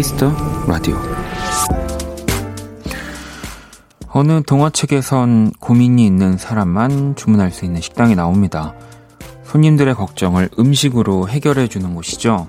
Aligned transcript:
Kiss 0.00 0.18
the 0.18 0.32
Radio 0.66 0.96
어느 4.08 4.42
동화책에선 4.42 5.52
고민이 5.60 6.06
있는 6.06 6.38
사람만 6.38 7.16
주문할 7.16 7.50
수 7.50 7.66
있는 7.66 7.82
식당이 7.82 8.14
나옵니다. 8.14 8.72
손님들의 9.44 9.94
걱정을 9.94 10.48
음식으로 10.58 11.28
해결해 11.28 11.68
주는 11.68 11.94
곳이죠. 11.94 12.48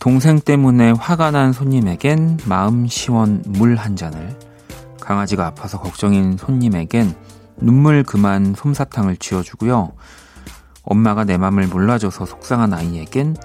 동생 0.00 0.40
때문에 0.40 0.90
화가 0.90 1.30
난 1.30 1.52
손님에겐 1.52 2.38
마음 2.46 2.88
시원 2.88 3.44
물 3.46 3.76
한 3.76 3.94
잔을, 3.94 4.36
강아지가 5.00 5.46
아파서 5.46 5.78
걱정인 5.78 6.36
손님에겐 6.36 7.14
눈물 7.58 8.02
그만 8.02 8.52
솜사탕을 8.56 9.18
쥐어주고요. 9.18 9.92
엄마가 10.82 11.22
내 11.22 11.36
맘을 11.36 11.68
몰라줘서 11.68 12.26
속상한 12.26 12.74
아이에겐 12.74 13.36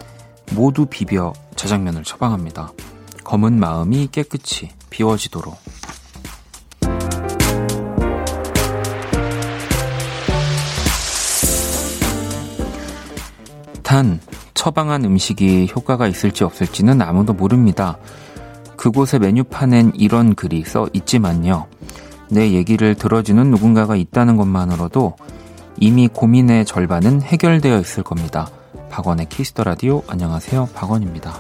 모두 0.54 0.86
비벼 0.86 1.34
자장면을 1.56 2.04
처방합니다. 2.04 2.72
검은 3.24 3.60
마음이 3.60 4.10
깨끗이 4.12 4.70
비워지도록. 4.90 5.58
단, 13.84 14.20
처방한 14.54 15.04
음식이 15.06 15.72
효과가 15.76 16.08
있을지 16.08 16.44
없을지는 16.44 17.02
아무도 17.02 17.34
모릅니다. 17.34 17.98
그곳의 18.78 19.20
메뉴판엔 19.20 19.94
이런 19.96 20.34
글이 20.34 20.64
써 20.64 20.88
있지만요. 20.94 21.68
내 22.30 22.52
얘기를 22.52 22.96
들어주는 22.96 23.52
누군가가 23.52 23.96
있다는 23.96 24.38
것만으로도 24.38 25.16
이미 25.78 26.08
고민의 26.08 26.66
절반은 26.66 27.22
해결되어 27.22 27.80
있을 27.80 28.04
겁니다. 28.04 28.50
박원의 28.92 29.30
Kiss 29.30 29.49
the 29.49 29.64
Radio 29.64 30.04
안녕하세요. 30.08 30.70
박원입니다. 30.76 31.40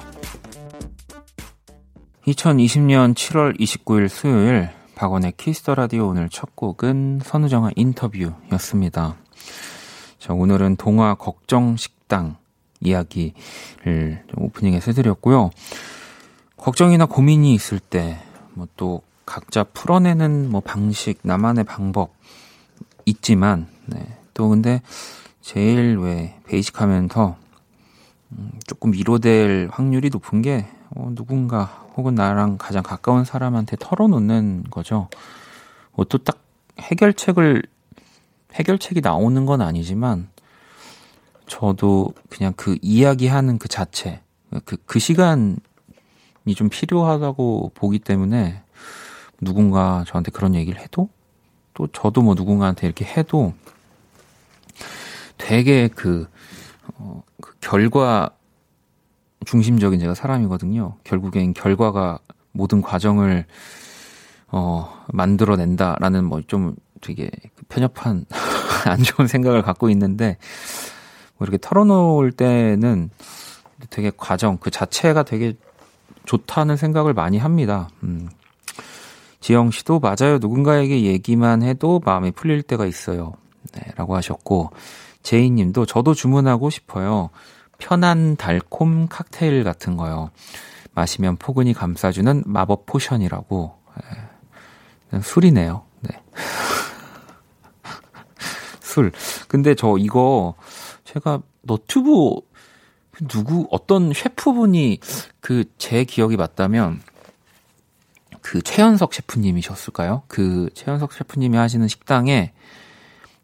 2020년 2.26 3.14
7월 3.14 3.60
29일 3.60 4.08
수요일 4.08 4.70
박원의 4.96 5.34
Kiss 5.36 5.58
the 5.58 5.76
Radio 5.76 6.08
오늘 6.08 6.30
첫 6.30 6.56
곡은 6.56 7.20
선우정아 7.24 7.72
인터뷰였습니다. 7.76 9.18
자, 10.18 10.34
오늘은 10.34 10.78
동화 10.78 11.16
걱정 11.16 11.76
식당 11.76 12.38
이야기를 12.80 14.24
오프닝에서 14.38 14.92
해드렸고요. 14.92 15.52
걱정이나 16.56 17.06
고민이 17.06 17.54
있을 17.54 17.80
때, 17.80 18.18
뭐 18.54 18.68
또 18.78 19.02
각자 19.26 19.64
풀어내는 19.64 20.50
뭐 20.50 20.62
방식, 20.62 21.20
나만의 21.24 21.66
방법 21.66 22.14
있지만, 23.06 23.68
네. 23.86 24.18
또 24.34 24.50
근데 24.50 24.82
제일 25.42 25.97
왜 25.97 26.39
베이직하면 26.45 27.08
더 27.08 27.36
음, 28.31 28.52
조금 28.66 28.94
위로될 28.94 29.70
확률이 29.72 30.09
높은 30.09 30.42
게 30.42 30.67
어, 30.92 31.11
누군가 31.16 31.64
혹은 31.98 32.16
나랑 32.16 32.58
가장 32.58 32.83
가까운 32.83 33.25
사람한테 33.25 33.75
털어놓는 33.80 34.66
거죠. 34.70 35.09
뭐또 35.94 36.20
딱 36.20 36.39
해결책을 36.80 37.64
해결책이 38.53 39.02
나오는 39.02 39.45
건 39.45 39.61
아니지만 39.61 40.30
저도 41.48 42.14
그냥 42.30 42.53
그 42.55 42.78
이야기하는 42.81 43.58
그 43.58 43.67
자체 43.67 44.22
그, 44.66 44.78
그 44.86 45.00
시간이 45.00 45.58
좀 46.55 46.70
필요하다고 46.70 47.72
보기 47.73 48.00
때문에 48.00 48.61
누군가 49.42 50.04
저한테 50.08 50.32
그런 50.32 50.55
얘기를 50.55 50.80
해도 50.80 51.10
또 51.73 51.87
저도 51.87 52.21
뭐 52.21 52.36
누군가한테 52.36 52.87
이렇게 52.87 53.05
해도 53.05 53.54
되게 55.42 55.88
그, 55.88 56.28
어, 56.96 57.24
그 57.42 57.56
결과 57.60 58.30
중심적인 59.46 60.00
제가 60.00 60.14
사람이거든요. 60.14 60.96
결국엔 61.04 61.54
결과가 61.54 62.20
모든 62.52 62.82
과정을 62.82 63.46
어, 64.48 65.06
만들어낸다라는 65.12 66.26
뭐 66.26 66.42
좀 66.48 66.76
되게 67.02 67.30
편협한 67.68 68.26
안 68.86 69.04
좋은 69.04 69.28
생각을 69.28 69.62
갖고 69.62 69.90
있는데 69.90 70.38
뭐 71.38 71.46
이렇게 71.46 71.58
털어놓을 71.58 72.32
때는 72.32 73.10
되게 73.90 74.12
과정 74.16 74.58
그 74.58 74.70
자체가 74.70 75.23
되게 75.23 75.54
좋다는 76.26 76.78
생각을 76.78 77.14
많이 77.14 77.38
합니다. 77.40 77.90
음. 78.04 78.30
지영 79.40 79.72
씨도 79.72 80.00
맞아요. 80.00 80.38
누군가에게 80.40 81.02
얘기만 81.02 81.64
해도 81.64 82.00
마음이 82.06 82.30
풀릴 82.32 82.62
때가 82.62 82.86
있어요. 82.86 83.34
네, 83.73 83.82
라고 83.96 84.16
하셨고 84.16 84.70
제이 85.23 85.49
님도 85.49 85.86
저도 85.86 86.14
주문하고 86.14 86.70
싶어요. 86.70 87.30
편한 87.77 88.36
달콤 88.36 89.08
칵테일 89.08 89.64
같은 89.64 89.98
거요. 89.98 90.30
마시면 90.93 91.37
포근히 91.37 91.73
감싸주는 91.73 92.43
마법 92.45 92.86
potion이라고. 92.86 93.76
네. 95.11 95.21
술이네요. 95.21 95.83
네. 96.02 96.21
술. 98.81 99.11
근데 99.48 99.76
저 99.76 99.95
이거 99.98 100.55
제가 101.05 101.42
너튜브 101.61 102.36
누구 103.27 103.67
어떤 103.71 104.14
셰프분이 104.14 104.99
그 105.39 105.64
제 105.77 106.04
기억이 106.05 106.37
맞다면 106.37 107.02
그 108.42 108.61
최현석 108.61 109.14
셰프님이셨을까요? 109.14 110.23
그 110.27 110.70
최현석 110.73 111.14
셰프님이 111.14 111.58
하시는 111.58 111.87
식당에 111.87 112.54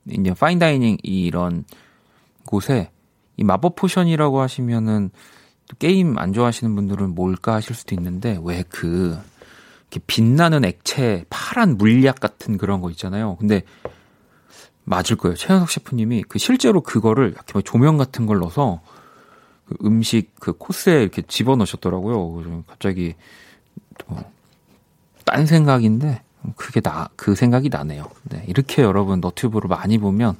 이제 0.09 0.33
fine 0.33 0.59
dining 0.59 0.97
이런 1.03 1.65
곳에 2.45 2.91
이 3.35 3.43
마법 3.43 3.75
potion이라고 3.75 4.41
하시면은 4.41 5.11
게임 5.79 6.17
안 6.17 6.33
좋아하시는 6.33 6.73
분들은 6.75 7.13
뭘까 7.13 7.55
하실 7.55 7.75
수도 7.75 7.93
있는데 7.95 8.39
왜그 8.41 9.19
빛나는 10.05 10.65
액체 10.65 11.25
파란 11.29 11.77
물약 11.77 12.19
같은 12.19 12.57
그런 12.57 12.81
거 12.81 12.89
있잖아요. 12.91 13.35
근데 13.37 13.63
맞을 14.83 15.17
거예요. 15.17 15.35
최현석 15.35 15.69
셰프님이 15.69 16.23
그 16.23 16.39
실제로 16.39 16.81
그거를 16.81 17.31
이렇게 17.31 17.53
뭐 17.53 17.61
조명 17.61 17.97
같은 17.97 18.25
걸 18.25 18.39
넣어서 18.39 18.81
그 19.65 19.75
음식 19.83 20.33
그 20.39 20.53
코스에 20.53 21.01
이렇게 21.01 21.21
집어 21.23 21.55
넣으셨더라고요. 21.57 22.63
갑자기 22.67 23.15
딴 25.25 25.45
생각인데 25.45 26.21
그게 26.55 26.79
나, 26.81 27.09
그 27.15 27.35
생각이 27.35 27.69
나네요. 27.69 28.09
네, 28.23 28.43
이렇게 28.47 28.81
여러분 28.81 29.19
너튜브로 29.19 29.67
많이 29.67 29.97
보면 29.97 30.35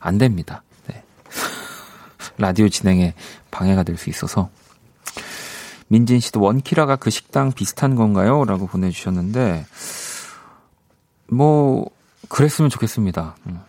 안 0.00 0.18
됩니다. 0.18 0.62
네. 0.88 1.02
라디오 2.38 2.68
진행에 2.68 3.14
방해가 3.50 3.82
될 3.82 3.96
수 3.96 4.10
있어서. 4.10 4.50
민진 5.88 6.18
씨도 6.18 6.40
원키라가 6.40 6.96
그 6.96 7.10
식당 7.10 7.52
비슷한 7.52 7.94
건가요? 7.94 8.44
라고 8.44 8.66
보내주셨는데, 8.66 9.66
뭐, 11.28 11.86
그랬으면 12.28 12.70
좋겠습니다. 12.70 13.36
음. 13.46 13.60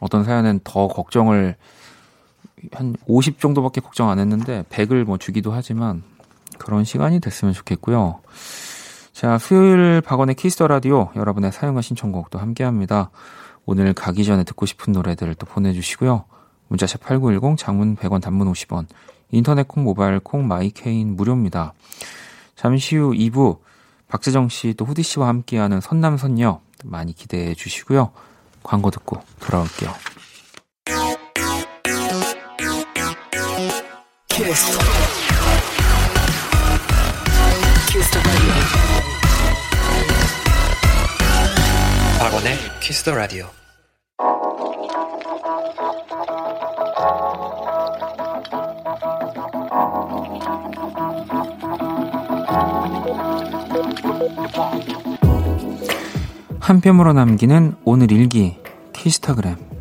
어떤 0.00 0.24
사연은 0.24 0.60
더 0.64 0.88
걱정을 0.88 1.56
한 2.72 2.94
50 3.06 3.40
정도밖에 3.40 3.80
걱정 3.80 4.10
안 4.10 4.18
했는데 4.18 4.64
100을 4.70 5.04
뭐 5.04 5.16
주기도 5.18 5.52
하지만 5.52 6.02
그런 6.58 6.84
시간이 6.84 7.20
됐으면 7.20 7.54
좋겠고요. 7.54 8.20
자, 9.12 9.38
수요일 9.38 10.00
박원의 10.00 10.34
Kiss 10.34 10.52
the 10.52 10.66
Radio 10.66 11.10
여러분의 11.14 11.52
사연과 11.52 11.82
신청곡도 11.82 12.38
함께 12.38 12.64
합니다. 12.64 13.10
오늘 13.66 13.92
가기 13.92 14.24
전에 14.24 14.42
듣고 14.44 14.66
싶은 14.66 14.92
노래들을 14.92 15.34
또 15.36 15.46
보내주시고요. 15.46 16.24
문자샵 16.68 17.02
8910 17.02 17.56
장문 17.58 17.96
100원 17.96 18.22
단문 18.22 18.50
50원 18.52 18.86
인터넷 19.30 19.68
콩 19.68 19.84
모바일 19.84 20.18
콩 20.18 20.48
my 20.48 20.67
K는 20.67 21.14
무료입니다. 21.16 21.74
잠시 22.56 22.96
후 22.96 23.12
2부 23.12 23.58
박재정 24.08 24.48
씨 24.48 24.74
또 24.74 24.84
후디 24.84 25.02
씨와 25.02 25.28
함께하는 25.28 25.80
선남선녀 25.80 26.60
많이 26.84 27.12
기대해 27.12 27.54
주시고요. 27.54 28.10
광고 28.62 28.90
듣고 28.90 29.20
돌아올게요. 29.40 29.90
키스. 34.28 35.31
박원의 42.18 42.56
Kiss 42.80 43.02
the 43.04 43.14
Radio. 43.14 43.44
한 56.60 56.80
뼘으로 56.80 57.12
남기는 57.12 57.76
오늘 57.84 58.10
일기 58.10 58.56
키스타그램 58.94 59.71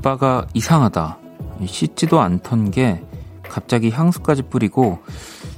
오빠가 0.00 0.46
이상하다 0.54 1.18
씻지도 1.66 2.20
않던 2.20 2.70
게 2.70 3.04
갑자기 3.42 3.90
향수까지 3.90 4.44
뿌리고 4.44 4.98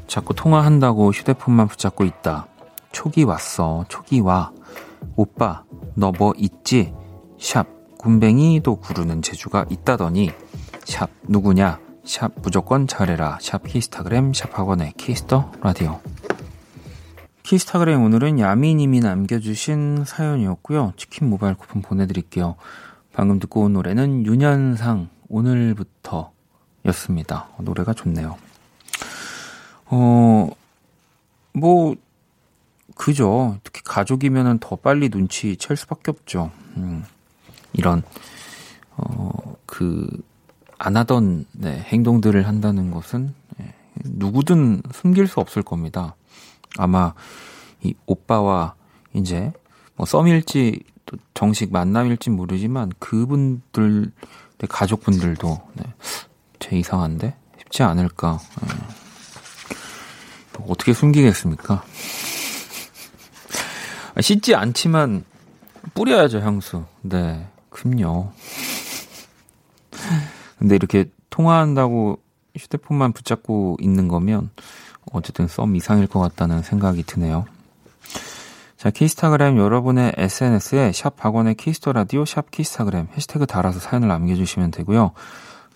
자꾸 0.08 0.34
통화한다고 0.34 1.12
휴대폰만 1.12 1.68
붙잡고 1.68 2.04
있다 2.04 2.48
촉이 2.90 3.24
왔어. 3.24 3.84
촉이 3.88 4.20
와. 4.20 4.52
오빠, 5.16 5.64
너 5.94 6.12
뭐 6.12 6.34
있지? 6.36 6.92
샵, 7.38 7.66
군뱅이도 7.98 8.76
구르는 8.76 9.22
재주가 9.22 9.64
있다더니. 9.70 10.30
샵, 10.84 11.08
누구냐? 11.22 11.80
샵, 12.04 12.32
무조건 12.42 12.86
잘해라. 12.86 13.38
샵, 13.40 13.64
키스타그램, 13.66 14.34
샵 14.34 14.56
박원의 14.58 14.92
Kiss 14.98 15.29
the 15.29 15.52
Radio. 15.62 16.00
키스타그램 17.44 18.02
오늘은 18.02 18.38
야미님이 18.38 19.00
남겨주신 19.00 20.04
사연이었고요. 20.06 20.92
치킨 20.96 21.30
모바일 21.30 21.54
쿠폰 21.54 21.80
보내드릴게요. 21.82 22.56
방금 23.12 23.38
듣고 23.38 23.62
온 23.62 23.74
노래는 23.74 24.26
윤현상 24.26 25.08
오늘부터 25.28 26.32
였습니다. 26.86 27.48
노래가 27.58 27.92
좋네요. 27.92 28.36
어, 29.86 30.48
뭐, 31.52 31.94
그죠. 32.94 33.58
특히 33.62 33.82
가족이면은 33.84 34.58
더 34.58 34.76
빨리 34.76 35.10
눈치 35.10 35.56
챌 35.56 35.74
수밖에 35.74 36.10
없죠. 36.10 36.50
음, 36.76 37.04
이런, 37.72 38.02
어, 38.96 39.56
그, 39.66 40.08
안 40.78 40.96
하던, 40.96 41.44
네, 41.52 41.78
행동들을 41.80 42.46
한다는 42.46 42.90
것은, 42.90 43.34
네, 43.58 43.74
누구든 44.04 44.82
숨길 44.92 45.26
수 45.28 45.40
없을 45.40 45.62
겁니다. 45.62 46.14
아마, 46.78 47.14
이 47.82 47.94
오빠와 48.06 48.74
이제, 49.12 49.52
뭐, 49.96 50.06
썸일지, 50.06 50.82
또 51.06 51.16
정식 51.34 51.72
만남일지 51.72 52.30
모르지만, 52.30 52.92
그분들, 52.98 54.12
가족분들도, 54.68 55.60
네, 55.74 55.84
제 56.58 56.76
이상한데? 56.76 57.36
쉽지 57.58 57.82
않을까. 57.82 58.38
네. 58.62 58.68
어떻게 60.68 60.92
숨기겠습니까? 60.92 61.82
씻지 64.20 64.54
않지만 64.54 65.24
뿌려야죠, 65.94 66.40
향수. 66.40 66.84
네, 67.00 67.48
그럼요. 67.70 68.32
근데 70.58 70.76
이렇게 70.76 71.10
통화한다고 71.30 72.20
휴대폰만 72.56 73.12
붙잡고 73.12 73.78
있는 73.80 74.06
거면 74.08 74.50
어쨌든 75.10 75.48
썸 75.48 75.74
이상일 75.74 76.06
것 76.06 76.20
같다는 76.20 76.62
생각이 76.62 77.02
드네요. 77.02 77.46
자, 78.82 78.90
키스타그램 78.90 79.58
여러분의 79.58 80.12
SNS에 80.16 80.90
샵 80.90 81.14
박원의 81.14 81.54
Kiss 81.54 81.76
the 81.76 81.92
Radio 81.92 82.24
샵 82.24 82.50
키스타그램 82.50 83.06
해시태그 83.14 83.46
달아서 83.46 83.78
사연을 83.78 84.08
남겨주시면 84.08 84.72
되고요. 84.72 85.12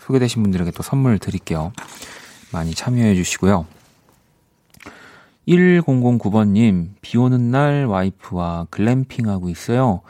소개되신 0.01 0.43
분들에게 0.43 0.73
또 0.73 0.83
선물 0.83 1.21
드릴게요. 1.21 1.71
많이 2.51 2.75
참여해 2.75 3.15
주시고요. 3.15 3.65
1009번님, 5.47 6.95
비 7.01 7.17
오는 7.17 7.53
날 7.53 7.85
와이프와 7.85 8.67
글램핑 8.71 9.29
하고 9.29 9.51
있어요. 9.51 10.01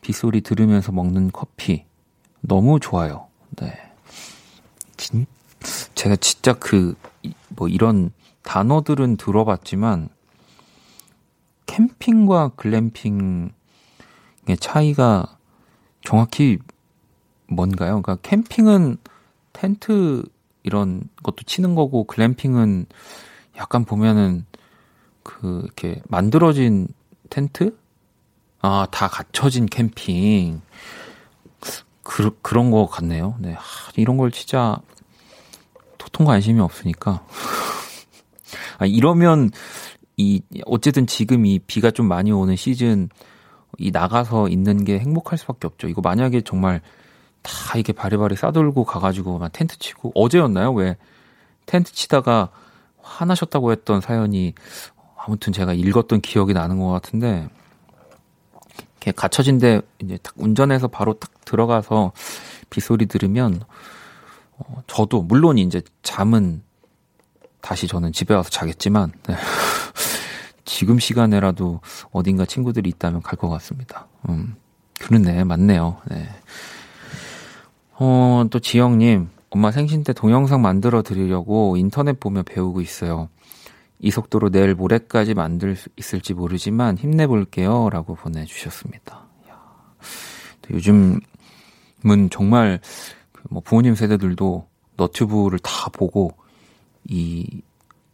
빗소리 0.00 0.40
들으면서 0.40 0.90
먹는 0.90 1.30
커피. 1.32 1.84
너무 2.40 2.80
좋아요. 2.80 3.28
네. 3.60 3.78
진, 4.96 5.24
제가 5.94 6.16
진짜 6.16 6.54
그, 6.54 6.96
뭐 7.50 7.68
이런 7.68 8.10
단어들은 8.42 9.18
들어봤지만, 9.18 10.08
캠핑과 11.80 12.50
글램핑의 12.56 13.52
차이가 14.60 15.38
정확히 16.04 16.58
뭔가요? 17.46 18.02
그러니까 18.02 18.16
캠핑은 18.16 18.98
텐트 19.54 20.22
이런 20.62 21.08
것도 21.22 21.44
치는 21.46 21.74
거고, 21.74 22.04
글램핑은 22.04 22.86
약간 23.56 23.84
보면은 23.84 24.44
그 25.22 25.62
이렇게 25.64 26.02
만들어진 26.08 26.88
텐트? 27.30 27.76
아, 28.60 28.86
다 28.90 29.08
갖춰진 29.08 29.64
캠핑. 29.66 30.60
그, 32.02 32.38
그런 32.42 32.70
거 32.70 32.86
같네요. 32.86 33.36
네. 33.38 33.54
하, 33.54 33.92
이런 33.96 34.18
걸 34.18 34.30
진짜 34.30 34.78
도통 35.96 36.26
관심이 36.26 36.60
없으니까. 36.60 37.24
아, 38.78 38.86
이러면 38.86 39.50
이 40.20 40.42
어쨌든 40.66 41.06
지금 41.06 41.46
이 41.46 41.58
비가 41.58 41.90
좀 41.90 42.06
많이 42.06 42.30
오는 42.30 42.54
시즌 42.54 43.08
이 43.78 43.90
나가서 43.90 44.48
있는 44.48 44.84
게 44.84 44.98
행복할 44.98 45.38
수밖에 45.38 45.66
없죠. 45.66 45.88
이거 45.88 46.02
만약에 46.02 46.42
정말 46.42 46.82
다 47.42 47.78
이게 47.78 47.92
바리바리 47.94 48.36
싸돌고 48.36 48.84
가가지고 48.84 49.38
막 49.38 49.50
텐트 49.52 49.78
치고 49.78 50.12
어제였나요? 50.14 50.72
왜 50.72 50.96
텐트 51.64 51.92
치다가 51.92 52.50
화나셨다고 52.98 53.72
했던 53.72 54.02
사연이 54.02 54.54
아무튼 55.16 55.52
제가 55.52 55.72
읽었던 55.72 56.20
기억이 56.20 56.52
나는 56.52 56.78
것 56.78 56.88
같은데 56.88 57.48
이렇게 58.96 59.12
갇혀진데 59.12 59.80
이제 60.00 60.18
딱 60.22 60.34
운전해서 60.36 60.88
바로 60.88 61.14
딱 61.14 61.30
들어가서 61.46 62.12
빗소리 62.68 63.06
들으면 63.06 63.62
어, 64.58 64.82
저도 64.86 65.22
물론 65.22 65.56
이제 65.56 65.80
잠은 66.02 66.62
다시 67.60 67.86
저는 67.86 68.12
집에 68.12 68.34
와서 68.34 68.50
자겠지만 68.50 69.12
네. 69.28 69.36
지금 70.64 70.98
시간에라도 70.98 71.80
어딘가 72.12 72.44
친구들이 72.44 72.88
있다면 72.90 73.22
갈 73.22 73.36
것 73.38 73.48
같습니다. 73.48 74.06
음, 74.28 74.56
그렇네, 74.98 75.44
맞네요. 75.44 75.98
네. 76.08 76.28
어, 77.94 78.44
또 78.50 78.58
지영님, 78.60 79.28
엄마 79.50 79.72
생신 79.72 80.04
때 80.04 80.12
동영상 80.12 80.62
만들어 80.62 81.02
드리려고 81.02 81.76
인터넷 81.76 82.18
보며 82.18 82.42
배우고 82.42 82.80
있어요. 82.80 83.28
이 83.98 84.10
속도로 84.10 84.50
내일 84.50 84.74
모레까지 84.74 85.34
만들 85.34 85.76
수 85.76 85.88
있을지 85.96 86.32
모르지만 86.32 86.96
힘내볼게요. 86.96 87.90
라고 87.90 88.14
보내주셨습니다. 88.14 89.26
요즘은 90.72 91.20
정말 92.30 92.80
그뭐 93.32 93.60
부모님 93.64 93.94
세대들도 93.94 94.66
너튜브를 94.96 95.58
다 95.58 95.90
보고 95.90 96.32
이, 97.08 97.62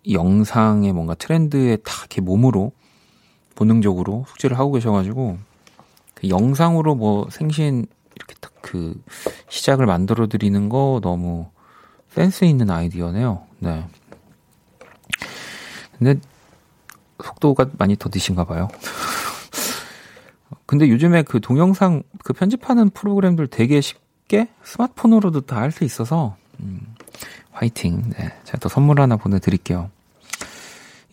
이 0.05 0.15
영상의 0.15 0.93
뭔가 0.93 1.15
트렌드에 1.15 1.77
다 1.77 1.93
이렇게 2.01 2.21
몸으로 2.21 2.73
본능적으로 3.55 4.25
숙지를 4.29 4.59
하고 4.59 4.73
계셔가지고 4.73 5.39
그 6.15 6.29
영상으로 6.29 6.95
뭐 6.95 7.29
생신 7.31 7.87
이렇게 8.15 8.35
딱 8.41 8.57
그 8.67 9.01
시작을 9.49 9.87
만들어 9.87 10.27
드리는 10.27 10.69
거 10.69 10.99
너무 11.01 11.47
센스 12.11 12.45
있는 12.45 12.69
아이디어네요. 12.69 13.47
네. 13.61 13.87
근데 15.97 16.19
속도가 17.23 17.71
많이 17.79 17.95
더디신가 17.95 18.43
봐요. 18.45 18.67
근데 20.67 20.89
요즘에 20.89 21.23
그 21.23 21.41
동영상 21.41 22.03
그 22.25 22.33
편집하는 22.33 22.91
프로그램들 22.91 23.47
되게 23.47 23.81
쉽게 23.81 24.49
스마트폰으로도 24.65 25.43
다 25.43 25.61
할 25.61 25.71
수 25.71 25.85
있어서 25.85 26.37
음, 26.59 26.81
화이팅. 27.57 28.03
네, 28.11 28.33
제가 28.45 28.59
또 28.59 28.69
선물 28.69 29.01
하나 29.01 29.17
보내드릴게요. 29.17 29.91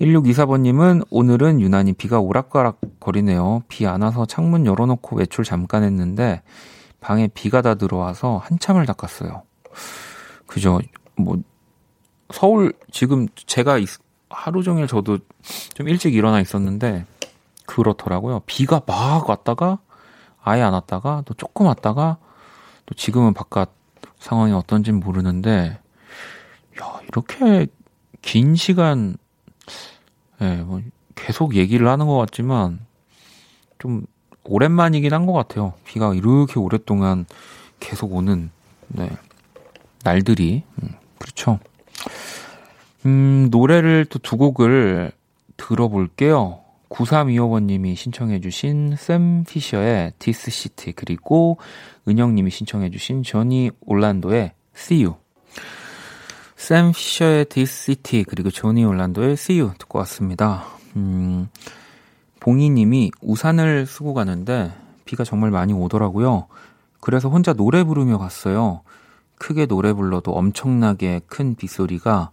1624번님은 0.02 1.06
오늘은 1.10 1.62
유난히 1.62 1.94
비가 1.94 2.20
오락가락 2.20 2.82
거리네요. 3.00 3.64
비 3.70 3.86
안 3.86 4.02
와서 4.02 4.26
창문 4.26 4.66
열어놓고 4.66 5.16
외출 5.16 5.46
잠깐 5.46 5.84
했는데 5.84 6.42
방에 7.00 7.28
비가 7.28 7.62
다 7.62 7.76
들어와서 7.76 8.42
한참을 8.44 8.86
닦았어요. 8.86 9.44
그죠? 10.46 10.80
뭐 11.16 11.38
서울 12.34 12.74
지금 12.92 13.28
제가 13.36 13.78
하루 14.30 14.64
종일 14.64 14.88
저도 14.88 15.20
좀 15.74 15.88
일찍 15.88 16.14
일어나 16.14 16.42
있었는데 16.42 17.06
그렇더라고요. 17.66 18.42
비가 18.46 18.82
막 18.86 19.30
왔다가 19.30 19.80
아예 20.44 20.62
안 20.62 20.74
왔다가 20.74 21.24
또 21.26 21.34
조금 21.36 21.68
왔다가 21.68 22.18
또 22.86 22.96
지금은 22.96 23.34
바깥 23.34 23.70
상황이 24.20 24.52
어떤지는 24.52 25.00
모르는데 25.00 25.80
야 26.82 27.00
이렇게 27.08 27.68
긴 28.22 28.56
시간 28.56 29.16
예, 30.42 30.58
뭐 30.58 30.82
계속 31.16 31.56
얘기를 31.56 31.88
하는 31.88 32.08
것 32.08 32.18
같지만 32.18 32.80
좀 33.80 34.06
오랜만이긴 34.44 35.14
한 35.14 35.26
것 35.26 35.34
같아요. 35.34 35.74
비가 35.86 36.14
이렇게 36.14 36.60
오랫동안 36.60 37.26
계속 37.80 38.14
오는 38.14 38.50
네, 38.88 39.10
날들이 40.04 40.64
음, 40.82 40.90
그렇죠. 41.18 41.60
음, 43.06 43.50
노래를 43.52 44.06
또 44.06 44.20
두 44.20 44.38
곡을 44.38 45.12
들어볼게요. 45.58 46.60
9325번님이 46.90 47.96
신청해주신 47.96 48.96
샘 48.98 49.44
피셔의 49.46 50.14
This 50.20 50.52
City 50.52 50.92
그리고 50.94 51.58
은영님이 52.08 52.52
신청해주신 52.52 53.24
조니 53.24 53.72
올란도의 53.82 54.52
See 54.76 55.04
You. 55.06 55.16
샘 56.64 56.94
피셔의 56.94 57.44
This 57.50 57.84
City 57.84 58.24
그리고 58.24 58.50
조니 58.50 58.86
올란도의 58.86 59.34
See 59.34 59.60
You 59.60 59.74
듣고 59.78 60.00
왔습니다. 60.00 60.64
음, 60.96 61.50
봉이님이 62.40 63.12
우산을 63.22 63.86
쓰고 63.86 64.14
가는데 64.14 64.72
비가 65.04 65.26
정말 65.26 65.52
많이 65.52 65.74
오더라고요. 65.74 66.48
그래서 67.02 67.28
혼자 67.28 67.52
노래 67.52 67.84
부르며 67.84 68.18
갔어요. 68.18 68.80
크게 69.36 69.66
노래 69.66 69.92
불러도 69.92 70.32
엄청나게 70.32 71.20
큰 71.28 71.56
빗소리가 71.56 72.32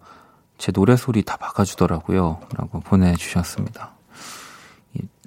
제 0.58 0.70
노래 0.70 0.94
소리 0.94 1.24
다 1.24 1.36
바꿔주더라고요. 1.36 2.38
라고 2.56 2.78
보내주셨습니다. 2.78 3.94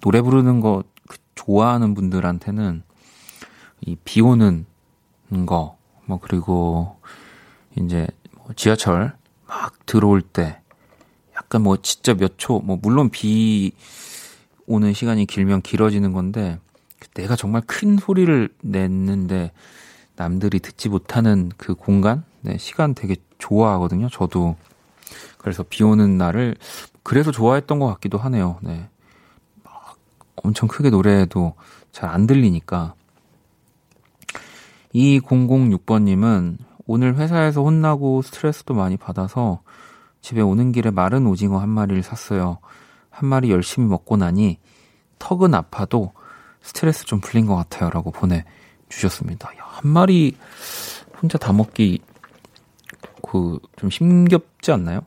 노래 0.01 0.21
부르는 0.21 0.61
거그 0.61 1.17
좋아하는 1.35 1.93
분들한테는 1.93 2.83
이 3.81 3.97
비 4.05 4.21
오는 4.21 4.65
거, 5.45 5.75
뭐, 6.05 6.19
그리고 6.21 6.95
이제 7.75 8.07
뭐 8.07 8.22
지하철 8.55 9.15
막 9.47 9.73
들어올 9.85 10.21
때 10.21 10.59
약간 11.35 11.61
뭐 11.61 11.77
진짜 11.77 12.13
몇 12.13 12.37
초, 12.37 12.59
뭐, 12.59 12.77
물론 12.81 13.09
비 13.09 13.71
오는 14.67 14.93
시간이 14.93 15.25
길면 15.25 15.61
길어지는 15.61 16.13
건데 16.13 16.59
내가 17.15 17.35
정말 17.35 17.61
큰 17.65 17.97
소리를 17.97 18.49
냈는데 18.61 19.51
남들이 20.15 20.59
듣지 20.59 20.89
못하는 20.89 21.51
그 21.57 21.75
공간, 21.75 22.23
네, 22.41 22.57
시간 22.57 22.93
되게 22.93 23.15
좋아하거든요. 23.39 24.09
저도. 24.09 24.55
그래서 25.37 25.63
비 25.67 25.83
오는 25.83 26.17
날을 26.17 26.55
그래서 27.03 27.31
좋아했던 27.31 27.79
것 27.79 27.87
같기도 27.87 28.17
하네요. 28.17 28.57
네. 28.61 28.87
막 29.63 29.97
엄청 30.35 30.69
크게 30.69 30.89
노래해도 30.89 31.53
잘 31.91 32.09
안 32.09 32.27
들리니까. 32.27 32.95
2006번님은 34.95 36.57
오늘 36.93 37.15
회사에서 37.15 37.63
혼나고 37.63 38.21
스트레스도 38.21 38.75
많이 38.75 38.97
받아서 38.97 39.63
집에 40.21 40.41
오는 40.41 40.71
길에 40.71 40.91
마른 40.91 41.25
오징어 41.25 41.57
한 41.57 41.67
마리를 41.67 42.03
샀어요. 42.03 42.59
한 43.09 43.27
마리 43.27 43.49
열심히 43.49 43.87
먹고 43.87 44.15
나니 44.15 44.59
턱은 45.17 45.55
아파도 45.55 46.13
스트레스 46.61 47.05
좀 47.05 47.19
풀린 47.19 47.47
것 47.47 47.55
같아요. 47.55 47.89
라고 47.89 48.11
보내주셨습니다. 48.11 49.49
야, 49.57 49.63
한 49.65 49.89
마리 49.89 50.37
혼자 51.19 51.39
다 51.39 51.51
먹기 51.51 51.99
그 53.27 53.57
좀 53.75 53.89
힘겹지 53.89 54.71
않나요? 54.71 55.01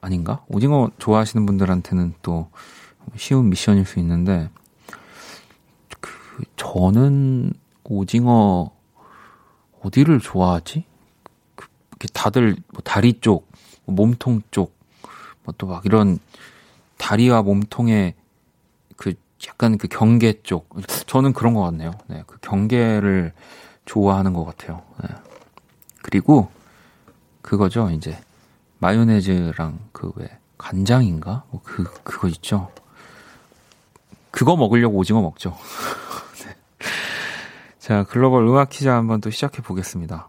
아닌가? 0.00 0.42
오징어 0.48 0.90
좋아하시는 0.98 1.44
분들한테는 1.44 2.14
또 2.22 2.48
쉬운 3.16 3.50
미션일 3.50 3.84
수 3.84 3.98
있는데 3.98 4.48
그 6.00 6.44
저는 6.56 7.52
오징어 7.84 8.70
어디를 9.82 10.18
좋아하지? 10.20 10.93
그 12.04 12.08
다들 12.12 12.56
뭐 12.72 12.82
다리 12.84 13.18
쪽, 13.20 13.50
뭐 13.86 13.94
몸통 13.96 14.42
쪽, 14.50 14.76
뭐 15.44 15.54
또 15.56 15.66
막 15.66 15.84
이런 15.86 16.18
다리와 16.98 17.42
몸통의 17.42 18.14
그 18.96 19.14
약간 19.48 19.78
그 19.78 19.88
경계 19.88 20.42
쪽. 20.42 20.68
저는 21.06 21.32
그런 21.32 21.54
것 21.54 21.62
같네요. 21.62 21.92
네, 22.08 22.22
그 22.26 22.38
경계를 22.40 23.32
좋아하는 23.86 24.34
것 24.34 24.44
같아요. 24.44 24.82
네. 25.02 25.08
그리고 26.02 26.50
그거죠, 27.42 27.90
이제 27.90 28.18
마요네즈랑 28.78 29.78
그 29.92 30.12
왜 30.16 30.28
간장인가? 30.58 31.44
뭐 31.50 31.60
그 31.64 31.84
그거 32.04 32.28
있죠. 32.28 32.70
그거 34.30 34.56
먹으려고 34.56 34.96
오징어 34.98 35.22
먹죠. 35.22 35.56
네. 36.44 36.54
자, 37.78 38.04
글로벌 38.04 38.46
음악 38.46 38.68
퀴즈 38.70 38.88
한번 38.88 39.20
또 39.22 39.30
시작해 39.30 39.62
보겠습니다. 39.62 40.28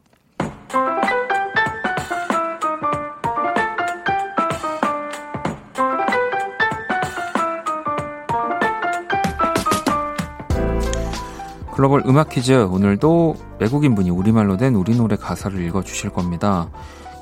글로벌 11.75 12.03
음악 12.05 12.29
퀴즈 12.29 12.53
오늘도 12.53 13.36
외국인 13.60 13.96
분이 13.96 14.10
우리말로 14.10 14.55
된 14.55 14.75
우리 14.75 14.96
노래 14.96 15.17
가사를 15.17 15.62
읽어 15.65 15.84
주실 15.84 16.10
겁니다. 16.10 16.72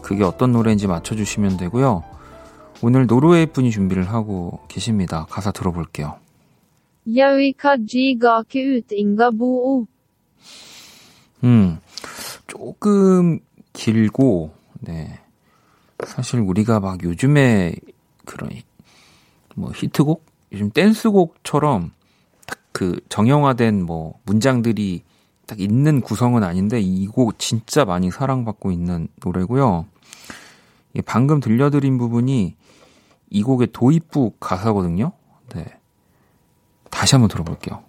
그게 0.04 0.24
어떤 0.24 0.52
노래인지 0.52 0.86
맞춰 0.86 1.16
주시면 1.16 1.58
되고요. 1.58 2.04
오늘 2.84 3.08
노르웨이 3.08 3.48
분이 3.48 3.72
준비를 3.72 4.12
하고 4.12 4.60
계십니다. 4.68 5.26
가사 5.28 5.52
들어볼게요. 5.52 6.20
음, 11.44 11.80
조금 12.46 13.40
길고, 13.74 14.54
네. 14.82 15.20
사실 16.06 16.42
우리가 16.42 16.80
막 16.80 17.02
요즘에 17.02 17.74
그런, 18.26 18.52
뭐 19.56 19.72
히트곡? 19.74 20.24
요즘 20.52 20.70
댄스곡처럼 20.70 21.92
그 22.74 23.00
정형화된 23.08 23.86
뭐 23.86 24.20
문장들이 24.26 25.04
딱 25.46 25.60
있는 25.62 26.02
구성은 26.02 26.44
아닌데 26.44 26.80
이 26.82 27.08
곡 27.08 27.38
진짜 27.40 27.86
많이 27.86 28.12
사랑받고 28.12 28.72
있는 28.72 29.08
노래고요. 29.24 29.86
방금 31.06 31.40
들려드린 31.40 31.98
부분이 31.98 32.56
이 33.30 33.44
곡의 33.44 33.70
도입부 33.74 34.34
가사거든요. 34.40 35.12
네. 35.56 35.66
다시 36.90 37.16
한번 37.16 37.30
들어볼게요. 37.30 37.84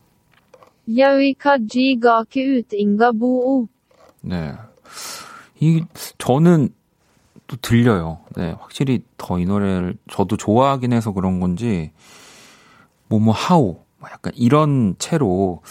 네. 4.22 4.52
이 5.60 5.84
저는 6.18 6.68
또 7.46 7.56
들려요. 7.56 8.20
네, 8.36 8.54
확실히 8.58 9.02
더 9.16 9.38
이 9.38 9.44
노래를 9.44 9.96
저도 10.10 10.36
좋아하긴 10.36 10.92
해서 10.92 11.12
그런 11.12 11.40
건지 11.40 11.92
뭐뭐 13.08 13.32
하오 13.32 13.62
뭐 13.72 13.83
약간 14.12 14.32
이런 14.36 14.94
채로 14.98 15.62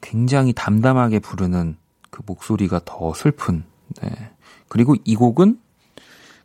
굉장히 0.00 0.52
담담하게 0.52 1.18
부르는 1.18 1.76
그 2.10 2.22
목소리가 2.26 2.80
더 2.84 3.12
슬픈. 3.14 3.64
네. 4.02 4.10
그리고 4.68 4.94
이 5.04 5.14
곡은 5.14 5.60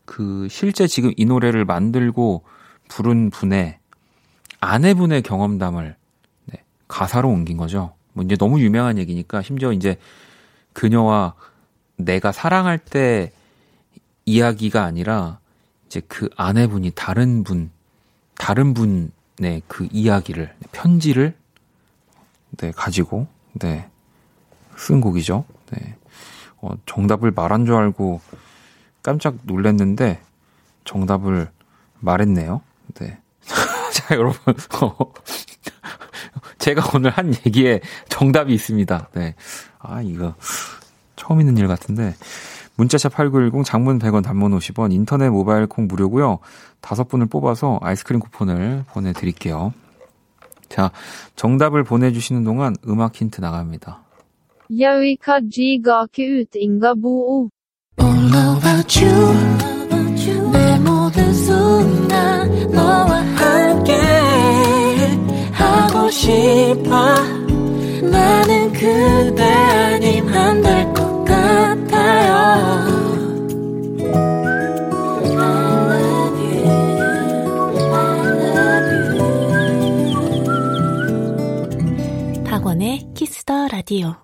그 0.05 0.47
실제 0.49 0.87
지금 0.87 1.11
이 1.15 1.25
노래를 1.25 1.65
만들고 1.65 2.43
부른 2.89 3.29
분의 3.29 3.79
아내분의 4.59 5.21
경험담을 5.23 5.95
네, 6.45 6.63
가사로 6.87 7.29
옮긴 7.29 7.57
거죠. 7.57 7.93
뭐 8.13 8.23
이제 8.23 8.35
너무 8.35 8.59
유명한 8.59 8.97
얘기니까 8.97 9.41
심지어 9.41 9.73
이제 9.73 9.97
그녀와 10.73 11.35
내가 11.97 12.31
사랑할 12.31 12.77
때 12.77 13.31
이야기가 14.25 14.83
아니라 14.83 15.39
이제 15.85 16.01
그 16.07 16.29
아내분이 16.35 16.91
다른 16.91 17.43
분, 17.43 17.71
다른 18.35 18.73
분 18.73 19.11
네, 19.37 19.61
그 19.67 19.87
이야기를, 19.91 20.53
편지를, 20.71 21.35
네, 22.57 22.71
가지고, 22.71 23.27
네, 23.53 23.89
쓴 24.77 25.01
곡이죠. 25.01 25.45
네. 25.71 25.95
어, 26.61 26.71
정답을 26.85 27.31
말한 27.31 27.65
줄 27.65 27.75
알고 27.75 28.21
깜짝 29.01 29.35
놀랐는데, 29.43 30.21
정답을 30.85 31.49
말했네요. 31.99 32.61
네. 32.95 33.19
자, 33.93 34.15
여러분, 34.15 34.55
어, 34.81 35.13
제가 36.59 36.91
오늘 36.95 37.11
한 37.11 37.33
얘기에 37.45 37.81
정답이 38.09 38.53
있습니다. 38.53 39.09
네. 39.13 39.35
아, 39.79 40.01
이거, 40.01 40.35
처음 41.15 41.39
있는 41.39 41.57
일 41.57 41.67
같은데. 41.67 42.15
문자샵 42.75 43.13
8910 43.13 43.63
장문 43.65 43.99
100원 43.99 44.23
단문 44.23 44.57
50원 44.57 44.91
인터넷 44.91 45.29
모바일 45.29 45.67
콩 45.67 45.87
무료고요. 45.87 46.39
다섯 46.81 47.07
분을 47.07 47.27
뽑아서 47.27 47.79
아이스크림 47.81 48.19
쿠폰을 48.19 48.83
보내드릴게요. 48.87 49.73
자, 50.69 50.91
정답을 51.35 51.83
보내주시는 51.83 52.43
동안 52.43 52.75
음악 52.87 53.15
힌트 53.15 53.41
나갑니다. 53.41 54.01
여기까지가 54.79 56.07
큐트인가 56.13 56.95
보오. 56.95 57.49
All 58.01 58.57
about 58.57 59.05
you. 59.05 59.73
내 60.51 60.79
모든 60.79 61.33
순간 61.33 62.71
너와 62.71 63.21
함께 63.21 63.93
하고 65.51 66.09
싶어. 66.09 67.13
나는 68.01 68.71
그대 68.73 69.43
아님 69.43 70.27
안될 70.27 70.93
것 70.93 71.02
같아요. 72.03 72.43
키스터 83.13 83.67
라디오. 83.67 84.15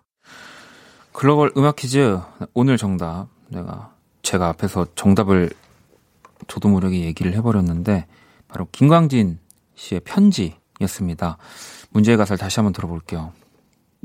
글로벌 1.13 1.51
음악 1.55 1.75
퀴즈 1.75 2.19
오늘 2.53 2.77
정답 2.77 3.27
내가 3.50 3.93
제가 4.21 4.50
앞에서 4.50 4.88
정답을 4.95 5.51
저도 6.48 6.69
모르게 6.69 7.01
얘기를 7.01 7.33
해버렸는데 7.33 8.07
바로 8.48 8.67
김광진 8.71 9.39
씨의 9.75 10.01
편지였습니다. 10.01 11.38
문제의 11.91 12.17
가사를 12.17 12.38
다시 12.38 12.59
한번 12.59 12.74
들어볼게요. 12.74 13.31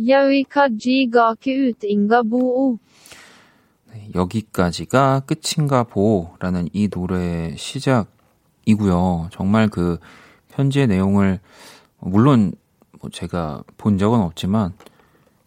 여기까지가 0.07 1.37
끝인가 1.41 2.23
보. 2.23 2.79
네, 2.79 3.24
여기까지가 4.15 5.21
끝인가 5.21 5.85
보라는 5.85 6.69
이 6.73 6.89
노래의 6.93 7.57
시작이고요. 7.57 9.29
정말 9.33 9.69
그 9.69 9.99
편지의 10.53 10.87
내용을 10.87 11.41
물론 11.99 12.53
뭐 13.01 13.11
제가 13.11 13.63
본 13.77 13.99
적은 13.99 14.21
없지만 14.21 14.73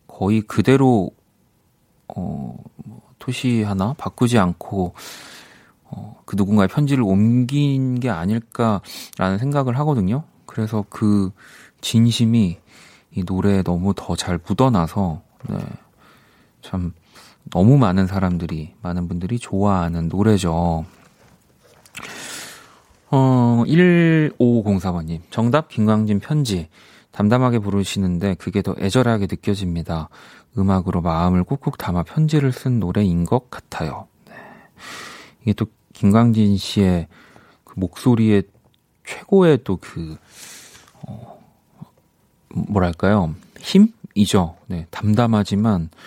거의 0.08 0.42
그대로 0.42 1.12
어, 2.08 2.56
뭐 2.86 3.02
토시 3.20 3.64
하나 3.64 3.94
바꾸지 3.94 4.38
않고 4.38 4.94
어, 5.90 6.22
그 6.26 6.36
누군가의 6.36 6.68
편지를 6.68 7.04
옮긴 7.04 8.00
게 8.00 8.10
아닐까라는 8.10 9.38
생각을 9.40 9.78
하거든요. 9.80 10.24
그래서 10.46 10.86
그 10.90 11.32
진심이 11.82 12.58
이 13.12 13.24
노래에 13.26 13.64
너무 13.64 13.94
더 13.96 14.16
잘 14.16 14.40
묻어나서, 14.46 15.22
네. 15.50 15.58
참, 16.62 16.94
너무 17.52 17.78
많은 17.78 18.08
사람들이, 18.08 18.74
많은 18.82 19.08
분들이 19.08 19.40
좋아하는 19.40 20.08
노래죠. 20.10 20.86
어, 23.10 23.64
1504번님. 23.68 25.22
정답 25.30 25.70
김광진 25.70 26.20
편지. 26.20 26.70
담담하게 27.12 27.60
부르시는데 27.60 28.36
그게 28.36 28.62
더 28.62 28.76
애절하게 28.78 29.28
느껴집니다. 29.30 30.10
음악으로 30.58 31.02
마음을 31.02 31.44
꾹꾹 31.44 31.78
담아 31.78 32.04
편지를 32.04 32.52
쓴 32.52 32.80
노래인 32.80 33.26
것 33.26 33.50
같아요. 33.50 34.08
네. 34.28 34.36
이게 35.42 35.54
또 35.54 35.66
김광진 35.94 36.58
씨의 36.58 37.08
그 37.64 37.74
목소리의 37.78 38.44
최고의 39.06 39.60
또 39.64 39.78
그, 39.78 40.18
어, 41.08 41.42
뭐랄까요. 42.50 43.34
힘이죠. 43.60 44.56
네. 44.68 44.86
담담하지만, 44.92 45.90
그 45.90 45.98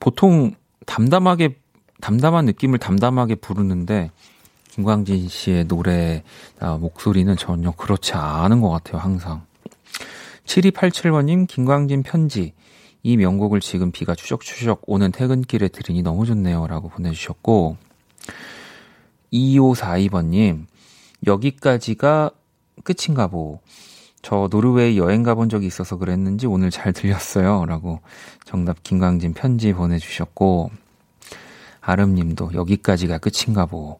보통 0.00 0.54
담담하게, 0.86 1.56
담담한 2.00 2.44
느낌을 2.46 2.78
담담하게 2.78 3.36
부르는데, 3.36 4.10
김광진 4.70 5.28
씨의 5.28 5.66
노래, 5.66 6.22
아, 6.60 6.76
목소리는 6.76 7.36
전혀 7.36 7.72
그렇지 7.72 8.12
않은 8.14 8.60
것 8.60 8.70
같아요, 8.70 8.98
항상. 8.98 9.42
7287번님, 10.44 11.46
김광진 11.48 12.02
편지. 12.02 12.54
이 13.02 13.16
명곡을 13.16 13.60
지금 13.60 13.90
비가 13.90 14.14
추적추적 14.14 14.82
오는 14.86 15.12
퇴근길에 15.12 15.68
들으니 15.68 16.02
너무 16.02 16.26
좋네요. 16.26 16.66
라고 16.66 16.88
보내주셨고, 16.88 17.76
2542번님, 19.32 20.66
여기까지가 21.26 22.30
끝인가 22.84 23.28
보. 23.28 23.60
저 24.28 24.46
노르웨이 24.50 24.98
여행 24.98 25.22
가본 25.22 25.48
적이 25.48 25.68
있어서 25.68 25.96
그랬는지 25.96 26.46
오늘 26.46 26.70
잘 26.70 26.92
들렸어요. 26.92 27.64
라고 27.64 28.00
정답 28.44 28.82
김광진 28.82 29.32
편지 29.32 29.72
보내주셨고, 29.72 30.70
아름님도 31.80 32.50
여기까지가 32.52 33.16
끝인가 33.16 33.64
보. 33.64 33.98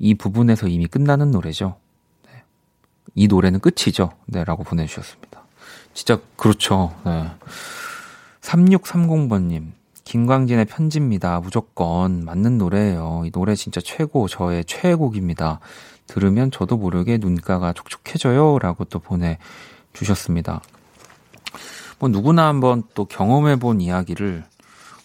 이 0.00 0.16
부분에서 0.16 0.66
이미 0.66 0.88
끝나는 0.88 1.30
노래죠. 1.30 1.76
네. 2.26 2.42
이 3.14 3.28
노래는 3.28 3.60
끝이죠. 3.60 4.10
네, 4.26 4.42
라고 4.42 4.64
보내주셨습니다. 4.64 5.44
진짜, 5.94 6.18
그렇죠. 6.34 6.92
네. 7.04 7.30
3630번님, 8.40 9.70
김광진의 10.02 10.64
편지입니다. 10.64 11.38
무조건 11.38 12.24
맞는 12.24 12.58
노래예요. 12.58 13.22
이 13.26 13.30
노래 13.30 13.54
진짜 13.54 13.80
최고, 13.80 14.26
저의 14.26 14.64
최애곡입니다. 14.64 15.60
들으면 16.08 16.50
저도 16.50 16.76
모르게 16.78 17.18
눈가가 17.18 17.72
촉촉해져요. 17.72 18.58
라고 18.58 18.84
또 18.84 18.98
보내주셨습니다. 18.98 19.38
뭐 21.98 22.08
누구나 22.08 22.46
한번 22.46 22.82
또 22.94 23.04
경험해 23.04 23.56
본 23.56 23.80
이야기를 23.80 24.44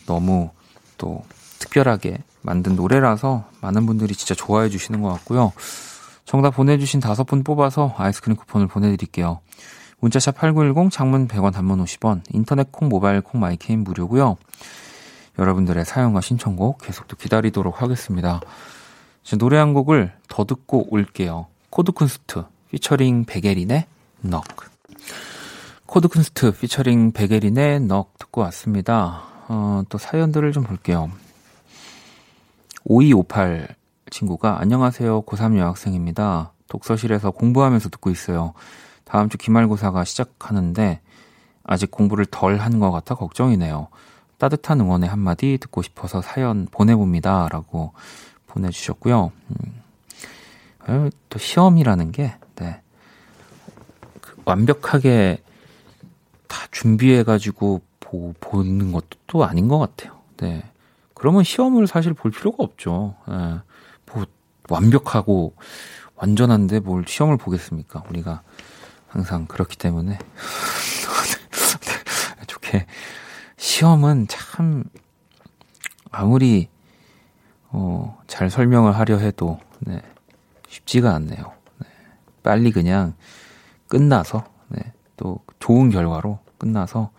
너무 0.06 0.52
또 0.98 1.24
특별하게 1.60 2.20
만든 2.42 2.76
노래라서 2.76 3.46
많은 3.62 3.86
분들이 3.86 4.14
진짜 4.14 4.36
좋아해 4.36 4.70
주시는 4.70 5.02
것 5.02 5.10
같고요. 5.10 5.54
정답 6.26 6.52
보내주신 6.52 7.00
다섯 7.00 7.24
분 7.24 7.44
뽑아서 7.44 7.94
아이스크림 7.98 8.36
쿠폰을 8.38 8.68
보내드릴게요. 8.68 9.40
문자샵 10.00 10.36
8910 10.36 10.92
장문 10.92 11.28
100원 11.28 11.54
단문 11.54 11.84
50원 11.84 12.22
인터넷 12.32 12.72
콩 12.72 12.90
모바일 12.90 13.22
콩 13.22 13.40
my 13.40 13.52
K는 13.52 13.84
무료고요. 13.84 14.36
여러분들의 15.40 15.86
사연과 15.86 16.22
신청곡 16.22 16.80
계속 16.80 17.08
또 17.08 17.16
기다리도록 17.16 17.82
하겠습니다. 17.82 18.42
노래 19.40 19.58
한 19.58 19.74
곡을 19.74 20.14
더 20.28 20.44
듣고 20.44 20.94
올게요. 20.94 21.48
코드쿤스트 21.72 22.46
피처링 22.72 23.26
백예린의 23.26 23.86
Knock 24.22 24.73
코드 25.94 26.08
쿤스트 26.08 26.58
피처링 26.58 27.12
백예린의 27.12 27.82
Knock 27.82 28.18
듣고 28.18 28.42
왔습니다. 28.42 29.26
어, 29.48 29.84
또 29.90 30.00
사연들을 30.00 30.52
좀 30.52 30.64
볼게요. 30.64 31.12
5258 32.86 33.76
친구가 34.10 34.60
안녕하세요. 34.60 35.22
고3 35.22 35.60
여학생입니다. 35.60 36.52
독서실에서 36.68 37.30
공부하면서 37.30 37.90
듣고 37.90 38.10
있어요. 38.10 38.56
다음 39.04 39.30
주 39.30 39.38
기말고사가 39.38 40.04
시작하는데 40.04 41.00
아직 41.64 41.92
공부를 41.92 42.26
덜 42.26 42.58
한 42.58 42.80
것 42.80 42.90
같아 42.90 43.14
걱정이네요. 43.14 43.90
따뜻한 44.40 44.80
응원의 44.82 45.08
한마디 45.08 45.60
듣고 45.62 45.84
싶어서 45.84 46.24
사연 46.24 46.68
보내봅니다. 46.72 47.50
라고 47.50 47.94
보내주셨고요. 48.48 49.32
음, 50.90 51.10
또 51.30 51.38
시험이라는 51.38 52.12
게, 52.12 52.34
네. 52.56 52.82
그 54.22 54.42
완벽하게 54.44 55.38
다 56.54 56.68
준비해가지고 56.70 57.82
보, 58.00 58.34
보는 58.40 58.92
것도 58.92 59.18
또 59.26 59.44
아닌 59.44 59.68
것 59.68 59.80
같아요. 59.80 60.20
네. 60.38 60.64
그러면 61.16 61.44
시험을 61.44 61.88
사실 61.88 62.14
볼 62.14 62.30
필요가 62.30 62.64
없죠. 62.64 63.16
예. 63.28 63.60
뭐 64.06 64.28
완벽하고 64.70 65.56
완전한데 66.16 66.82
뭘 66.82 67.06
시험을 67.08 67.38
보겠습니까? 67.38 68.04
우리가 68.08 68.44
항상 69.08 69.48
그렇기 69.48 69.78
때문에 69.78 70.20
좋게 72.46 72.86
시험은 73.58 74.28
참 74.28 74.84
아무리 76.12 76.70
어, 77.70 78.22
잘 78.28 78.52
설명을 78.52 78.96
하려 78.96 79.18
해도 79.18 79.60
네, 79.80 80.04
쉽지가 80.68 81.16
않네요. 81.16 81.52
네, 81.80 81.88
빨리 82.44 82.72
그냥 82.72 83.16
끝나서 83.88 84.46
네, 84.68 84.94
또 85.18 85.40
좋은 85.58 85.90
결과로 85.90 86.43
끝나서 86.64 87.12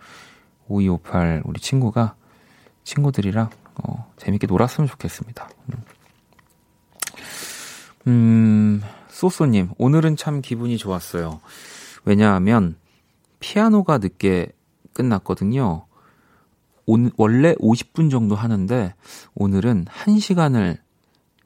5258 0.67 1.43
우리 1.45 1.59
친구가 1.59 2.15
친구들이랑 2.83 3.49
어, 3.75 4.11
재밌게 4.17 4.47
놀았으면 4.47 4.87
좋겠습니다. 4.87 5.49
음, 5.69 5.83
음 8.07 8.81
소소님, 9.09 9.71
오늘은 9.77 10.15
참 10.17 10.41
기분이 10.41 10.77
좋았어요. 10.77 11.41
왜냐하면, 12.05 12.77
피아노가 13.39 13.97
늦게 13.97 14.47
끝났거든요. 14.93 15.85
오, 16.85 16.97
원래 17.17 17.53
50분 17.55 18.09
정도 18.09 18.35
하는데, 18.35 18.93
오늘은 19.33 19.85
1시간을 19.85 20.77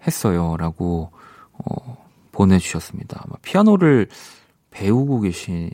했어요. 0.05 0.55
라고, 0.57 1.12
어, 1.53 2.05
보내주셨습니다. 2.31 3.25
피아노를 3.41 4.07
배우고 4.71 5.21
계신 5.21 5.71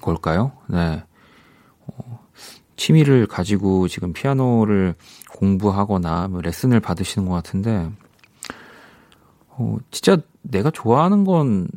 걸까요? 0.00 0.52
네. 0.68 1.02
어, 2.74 2.76
취미를 2.76 3.26
가지고 3.26 3.88
지금 3.88 4.12
피아노를 4.12 4.94
공부하거나 5.30 6.28
뭐 6.28 6.40
레슨을 6.40 6.80
받으시는 6.80 7.28
것 7.28 7.34
같은데, 7.34 7.90
어, 9.48 9.76
진짜 9.90 10.18
내가 10.42 10.70
좋아하는 10.70 11.24
건 11.24 11.68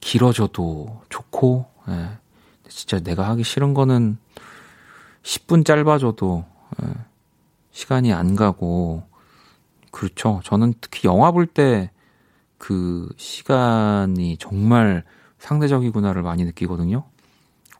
길어져도 0.00 1.02
좋고, 1.08 1.66
예. 1.88 2.18
진짜 2.68 3.00
내가 3.00 3.28
하기 3.30 3.42
싫은 3.42 3.74
거는 3.74 4.18
10분 5.22 5.64
짧아져도 5.64 6.44
예. 6.82 6.88
시간이 7.72 8.12
안 8.12 8.36
가고, 8.36 9.02
그렇죠. 9.90 10.40
저는 10.44 10.74
특히 10.80 11.08
영화 11.08 11.30
볼 11.32 11.46
때 11.46 11.90
그 12.60 13.08
시간이 13.16 14.36
정말 14.36 15.02
상대적이구나를 15.38 16.22
많이 16.22 16.44
느끼거든요. 16.44 17.04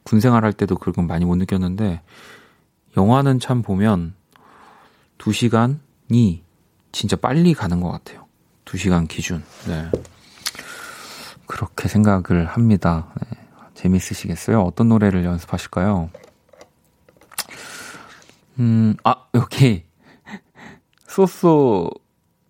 군 0.04 0.20
생활할 0.20 0.52
때도 0.52 0.76
그걸 0.76 1.04
많이 1.06 1.24
못 1.24 1.36
느꼈는데, 1.36 2.02
영화는 2.96 3.38
참 3.38 3.62
보면 3.62 4.14
2시간이 5.18 6.40
진짜 6.92 7.16
빨리 7.16 7.54
가는 7.54 7.80
것 7.80 7.90
같아요. 7.90 8.26
2시간 8.64 9.08
기준. 9.08 9.44
네. 9.66 9.90
그렇게 11.46 11.88
생각을 11.88 12.46
합니다. 12.46 13.12
네. 13.20 13.38
재밌으시겠어요? 13.74 14.60
어떤 14.62 14.88
노래를 14.88 15.24
연습하실까요? 15.24 16.10
음, 18.58 18.94
아, 19.04 19.26
여기, 19.34 19.84
소소 21.08 21.90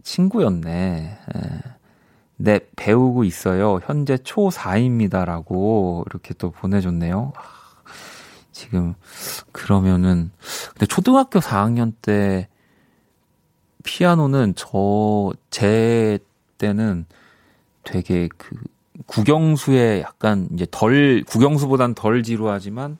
친구였네. 0.02 1.18
네. 1.34 1.60
네, 2.42 2.60
배우고 2.74 3.24
있어요. 3.24 3.80
현재 3.84 4.16
초4입니다. 4.16 5.26
라고 5.26 6.04
이렇게 6.08 6.32
또 6.32 6.50
보내줬네요. 6.50 7.34
지금, 8.50 8.94
그러면은, 9.52 10.30
근데 10.70 10.86
초등학교 10.86 11.38
4학년 11.40 11.92
때 12.00 12.48
피아노는 13.84 14.54
저, 14.56 15.32
제 15.50 16.18
때는 16.56 17.04
되게 17.84 18.30
그, 18.38 18.56
국영수에 19.04 20.00
약간 20.00 20.48
이제 20.54 20.66
덜, 20.70 21.22
국영수보단 21.24 21.94
덜 21.94 22.22
지루하지만, 22.22 22.96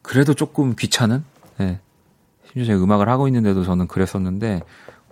그래도 0.00 0.32
조금 0.32 0.74
귀찮은? 0.76 1.24
네. 1.58 1.78
심지어 2.46 2.64
제가 2.64 2.82
음악을 2.82 3.06
하고 3.10 3.28
있는데도 3.28 3.64
저는 3.64 3.86
그랬었는데, 3.86 4.62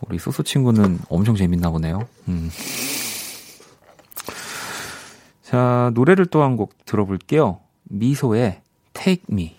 우리 0.09 0.19
소소 0.19 0.43
친구는 0.43 0.99
엄청 1.11 1.37
재밌나 1.37 1.71
보네요. 1.71 2.07
음. 2.29 2.51
자, 5.49 5.91
노래를 5.95 6.27
또 6.27 6.43
한 6.43 6.57
곡 6.57 6.85
들어볼게요. 6.85 7.61
미소의 7.85 8.61
Take 8.93 9.25
Me. 9.31 9.57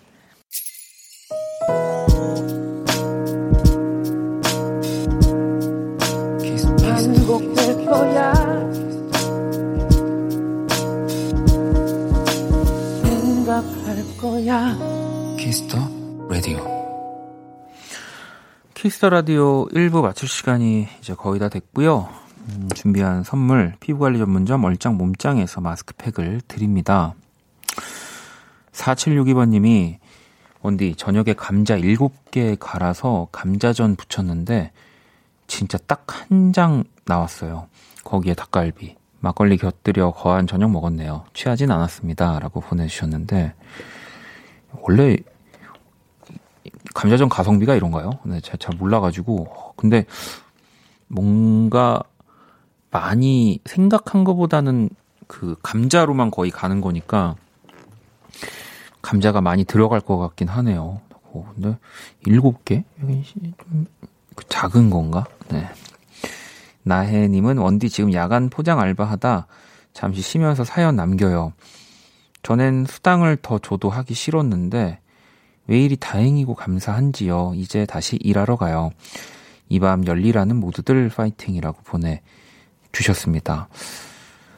반복될 6.82 7.84
거야. 7.86 8.32
생각할 13.04 14.16
거야. 14.20 14.76
키스 15.38 15.63
더 15.63 15.78
라디오. 16.28 16.80
키스 18.74 18.96
더 18.96 19.10
라디오 19.10 19.66
1부 19.68 20.02
마칠 20.02 20.28
시간이 20.28 20.88
이제 21.00 21.14
거의 21.14 21.38
다 21.38 21.48
됐고요. 21.48 22.08
음, 22.48 22.68
준비한 22.74 23.22
선물 23.22 23.74
피부관리 23.80 24.18
전문점 24.18 24.64
얼짱 24.64 24.96
몸짱에서 24.96 25.60
마스크팩을 25.60 26.40
드립니다. 26.48 27.14
4762번님이 28.72 29.98
원디 30.62 30.94
저녁에 30.94 31.32
감자 31.34 31.76
7개 31.76 32.56
갈아서 32.58 33.28
감자전 33.32 33.96
부쳤는데 33.96 34.72
진짜 35.46 35.78
딱 35.86 36.06
한 36.30 36.52
장 36.52 36.84
나왔어요. 37.06 37.66
거기에 38.04 38.34
닭갈비, 38.34 38.96
막걸리 39.20 39.56
곁들여 39.56 40.12
거한 40.12 40.46
저녁 40.46 40.70
먹었네요. 40.70 41.24
취하진 41.34 41.70
않았습니다. 41.70 42.38
라고 42.38 42.60
보내주셨는데 42.60 43.54
원래 44.80 45.16
감자전 46.94 47.28
가성비가 47.28 47.74
이런가요? 47.74 48.10
네, 48.24 48.40
제가 48.40 48.56
잘 48.58 48.76
몰라가지고. 48.76 49.74
근데 49.76 50.04
뭔가 51.08 52.02
많이 52.90 53.60
생각한 53.64 54.24
것보다는 54.24 54.90
그 55.26 55.56
감자로만 55.62 56.30
거의 56.30 56.50
가는 56.50 56.80
거니까 56.80 57.36
감자가 59.02 59.40
많이 59.40 59.64
들어갈 59.64 60.00
것 60.00 60.18
같긴 60.18 60.48
하네요. 60.48 61.00
오, 61.32 61.44
근데 61.54 61.78
일곱 62.26 62.64
개? 62.64 62.84
좀 63.00 63.86
작은 64.48 64.90
건가? 64.90 65.24
네. 65.48 65.68
나혜님은 66.82 67.58
원디 67.58 67.88
지금 67.88 68.12
야간 68.12 68.48
포장 68.48 68.80
알바하다 68.80 69.46
잠시 69.92 70.22
쉬면서 70.22 70.64
사연 70.64 70.96
남겨요. 70.96 71.52
전엔 72.42 72.86
수당을 72.86 73.36
더 73.42 73.58
줘도 73.58 73.90
하기 73.90 74.14
싫었는데 74.14 74.98
왜 75.66 75.78
이리 75.80 75.96
다행이고 75.96 76.54
감사한지요. 76.54 77.52
이제 77.54 77.86
다시 77.86 78.16
일하러 78.16 78.56
가요. 78.56 78.90
이 79.68 79.78
밤 79.78 80.04
열일하는 80.06 80.56
모두들 80.56 81.10
파이팅이라고 81.10 81.82
보내 81.84 82.22
주셨습니다. 82.92 83.68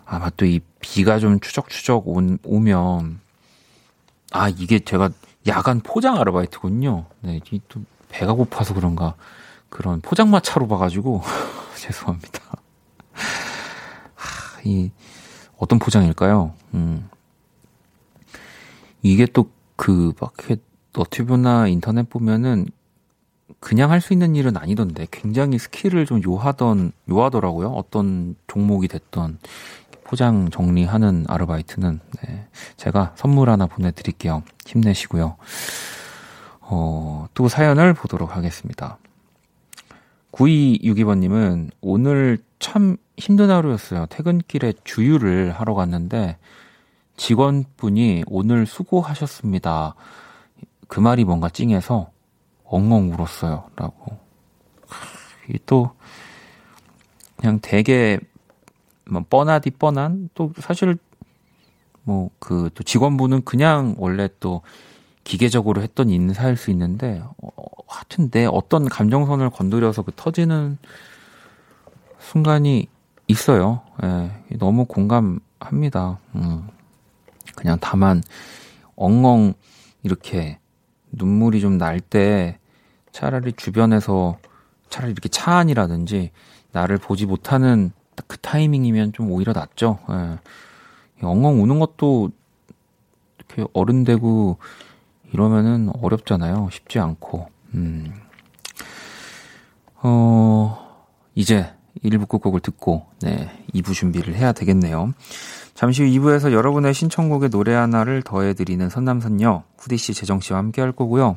아마 0.05 0.31
또 0.31 0.45
이 0.45 0.61
비가 0.83 1.19
좀 1.19 1.41
추적추적 1.41 2.07
온, 2.07 2.39
오면, 2.45 3.21
아, 4.33 4.49
이게 4.51 4.79
제가 4.81 5.11
야간 5.47 5.81
포장 5.81 6.19
아르바이트군요. 6.19 7.07
네, 7.21 7.41
또 7.69 7.83
배가 8.11 8.35
고파서 8.35 8.75
그런가. 8.75 9.15
그런 9.71 10.03
포장마차로 10.03 10.69
봐가지고, 10.69 11.23
죄송합니다. 11.79 12.43
하, 14.15 14.61
이, 14.65 14.91
어떤 15.57 15.79
포장일까요? 15.79 16.53
음. 16.75 17.09
이게 19.03 19.25
또 19.25 19.51
그, 19.77 20.13
막, 20.21 20.35
너튜브나 20.93 21.69
인터넷 21.69 22.11
보면은 22.11 22.67
그냥 23.61 23.91
할 23.91 24.01
수 24.01 24.13
있는 24.13 24.35
일은 24.37 24.57
아니던데 24.57 25.07
굉장히 25.11 25.59
스킬을 25.59 26.07
좀 26.07 26.23
요하던 26.25 26.93
요하더라고요. 27.11 27.69
어떤 27.69 28.35
종목이 28.47 28.89
됐던 28.89 29.39
포장 30.05 30.51
정리하는 30.51 31.25
아르바이트는 31.29 32.01
네. 32.23 32.47
제가 32.77 33.13
선물 33.17 33.49
하나 33.49 33.67
보내드릴게요. 33.67 34.43
힘내시고요. 34.67 35.37
어, 36.61 37.27
또 37.35 37.49
사연을 37.49 37.95
보도록 37.95 38.37
하겠습니다. 38.37 38.99
9262번님은 40.33 41.71
오늘 41.81 42.39
참 42.59 42.97
힘든 43.17 43.51
하루였어요. 43.51 44.07
퇴근길에 44.07 44.75
주유를 44.85 45.53
하러 45.53 45.75
갔는데 45.75 46.39
직원분이 47.17 48.25
오늘 48.27 48.67
수고하셨습니다. 48.67 49.95
그 50.89 51.01
말이 51.01 51.25
뭔가 51.25 51.49
찡해서 51.49 52.12
엉엉 52.73 53.13
울었어요. 53.13 53.65
라고. 53.77 54.19
이게 55.49 55.59
또, 55.67 55.91
그냥 57.37 57.59
되게, 57.61 58.19
뭐, 59.09 59.25
뻔하디 59.29 59.73
뻔한, 59.73 60.31
또 60.35 60.53
사실, 60.59 60.97
뭐, 62.05 62.31
그, 62.39 62.71
또 62.75 62.83
직원분은 62.83 63.45
그냥 63.45 63.95
원래 63.99 64.29
또 64.41 64.63
기계적으로 65.25 65.83
했던 65.83 66.09
인사일 66.11 66.57
수 66.57 66.71
있는데, 66.71 67.23
어, 67.43 67.51
하여튼 67.87 68.31
내 68.31 68.47
어떤 68.47 68.89
감정선을 68.89 69.51
건드려서 69.51 70.03
그 70.03 70.13
터지는 70.17 70.79
순간이 72.19 72.87
있어요. 73.29 73.83
예, 74.03 74.31
너무 74.59 74.87
공감합니다. 74.87 76.19
음. 76.37 76.69
그냥 77.55 77.77
다만, 77.81 78.23
엉엉 78.97 79.55
이렇게 80.03 80.59
눈물이 81.13 81.61
좀 81.61 81.79
날 81.79 82.01
때 82.01 82.59
차라리 83.13 83.53
주변에서 83.53 84.39
차라리 84.89 85.13
이렇게 85.13 85.29
차 85.29 85.57
안이라든지 85.57 86.31
나를 86.73 86.99
보지 86.99 87.27
못하는 87.27 87.93
그 88.27 88.39
타이밍이면 88.39 89.13
좀 89.13 89.31
오히려 89.31 89.53
낫죠. 89.53 89.99
예. 90.11 90.39
엉엉 91.25 91.63
우는 91.63 91.79
것도 91.79 92.31
이렇게 93.39 93.65
어른 93.73 94.05
되고 94.05 94.59
이러면은 95.33 95.91
어렵잖아요. 96.01 96.69
쉽지 96.73 96.99
않고. 96.99 97.49
음. 97.75 98.13
어, 100.03 101.07
이제 101.35 101.71
1부 102.05 102.29
끝곡을 102.29 102.61
듣고, 102.61 103.07
네, 103.21 103.51
2부 103.75 103.95
준비를 103.95 104.35
해야 104.35 104.53
되겠네요. 104.53 105.15
잠시 105.75 106.03
후 106.03 106.09
2부에서 106.09 106.53
여러분의 106.53 106.93
신청곡의 106.93 107.51
노래 107.51 107.73
하나를 107.75 108.23
더해드리는 108.23 108.89
선남선녀 108.91 109.63
후디씨 109.79 110.15
재정씨와 110.15 110.59
함께 110.59 110.83
할 110.83 110.93
거고요. 110.93 111.37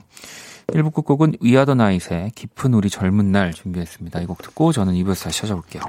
1부 0.67 0.93
끝곡은 0.93 1.35
위아더 1.41 1.75
나잇의 1.75 2.31
깊은 2.35 2.73
우리 2.73 2.89
젊은 2.89 3.31
날 3.31 3.53
준비했습니다. 3.53 4.21
이 4.21 4.25
곡 4.25 4.41
듣고 4.41 4.71
저는 4.71 4.93
2부에서 4.93 5.25
다시 5.25 5.41
찾아올게요. 5.41 5.81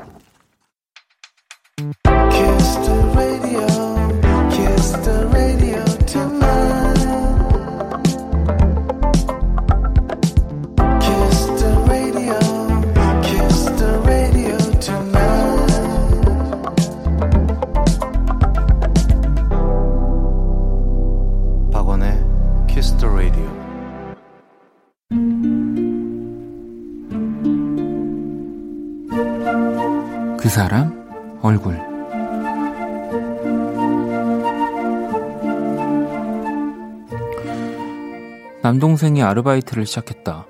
동생이 38.96 39.22
아르바이트를 39.22 39.84
시작했다. 39.84 40.46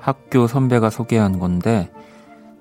학교 0.00 0.48
선배가 0.48 0.90
소개한 0.90 1.38
건데 1.38 1.88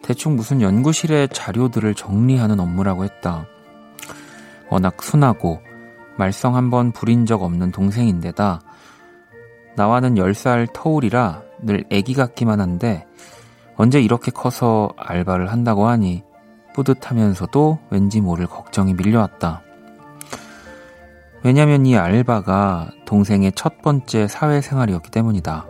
대충 0.03 0.35
무슨 0.35 0.61
연구실의 0.61 1.29
자료들을 1.29 1.95
정리하는 1.95 2.59
업무라고 2.59 3.03
했다. 3.03 3.47
워낙 4.69 5.01
순하고 5.01 5.59
말썽 6.19 6.53
한 6.53 6.69
번 6.69 6.91
부린 6.91 7.25
적 7.25 7.41
없는 7.41 7.71
동생인데다 7.71 8.61
나와는 9.75 10.15
10살 10.15 10.71
터울이라 10.71 11.41
늘 11.63 11.83
애기 11.89 12.13
같기만 12.13 12.61
한데 12.61 13.07
언제 13.75 13.99
이렇게 13.99 14.29
커서 14.29 14.89
알바를 14.97 15.51
한다고 15.51 15.87
하니 15.87 16.21
뿌듯하면서도 16.75 17.79
왠지 17.89 18.21
모를 18.21 18.45
걱정이 18.45 18.93
밀려왔다. 18.93 19.63
왜냐면 21.43 21.85
이 21.85 21.95
알바가 21.95 22.91
동생의 23.05 23.53
첫 23.55 23.81
번째 23.81 24.27
사회생활이었기 24.27 25.11
때문이다. 25.11 25.65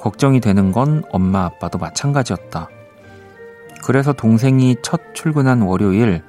걱정이 0.00 0.40
되는 0.40 0.72
건 0.72 1.02
엄마 1.10 1.44
아빠도 1.44 1.78
마찬가지였다. 1.78 2.68
그래서 3.84 4.12
동생이 4.12 4.76
첫 4.82 5.14
출근한 5.14 5.62
월요일, 5.62 6.22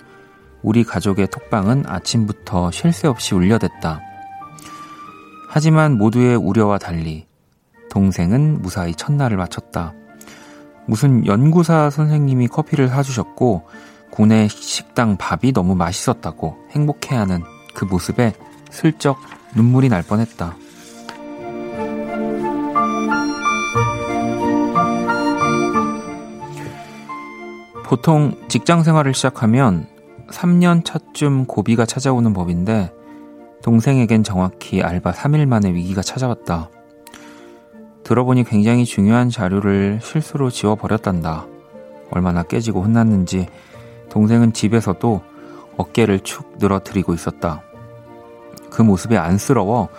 우리 0.62 0.84
가족의 0.84 1.28
톡방은 1.28 1.86
아침부터 1.88 2.72
쉴 2.72 2.92
새 2.92 3.08
없이 3.08 3.34
울려댔다. 3.36 4.02
하지만 5.50 5.98
모두의 5.98 6.36
우려와 6.36 6.78
달리 6.78 7.28
동생은 7.90 8.62
무사히 8.62 8.94
첫날을 8.94 9.38
마쳤다. 9.38 9.94
무슨 10.86 11.26
연구사 11.26 11.90
선생님이 11.90 12.48
커피를 12.48 12.88
사주셨고 12.88 13.68
구내 14.12 14.48
식당 14.48 15.18
밥이 15.18 15.54
너무 15.54 15.76
맛있었다고 15.76 16.58
행복해하는 16.72 17.44
그 17.80 17.86
모습에 17.86 18.34
슬쩍 18.70 19.18
눈물이 19.56 19.88
날 19.88 20.04
뻔했다. 20.04 20.54
보통 27.86 28.36
직장 28.50 28.84
생활을 28.84 29.14
시작하면 29.14 29.88
3년 30.30 30.84
차쯤 30.84 31.46
고비가 31.46 31.86
찾아오는 31.86 32.34
법인데 32.34 32.92
동생에겐 33.64 34.24
정확히 34.24 34.84
알바 34.84 35.14
3일 35.14 35.46
만에 35.46 35.74
위기가 35.74 36.02
찾아왔다. 36.02 36.70
들어보니 38.04 38.44
굉장히 38.44 38.84
중요한 38.84 39.30
자료를 39.30 40.02
실수로 40.04 40.50
지워버렸단다. 40.50 41.48
얼마나 42.12 42.44
깨지고 42.44 42.84
혼났는지 42.84 43.48
동생은 44.10 44.52
집에서도 44.52 45.22
어깨를 45.78 46.20
축 46.20 46.58
늘어뜨리고 46.60 47.14
있었다. 47.14 47.64
그 48.70 48.82
모습에 48.82 49.18
안쓰러워 49.18 49.90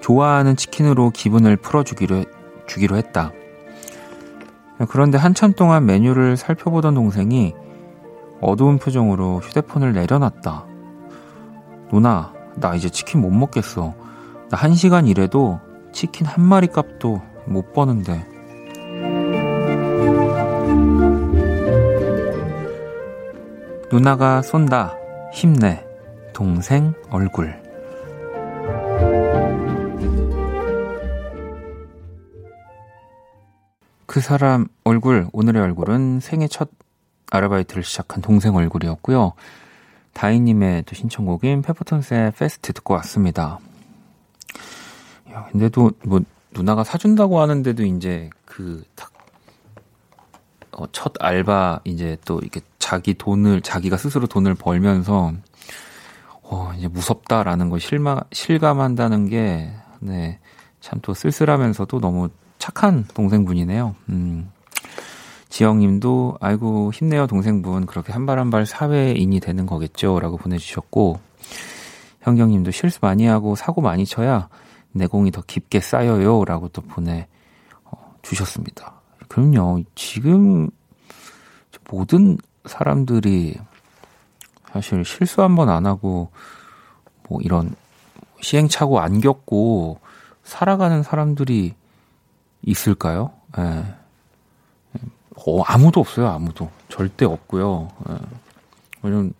좋아하는 0.00 0.56
치킨으로 0.56 1.10
기분을 1.10 1.56
풀어주기로 1.56 2.24
주기로 2.66 2.96
했다. 2.96 3.32
그런데 4.88 5.18
한참 5.18 5.52
동안 5.52 5.84
메뉴를 5.86 6.36
살펴보던 6.36 6.94
동생이 6.94 7.54
어두운 8.40 8.78
표정으로 8.78 9.40
휴대폰을 9.40 9.92
내려놨다. 9.92 10.64
누나, 11.92 12.32
나 12.56 12.74
이제 12.74 12.88
치킨 12.88 13.20
못 13.20 13.30
먹겠어. 13.30 13.94
나 14.50 14.56
한 14.56 14.74
시간 14.74 15.06
일해도 15.06 15.60
치킨 15.92 16.26
한 16.26 16.42
마리 16.42 16.66
값도 16.66 17.20
못 17.44 17.72
버는데. 17.72 18.26
누나가 23.92 24.40
쏜다. 24.42 24.94
힘내. 25.32 25.84
동생 26.32 26.94
얼굴. 27.10 27.59
그 34.10 34.18
사람 34.18 34.66
얼굴, 34.82 35.28
오늘의 35.32 35.62
얼굴은 35.62 36.18
생애 36.18 36.48
첫 36.48 36.68
아르바이트를 37.30 37.84
시작한 37.84 38.20
동생 38.20 38.56
얼굴이었고요. 38.56 39.34
다이님의 40.14 40.82
또 40.86 40.96
신청곡인 40.96 41.62
페퍼톤스의 41.62 42.32
FAST 42.32 42.72
듣고 42.72 42.94
왔습니다. 42.94 43.60
야, 45.30 45.44
근데도 45.52 45.92
뭐 46.02 46.22
누나가 46.50 46.82
사준다고 46.82 47.38
하는데도 47.38 47.84
이제 47.84 48.30
그첫 48.46 48.82
어, 50.72 50.86
알바 51.20 51.82
이제 51.84 52.16
또 52.24 52.40
이렇게 52.40 52.62
자기 52.80 53.14
돈을 53.14 53.60
자기가 53.60 53.96
스스로 53.96 54.26
돈을 54.26 54.56
벌면서 54.56 55.34
어 56.42 56.72
이제 56.76 56.88
무섭다라는 56.88 57.70
걸 57.70 57.78
실마, 57.78 58.18
실감한다는 58.32 59.28
게 59.28 59.70
네. 60.00 60.40
참 60.80 60.98
또 61.00 61.14
쓸쓸하면서도 61.14 62.00
너무 62.00 62.30
착한 62.60 63.04
동생분이네요. 63.14 63.96
음. 64.10 64.50
지영님도 65.48 66.38
아이고 66.40 66.92
힘내요 66.92 67.26
동생분 67.26 67.86
그렇게 67.86 68.12
한 68.12 68.24
발 68.26 68.38
한 68.38 68.50
발 68.50 68.66
사회인이 68.66 69.40
되는 69.40 69.66
거겠죠라고 69.66 70.36
보내주셨고 70.36 71.18
현경님도 72.22 72.70
실수 72.70 73.00
많이 73.02 73.26
하고 73.26 73.56
사고 73.56 73.80
많이 73.80 74.06
쳐야 74.06 74.48
내공이 74.92 75.32
더 75.32 75.42
깊게 75.44 75.80
쌓여요라고 75.80 76.68
또 76.68 76.82
보내 76.82 77.26
어, 77.84 78.14
주셨습니다. 78.22 79.00
그럼요 79.26 79.82
지금 79.96 80.70
모든 81.90 82.38
사람들이 82.66 83.56
사실 84.72 85.04
실수 85.04 85.42
한 85.42 85.56
번 85.56 85.68
안 85.68 85.86
하고 85.86 86.30
뭐 87.28 87.40
이런 87.42 87.74
시행착오 88.40 89.00
안 89.00 89.20
겪고 89.20 89.98
살아가는 90.44 91.02
사람들이 91.02 91.74
있을까요? 92.62 93.32
예. 93.58 93.84
어, 95.36 95.62
아무도 95.62 96.00
없어요, 96.00 96.28
아무도. 96.28 96.70
절대 96.88 97.24
없고요. 97.24 97.88
예. 98.10 98.14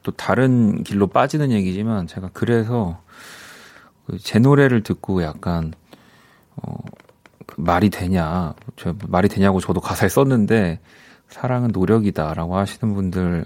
또 0.02 0.12
다른 0.12 0.82
길로 0.84 1.06
빠지는 1.06 1.50
얘기지만 1.50 2.06
제가 2.06 2.30
그래서 2.32 3.02
그제 4.06 4.38
노래를 4.38 4.82
듣고 4.82 5.22
약간 5.22 5.74
어, 6.56 6.74
그 7.46 7.60
말이 7.60 7.90
되냐, 7.90 8.54
저 8.76 8.94
말이 9.08 9.28
되냐고 9.28 9.60
저도 9.60 9.80
가사에 9.80 10.08
썼는데 10.08 10.80
사랑은 11.28 11.70
노력이다라고 11.72 12.56
하시는 12.56 12.94
분들 12.94 13.44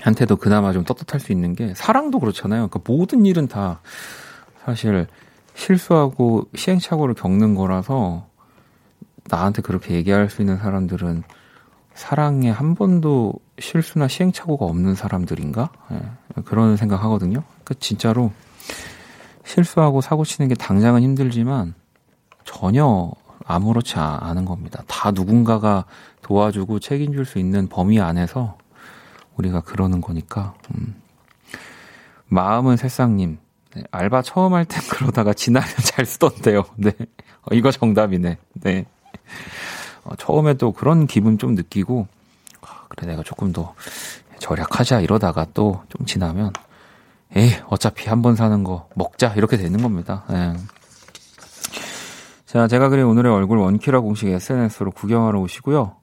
한테도 0.00 0.36
그나마 0.36 0.72
좀 0.72 0.84
떳떳할 0.84 1.20
수 1.20 1.32
있는 1.32 1.54
게 1.54 1.72
사랑도 1.74 2.18
그렇잖아요. 2.20 2.68
그러니까 2.68 2.92
모든 2.92 3.24
일은 3.24 3.48
다 3.48 3.80
사실 4.64 5.06
실수하고 5.56 6.44
시행착오를 6.54 7.14
겪는 7.14 7.54
거라서 7.54 8.26
나한테 9.24 9.62
그렇게 9.62 9.94
얘기할 9.94 10.30
수 10.30 10.42
있는 10.42 10.58
사람들은 10.58 11.24
사랑에 11.94 12.50
한 12.50 12.74
번도 12.74 13.32
실수나 13.58 14.06
시행착오가 14.06 14.66
없는 14.66 14.94
사람들인가? 14.94 15.70
네, 15.90 16.42
그런 16.44 16.76
생각 16.76 17.02
하거든요. 17.04 17.42
그 17.64 17.74
진짜로 17.78 18.30
실수하고 19.44 20.02
사고 20.02 20.24
치는 20.24 20.48
게 20.48 20.54
당장은 20.54 21.02
힘들지만 21.02 21.74
전혀 22.44 23.10
아무렇지 23.44 23.94
않은 23.96 24.44
겁니다. 24.44 24.82
다 24.86 25.10
누군가가 25.10 25.86
도와주고 26.20 26.80
책임질 26.80 27.24
수 27.24 27.38
있는 27.38 27.68
범위 27.68 27.98
안에서 28.00 28.58
우리가 29.36 29.62
그러는 29.62 30.00
거니까. 30.00 30.54
음. 30.74 31.00
마음은 32.28 32.76
새싹님, 32.76 33.38
네, 33.76 33.82
알바 33.90 34.22
처음 34.22 34.54
할 34.54 34.64
땐 34.64 34.80
그러다가 34.90 35.34
지나면 35.34 35.68
잘 35.84 36.06
쓰던데요. 36.06 36.64
네. 36.76 36.92
어, 37.42 37.54
이거 37.54 37.70
정답이네. 37.70 38.38
네. 38.54 38.86
어, 40.04 40.16
처음에 40.16 40.54
또 40.54 40.72
그런 40.72 41.06
기분 41.06 41.36
좀 41.36 41.54
느끼고, 41.54 42.06
아, 42.62 42.84
그래, 42.88 43.06
내가 43.08 43.22
조금 43.22 43.52
더 43.52 43.74
절약하자 44.38 45.00
이러다가 45.00 45.46
또 45.52 45.82
좀 45.90 46.06
지나면, 46.06 46.52
에이, 47.34 47.52
어차피 47.68 48.08
한 48.08 48.22
번 48.22 48.34
사는 48.36 48.64
거 48.64 48.88
먹자. 48.94 49.34
이렇게 49.36 49.56
되는 49.56 49.82
겁니다. 49.82 50.24
네. 50.30 50.54
자, 52.46 52.66
제가 52.68 52.88
그린 52.88 53.04
오늘의 53.04 53.30
얼굴 53.32 53.58
원키라 53.58 54.00
공식 54.00 54.28
SNS로 54.28 54.92
구경하러 54.92 55.38
오시고요. 55.40 55.96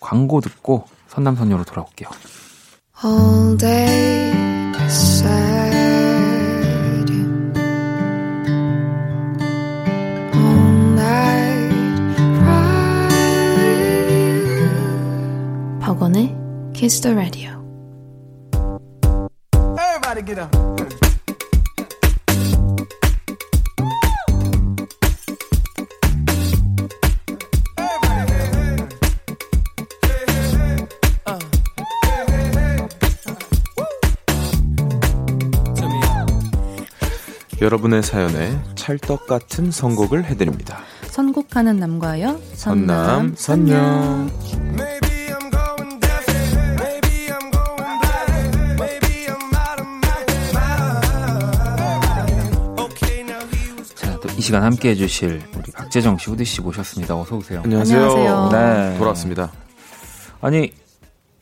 광고 0.00 0.40
듣고 0.40 0.86
선남선녀로 1.08 1.64
돌아올게요. 1.64 2.08
Kiss 16.86 17.00
the 17.00 17.16
Radio. 17.16 17.50
Everybody 19.76 20.22
get 20.24 20.38
up. 20.38 20.54
여러분의 37.60 38.04
사연에 38.04 38.60
찰떡 38.76 39.26
같은 39.26 39.72
선곡을 39.72 40.26
해드립니다. 40.26 40.78
선곡하는 41.08 41.78
남과여 41.78 42.38
선남 42.52 43.34
선녀. 43.34 44.28
시간 54.46 54.62
함께 54.62 54.90
해주실 54.90 55.42
우리 55.58 55.72
박재정 55.72 56.18
씨, 56.18 56.30
후디 56.30 56.44
씨 56.44 56.60
모셨습니다. 56.60 57.16
어서 57.16 57.34
오세요. 57.36 57.62
안녕하세요. 57.64 58.00
안녕하세요. 58.00 58.48
네. 58.52 58.96
돌아왔습니다. 58.96 59.50
아니, 60.40 60.72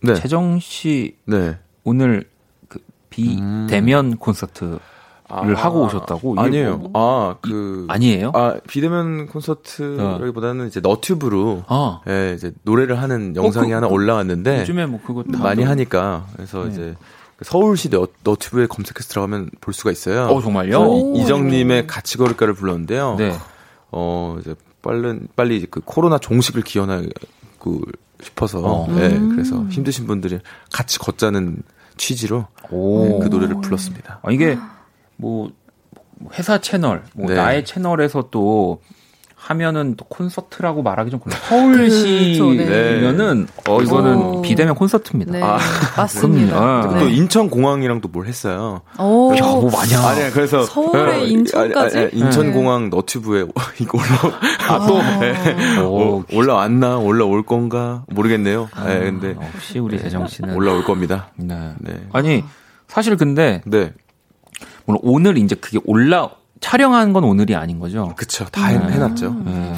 네. 0.00 0.14
재정 0.14 0.58
씨 0.58 1.14
네. 1.26 1.58
오늘 1.84 2.24
그 2.66 2.78
비대면 3.10 4.12
음. 4.12 4.16
콘서트를 4.16 4.80
아, 5.28 5.42
하고 5.54 5.84
오셨다고? 5.84 6.40
아니에요. 6.40 6.78
뭐, 6.78 6.90
아, 6.94 7.36
그 7.42 7.84
아니에요? 7.90 8.32
아, 8.32 8.54
비대면 8.66 9.26
콘서트라기보다는 9.26 10.68
이제 10.68 10.80
너튜브로 10.80 11.64
아. 11.66 12.00
예, 12.08 12.32
이제 12.34 12.54
노래를 12.62 13.02
하는 13.02 13.36
영상이 13.36 13.66
어, 13.66 13.68
그, 13.68 13.74
하나 13.74 13.86
올라왔는데 13.86 14.60
요즘에 14.60 14.86
뭐 14.86 14.98
그거 15.04 15.24
많이 15.26 15.62
하니까 15.62 16.24
그래서 16.34 16.64
네. 16.64 16.70
이제 16.70 16.94
서울시 17.42 17.90
너, 17.90 18.06
너튜브에 18.22 18.66
검색해서 18.66 19.08
들어가면 19.08 19.50
볼 19.60 19.74
수가 19.74 19.90
있어요. 19.90 20.26
어, 20.26 20.40
정말요? 20.40 21.14
이정님의 21.16 21.86
같이 21.86 22.16
걸을까를 22.18 22.54
불렀는데요. 22.54 23.16
네. 23.18 23.36
어, 23.90 24.36
이제 24.40 24.54
빨리, 24.82 25.20
빨리 25.34 25.66
그 25.66 25.80
코로나 25.84 26.18
종식을 26.18 26.62
기원하고 26.62 27.80
싶어서 28.22 28.60
어. 28.60 28.86
네, 28.92 29.18
그래서 29.30 29.64
힘드신 29.68 30.06
분들이 30.06 30.38
같이 30.72 30.98
걷자는 30.98 31.62
취지로 31.96 32.46
오. 32.70 33.18
그 33.20 33.28
노래를 33.28 33.60
불렀습니다. 33.60 34.20
아, 34.22 34.30
이게 34.30 34.58
뭐 35.16 35.50
회사 36.32 36.58
채널, 36.58 37.04
뭐 37.14 37.28
네. 37.28 37.34
나의 37.34 37.64
채널에서 37.64 38.28
또 38.30 38.80
하면은 39.46 39.94
또 39.96 40.06
콘서트라고 40.06 40.82
말하기 40.82 41.10
좀 41.10 41.20
그렇고 41.20 41.38
서울시면은 41.44 43.46
네. 43.46 43.52
어 43.68 43.82
이거는 43.82 44.16
오. 44.16 44.42
비대면 44.42 44.74
콘서트입니다. 44.74 45.32
네. 45.32 45.42
아, 45.42 45.58
맞습니다. 45.98 46.56
아. 46.56 46.90
네. 46.94 47.00
또 47.00 47.08
인천 47.08 47.50
공항이랑도 47.50 48.08
뭘 48.08 48.26
했어요. 48.26 48.80
오. 48.98 49.34
야, 49.36 49.42
뭐 49.42 49.70
마냥. 49.70 50.04
아니 50.06 50.30
그래서 50.30 50.64
서울에 50.64 51.20
어, 51.20 51.24
인천까지 51.24 51.98
아, 51.98 52.02
아, 52.02 52.08
인천 52.12 52.52
공항 52.52 52.88
너튜브에 52.88 53.44
이거 53.80 53.98
올라 53.98 54.38
아 54.68 54.86
또 54.86 54.98
네. 55.20 55.34
올라왔나 56.34 56.96
올라올 56.98 57.42
건가 57.44 58.04
모르겠네요. 58.08 58.68
아, 58.74 58.84
네, 58.86 59.00
근데 59.00 59.34
혹시 59.54 59.78
우리 59.78 59.98
재정 59.98 60.26
씨는 60.26 60.54
올라올 60.54 60.84
겁니다. 60.84 61.28
네. 61.36 61.72
네. 61.80 62.00
아니 62.14 62.42
사실 62.88 63.16
근데 63.16 63.60
네. 63.66 63.92
물론 64.86 65.00
오늘 65.02 65.36
이제 65.36 65.54
그게 65.54 65.78
올라 65.84 66.30
촬영한 66.64 67.12
건 67.12 67.24
오늘이 67.24 67.54
아닌 67.54 67.78
거죠. 67.78 68.14
그쵸. 68.16 68.46
다 68.46 68.68
네. 68.68 68.78
해놨죠. 68.94 69.34
네. 69.44 69.76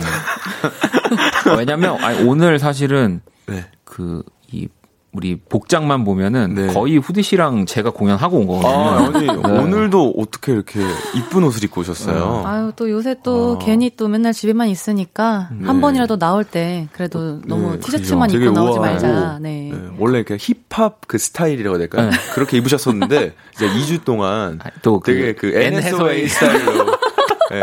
왜냐면, 1.59 1.97
아니, 2.03 2.23
오늘 2.23 2.61
사실은, 2.61 3.23
네. 3.47 3.65
그, 3.83 4.23
이, 4.53 4.69
우리 5.17 5.37
복장만 5.37 6.05
보면은 6.05 6.55
네. 6.55 6.67
거의 6.67 6.99
후디 6.99 7.23
씨랑 7.23 7.65
제가 7.65 7.91
공연하고 7.91 8.37
온 8.37 8.47
거거든요. 8.47 8.71
아, 8.71 9.11
아니, 9.15 9.27
네. 9.27 9.33
오늘도 9.33 10.15
어떻게 10.19 10.53
이렇게 10.53 10.81
이쁜 11.15 11.43
옷을 11.45 11.65
입고 11.65 11.81
오셨어요? 11.81 12.43
네. 12.43 12.47
아유, 12.47 12.73
또 12.77 12.91
요새 12.91 13.17
또 13.23 13.59
아. 13.59 13.65
괜히 13.65 13.91
또 13.97 14.09
맨날 14.09 14.35
집에만 14.35 14.69
있으니까 14.69 15.49
네. 15.59 15.67
한 15.67 15.81
번이라도 15.81 16.19
나올 16.19 16.45
때 16.45 16.89
그래도 16.93 17.37
네, 17.37 17.43
너무 17.47 17.81
티셔츠만 17.81 18.31
입고 18.31 18.51
나오지 18.51 18.79
말자. 18.79 19.39
네. 19.41 19.73
원래 19.99 20.23
그 20.23 20.37
힙합 20.39 21.07
그 21.07 21.17
스타일이라고 21.17 21.77
해야 21.77 21.89
될까요? 21.89 22.11
그렇게 22.35 22.59
입으셨었는데 22.59 23.33
이제 23.55 23.69
2주 23.69 24.05
동안 24.05 24.61
아, 24.63 24.69
또 24.83 25.01
되게 25.05 25.35
그, 25.35 25.51
그 25.51 25.59
앤 25.59 25.76
해서웨이 25.76 26.29
스타일로 26.29 26.85
네. 27.51 27.63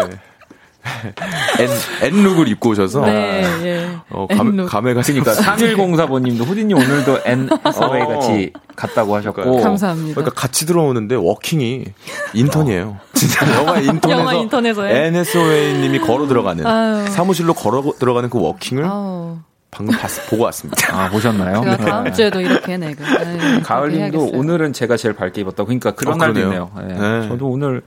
앤, 1.60 1.70
앤룩을 2.14 2.48
입고 2.50 2.72
오셔서. 2.72 3.06
네, 3.06 3.44
예. 3.64 3.90
어, 4.10 4.28
감, 4.28 4.66
감회가 4.66 5.02
있으니까. 5.02 5.34
3104번님도 5.34 6.42
후디님 6.46 6.78
오늘도 6.78 7.20
앤 7.26 7.50
해서웨이 7.74 8.02
어. 8.04 8.08
같이 8.08 8.54
갔다고 8.76 9.16
하셨고. 9.16 9.62
감사합니다. 9.62 10.16
그러니까 10.16 10.40
같이 10.40 10.66
들어오는데 10.66 11.16
워킹이 11.16 11.86
인턴이에요. 12.34 12.98
진짜 13.14 13.60
영화 13.60 13.80
인턴에서. 13.80 14.20
영화 14.20 14.34
인턴에서. 14.34 14.88
앤 14.88 15.09
해서웨이님이 15.09 16.00
걸어 16.00 16.28
들어가는. 16.28 16.66
아유. 16.66 17.08
사무실로 17.08 17.54
걸어 17.54 17.84
들어가는 17.98 18.30
그 18.30 18.40
워킹을. 18.40 18.86
아유. 18.86 19.38
방금 19.72 19.98
봤, 19.98 20.08
보고 20.30 20.44
왔습니다. 20.44 20.96
아, 20.96 21.10
보셨나요? 21.10 21.64
제가 21.64 21.78
다음 21.78 22.04
네. 22.04 22.12
주에도 22.12 22.40
이렇게 22.40 22.78
네. 22.78 22.94
네 22.94 23.60
가을님도 23.64 24.30
오늘은 24.34 24.72
제가 24.72 24.98
제일 24.98 25.16
밝게 25.16 25.42
입었다고. 25.42 25.66
그러니까 25.66 25.92
그런 25.92 26.16
어, 26.16 26.18
날도 26.18 26.40
있네요. 26.42 26.70
네. 26.78 26.94
네. 26.94 27.28
저도 27.28 27.48
오늘 27.50 27.82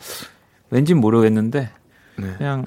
왠진 0.70 0.98
모르겠는데 0.98 1.70
네. 2.16 2.34
그냥 2.38 2.66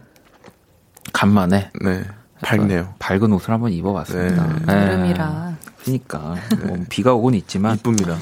간만에 1.13 1.71
네. 1.81 2.03
밝네요. 2.41 2.93
밝은 2.99 3.31
옷을 3.33 3.51
한번 3.51 3.71
입어봤습니다. 3.71 4.59
네. 4.65 4.73
여름이라. 4.73 5.57
그러니까 5.81 6.35
뭐 6.65 6.77
비가 6.89 7.13
오곤 7.13 7.33
있지만 7.35 7.77
이쁩니다. 7.77 8.17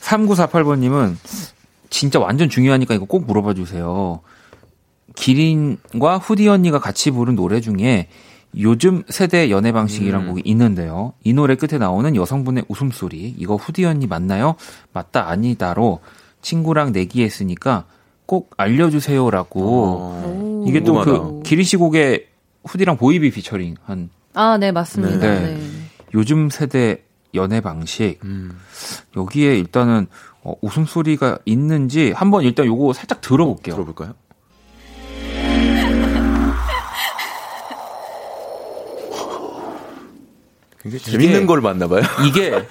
3948번님은 0.00 1.16
진짜 1.90 2.18
완전 2.18 2.48
중요하니까 2.48 2.94
이거 2.94 3.04
꼭 3.04 3.26
물어봐 3.26 3.54
주세요. 3.54 4.20
기린과 5.14 6.18
후디 6.18 6.48
언니가 6.48 6.78
같이 6.78 7.10
부른 7.10 7.36
노래 7.36 7.60
중에 7.60 8.08
요즘 8.58 9.02
세대 9.08 9.50
연애 9.50 9.72
방식이란 9.72 10.22
음. 10.22 10.28
곡이 10.28 10.42
있는데요. 10.44 11.14
이 11.22 11.32
노래 11.32 11.54
끝에 11.54 11.78
나오는 11.78 12.14
여성분의 12.14 12.64
웃음소리, 12.68 13.34
이거 13.38 13.56
후디 13.56 13.84
언니 13.84 14.06
맞나요? 14.06 14.56
맞다, 14.92 15.28
아니다로 15.28 16.00
친구랑 16.42 16.92
내기했으니까 16.92 17.84
꼭 18.26 18.50
알려주세요라고. 18.56 19.60
어. 19.62 20.64
이게 20.66 20.82
또 20.82 21.02
그 21.02 21.42
기리시 21.42 21.76
곡에 21.76 22.28
후디랑 22.64 22.96
보이비 22.96 23.30
피처링 23.30 23.76
한. 23.84 24.10
아, 24.34 24.56
네, 24.58 24.72
맞습니다. 24.72 25.18
네. 25.18 25.40
네. 25.56 25.60
요즘 26.14 26.48
세대 26.50 27.02
연애 27.34 27.60
방식. 27.60 28.18
음. 28.24 28.58
여기에 29.16 29.58
일단은 29.58 30.06
어, 30.44 30.54
웃음소리가 30.60 31.38
있는지 31.44 32.12
한번 32.12 32.42
일단 32.42 32.66
요거 32.66 32.92
살짝 32.94 33.20
들어볼게요. 33.20 33.74
들어볼까요? 33.74 34.14
굉장히 40.82 41.04
재밌는 41.04 41.46
걸 41.46 41.60
봤나 41.60 41.86
봐요. 41.88 42.02
이게 42.26 42.66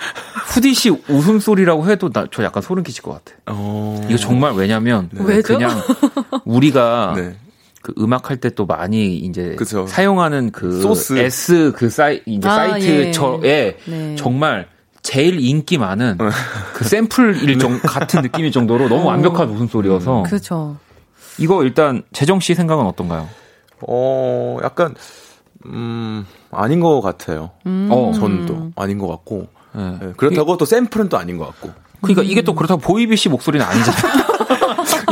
후디 0.54 0.74
씨 0.74 0.90
웃음소리라고 0.90 1.90
해도 1.90 2.10
나, 2.10 2.26
저 2.32 2.44
약간 2.44 2.62
소름 2.62 2.84
끼칠 2.84 3.04
것 3.04 3.12
같아. 3.24 3.38
어... 3.48 4.06
이거 4.10 4.18
정말 4.18 4.54
왜냐면 4.54 5.10
네. 5.12 5.42
그냥 5.42 5.72
우리가 6.46 7.14
네. 7.16 7.36
그 7.82 7.94
음악 7.98 8.30
할 8.30 8.38
때 8.38 8.50
또 8.52 8.66
많이 8.66 9.18
이제 9.18 9.56
그쵸. 9.58 9.88
사용하는 9.88 10.52
그 10.52 10.82
소스 10.82 11.18
S 11.18 11.74
그 11.76 11.90
사이 11.90 12.22
이제 12.26 12.48
아, 12.48 12.56
사이트에 12.56 13.12
예. 13.44 13.78
네. 13.86 14.16
정말 14.18 14.68
제일 15.02 15.40
인기 15.40 15.78
많은 15.80 16.18
어. 16.20 16.30
그 16.74 16.84
샘플 16.84 17.42
일정 17.44 17.74
네. 17.80 17.80
같은 17.80 18.22
느낌일 18.22 18.52
정도로 18.52 18.88
너무 18.88 19.04
어. 19.04 19.06
완벽한 19.08 19.50
웃음소리여서. 19.50 20.24
그렇죠. 20.24 20.78
이거 21.40 21.64
일단 21.64 22.04
재정 22.14 22.40
씨 22.40 22.54
생각은 22.54 22.86
어떤가요? 22.86 23.28
어, 23.88 24.58
약간 24.64 24.94
음, 25.66 26.26
아닌 26.52 26.80
것 26.80 27.02
같아요. 27.02 27.52
음. 27.66 27.90
어. 27.92 28.12
전도 28.14 28.72
아닌 28.76 28.98
것 28.98 29.08
같고. 29.08 29.48
네. 29.74 29.98
네. 30.00 30.14
그렇다고 30.18 30.56
이, 30.56 30.58
또 30.58 30.66
샘플은 30.66 31.10
또 31.10 31.18
아닌 31.18 31.38
것 31.38 31.48
같고. 31.48 31.72
그러니까 32.02 32.22
음. 32.22 32.28
이게 32.28 32.42
또 32.42 32.56
그렇다고 32.56 32.82
보이비 32.82 33.16
씨 33.16 33.30
목소리는 33.30 33.66
아니잖아요. 33.66 34.32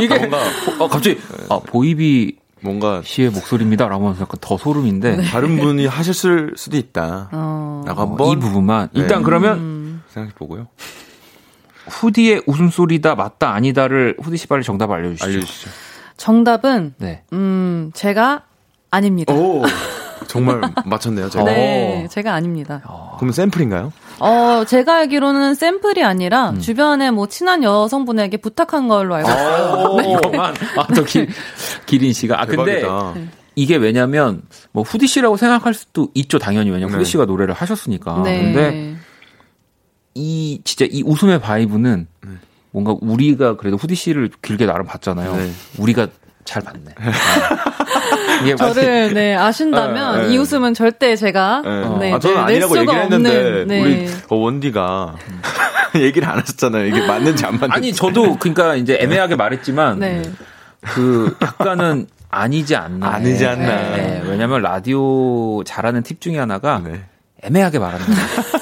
이게 0.00 0.18
뭔가 0.18 0.38
어, 0.78 0.88
갑자기 0.88 1.16
네. 1.16 1.46
아 1.48 1.60
보이비 1.64 2.36
뭔가 2.62 3.00
씨의 3.04 3.30
목소리입니다라고 3.30 4.04
하면서 4.04 4.22
약간 4.22 4.38
더 4.40 4.56
소름인데 4.56 5.16
네. 5.16 5.24
다른 5.24 5.58
분이 5.58 5.86
하셨을 5.86 6.54
수도 6.56 6.76
있다. 6.76 7.28
어. 7.32 7.82
라고 7.86 8.00
한번 8.02 8.28
이 8.28 8.40
부분만 8.40 8.90
네. 8.92 9.00
일단 9.00 9.22
그러면 9.22 9.58
음. 9.58 10.02
생각해 10.08 10.34
보고요. 10.34 10.66
후디의 11.86 12.42
웃음소리다 12.46 13.14
맞다 13.14 13.52
아니다를 13.52 14.16
후디 14.22 14.36
씨 14.36 14.46
빨리 14.46 14.62
정답 14.62 14.90
알려주시죠. 14.90 15.24
알려주시죠. 15.24 15.70
정답은 16.16 16.94
네. 16.98 17.22
음 17.32 17.90
제가 17.94 18.42
아닙니다. 18.90 19.32
오. 20.30 20.32
정말 20.32 20.60
맞췄네요, 20.84 21.28
제가. 21.28 21.44
네, 21.44 22.06
제가 22.10 22.34
아닙니다. 22.34 22.82
어. 22.86 23.16
그러면 23.18 23.32
샘플인가요? 23.32 23.92
어, 24.20 24.64
제가 24.66 24.96
알기로는 24.98 25.54
샘플이 25.54 26.04
아니라 26.04 26.50
음. 26.50 26.60
주변에 26.60 27.10
뭐 27.10 27.26
친한 27.26 27.62
여성분에게 27.62 28.36
부탁한 28.36 28.88
걸로 28.88 29.16
알고 29.16 29.28
있어요. 29.28 29.96
네. 29.96 30.12
이것만 30.12 30.54
아, 30.78 30.86
저 30.94 31.04
기, 31.04 31.26
기린 31.86 32.12
씨가 32.12 32.40
아 32.40 32.46
근데 32.46 32.82
네. 32.82 33.28
이게 33.56 33.76
왜냐면 33.76 34.42
뭐 34.72 34.82
후디 34.82 35.06
씨라고 35.06 35.36
생각할 35.36 35.74
수도 35.74 36.08
있죠, 36.14 36.38
당연히 36.38 36.70
왜냐면 36.70 36.92
네. 36.92 36.98
후디 36.98 37.10
씨가 37.10 37.24
노래를 37.24 37.54
하셨으니까. 37.54 38.22
네. 38.22 38.40
근데 38.40 38.96
이 40.14 40.60
진짜 40.64 40.86
이 40.90 41.02
웃음의 41.04 41.40
바이브는 41.40 42.06
네. 42.22 42.30
뭔가 42.70 42.94
우리가 43.00 43.56
그래도 43.56 43.76
후디 43.76 43.94
씨를 43.94 44.30
길게 44.42 44.66
나름 44.66 44.86
봤잖아요. 44.86 45.36
네. 45.36 45.50
우리가 45.78 46.08
잘 46.44 46.62
봤네. 46.62 46.94
이게 48.42 48.56
저를 48.56 49.14
네 49.14 49.34
아신다면 49.34 50.18
네, 50.18 50.26
네. 50.26 50.34
이 50.34 50.38
웃음은 50.38 50.74
절대 50.74 51.16
제가 51.16 51.62
네, 51.64 51.98
네 51.98 52.12
아, 52.12 52.18
저는 52.18 52.36
네, 52.36 52.42
아니라고 52.42 52.78
얘기를 52.78 53.02
했는데 53.02 53.64
네. 53.66 53.82
우리 53.82 54.10
어, 54.28 54.36
원디가 54.36 55.16
얘기를 55.96 56.28
안 56.28 56.38
하셨잖아요. 56.38 56.86
이게 56.86 57.06
맞는지 57.06 57.44
안 57.44 57.54
맞는지. 57.54 57.74
아니 57.74 57.92
저도 57.92 58.36
그러니까 58.38 58.76
이제 58.76 58.98
애매하게 59.00 59.36
말했지만 59.36 59.98
네. 59.98 60.22
그 60.80 61.36
약간은 61.42 62.06
아니지 62.30 62.76
않나. 62.76 63.08
아니지 63.08 63.46
않나. 63.46 63.66
네, 63.66 64.22
왜냐면 64.24 64.62
라디오 64.62 65.62
잘하는 65.64 66.02
팁 66.02 66.20
중에 66.20 66.38
하나가 66.38 66.82
애매하게 67.42 67.78
말하는 67.78 68.06
거예요. 68.06 68.20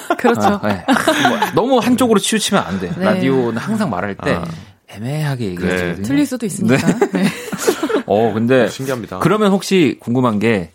그렇죠. 0.18 0.60
아, 0.62 0.66
네. 0.66 0.84
뭐 1.28 1.38
너무 1.54 1.78
한쪽으로 1.78 2.18
치우치면 2.18 2.62
안 2.62 2.80
돼. 2.80 2.90
라디오는 2.96 3.56
항상 3.56 3.90
말할 3.90 4.16
때 4.16 4.34
아. 4.34 4.44
애매하게 4.88 5.44
얘기하거든요. 5.50 5.96
네. 5.96 6.02
틀릴 6.02 6.26
수도 6.26 6.46
있으니까. 6.46 6.86
네. 7.12 7.24
어, 8.08 8.32
근데 8.32 8.68
신기합니다. 8.68 9.18
그러면 9.20 9.52
혹시 9.52 9.96
궁금한 10.00 10.38
게 10.38 10.70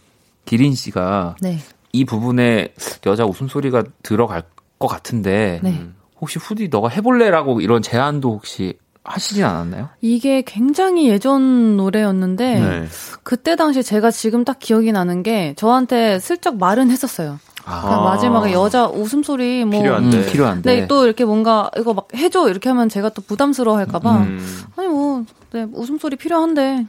기린 0.45 0.75
씨가 0.75 1.35
네. 1.41 1.59
이 1.91 2.05
부분에 2.05 2.73
여자 3.05 3.25
웃음소리가 3.25 3.83
들어갈 4.01 4.43
것 4.79 4.87
같은데 4.87 5.59
네. 5.63 5.85
혹시 6.19 6.39
후디 6.39 6.69
너가 6.69 6.89
해볼래라고 6.89 7.61
이런 7.61 7.81
제안도 7.81 8.31
혹시 8.31 8.77
하시진 9.03 9.43
않았나요? 9.43 9.89
이게 10.01 10.41
굉장히 10.45 11.09
예전 11.09 11.75
노래였는데 11.77 12.59
네. 12.59 12.85
그때 13.23 13.55
당시 13.55 13.83
제가 13.83 14.11
지금 14.11 14.45
딱 14.45 14.59
기억이 14.59 14.91
나는 14.91 15.23
게 15.23 15.53
저한테 15.57 16.19
슬쩍 16.19 16.57
말은 16.57 16.89
했었어요. 16.89 17.39
아. 17.65 18.01
마지막에 18.03 18.51
여자 18.53 18.87
웃음소리 18.87 19.65
뭐 19.65 19.81
필요한데. 19.81 20.17
음, 20.17 20.25
필요한데. 20.25 20.75
네, 20.81 20.87
또 20.87 21.05
이렇게 21.05 21.25
뭔가 21.25 21.69
이거 21.77 21.93
막 21.93 22.07
해줘 22.15 22.49
이렇게 22.49 22.69
하면 22.69 22.89
제가 22.89 23.09
또 23.09 23.21
부담스러워 23.21 23.77
할까봐 23.77 24.17
음. 24.17 24.63
아니 24.75 24.87
뭐 24.87 25.23
네, 25.53 25.67
웃음소리 25.71 26.15
필요한데 26.15 26.85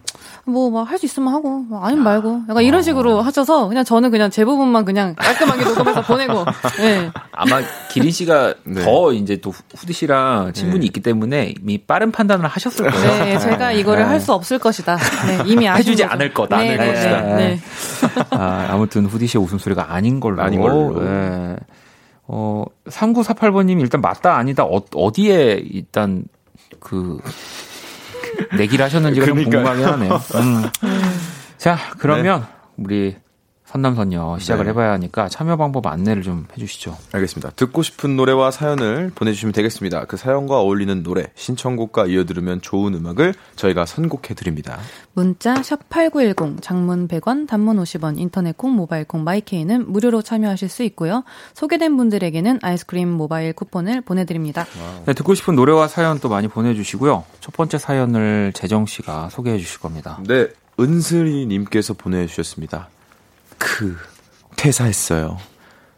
뭐 0.46 0.70
막 0.70 0.84
할 0.90 0.98
수 0.98 1.04
있으면 1.06 1.32
하고 1.34 1.58
뭐 1.60 1.84
아니면 1.84 2.02
말고 2.04 2.42
약간 2.48 2.62
이런 2.62 2.78
아. 2.78 2.82
식으로 2.82 3.20
하셔서 3.20 3.68
그냥 3.68 3.84
저는 3.84 4.10
그냥 4.10 4.30
제 4.30 4.44
부분만 4.44 4.84
그냥 4.86 5.14
깔끔하게 5.16 5.64
녹음해서 5.64 6.02
보내고 6.08 6.44
네. 6.78 7.10
아마 7.32 7.60
기린 7.90 8.10
씨가 8.10 8.54
네. 8.64 8.82
더 8.84 9.12
이제 9.12 9.36
또 9.36 9.52
후디 9.76 9.92
씨랑 9.92 10.52
친분이 10.54 10.80
네. 10.80 10.86
있기 10.86 11.00
때문에 11.00 11.54
이미 11.60 11.78
빠른 11.78 12.10
판단을 12.10 12.46
하셨을 12.46 12.90
거예요. 12.90 13.24
네, 13.24 13.38
제가 13.38 13.72
이거를 13.72 14.02
네. 14.04 14.08
할수 14.08 14.32
없을 14.32 14.58
것이다. 14.58 14.96
네, 14.96 15.42
이미 15.46 15.68
해주지 15.68 16.02
거죠. 16.02 16.12
않을 16.14 16.32
거다. 16.34 16.58
네, 16.58 16.74
않을 16.78 16.94
것이다. 16.94 17.20
네. 17.36 17.60
아, 18.30 18.68
아무튼 18.70 19.06
후디 19.06 19.26
씨의 19.26 19.42
웃음소리가 19.44 19.92
아닌 19.92 20.20
걸로. 20.20 20.42
아닌 20.42 20.60
걸로. 20.60 21.02
네. 21.02 21.56
어, 22.26 22.64
3948번님이 22.88 23.80
일단 23.82 24.00
맞다 24.00 24.36
아니다 24.36 24.64
어, 24.64 24.80
어디에 24.94 25.60
일단 25.70 26.24
그 26.80 27.18
내기를 28.56 28.84
하셨는지가 28.84 29.26
좀 29.26 29.42
궁금하긴 29.42 29.84
하네요. 29.84 30.20
음. 30.36 30.64
자, 31.58 31.78
그러면 31.98 32.40
네. 32.40 32.84
우리 32.84 33.16
선남선녀 33.74 34.38
시작을 34.38 34.66
네. 34.66 34.70
해봐야 34.70 34.92
하니까 34.92 35.28
참여 35.28 35.56
방법 35.56 35.88
안내를 35.88 36.22
좀 36.22 36.46
해주시죠. 36.52 36.96
알겠습니다. 37.10 37.50
듣고 37.56 37.82
싶은 37.82 38.14
노래와 38.14 38.52
사연을 38.52 39.10
보내주시면 39.16 39.52
되겠습니다. 39.52 40.04
그 40.04 40.16
사연과 40.16 40.60
어울리는 40.60 41.02
노래, 41.02 41.26
신청곡과 41.34 42.06
이어들으면 42.06 42.60
좋은 42.60 42.94
음악을 42.94 43.34
저희가 43.56 43.84
선곡해드립니다. 43.84 44.78
문자 45.12 45.54
샵8910, 45.54 46.62
장문 46.62 47.08
100원, 47.08 47.48
단문 47.48 47.78
50원, 47.78 48.20
인터넷 48.20 48.56
콩, 48.56 48.76
모바일 48.76 49.04
콩, 49.04 49.24
마이케이는 49.24 49.90
무료로 49.90 50.22
참여하실 50.22 50.68
수 50.68 50.84
있고요. 50.84 51.24
소개된 51.54 51.96
분들에게는 51.96 52.60
아이스크림 52.62 53.10
모바일 53.10 53.52
쿠폰을 53.54 54.02
보내드립니다. 54.02 54.66
네, 55.04 55.14
듣고 55.14 55.34
싶은 55.34 55.56
노래와 55.56 55.88
사연 55.88 56.20
또 56.20 56.28
많이 56.28 56.46
보내주시고요. 56.46 57.24
첫 57.40 57.52
번째 57.52 57.78
사연을 57.78 58.52
재정 58.54 58.86
씨가 58.86 59.30
소개해 59.30 59.58
주실 59.58 59.80
겁니다. 59.80 60.20
네, 60.28 60.46
은슬이님께서 60.78 61.94
보내주셨습니다. 61.94 62.88
크, 63.58 63.96
퇴사했어요. 64.56 65.38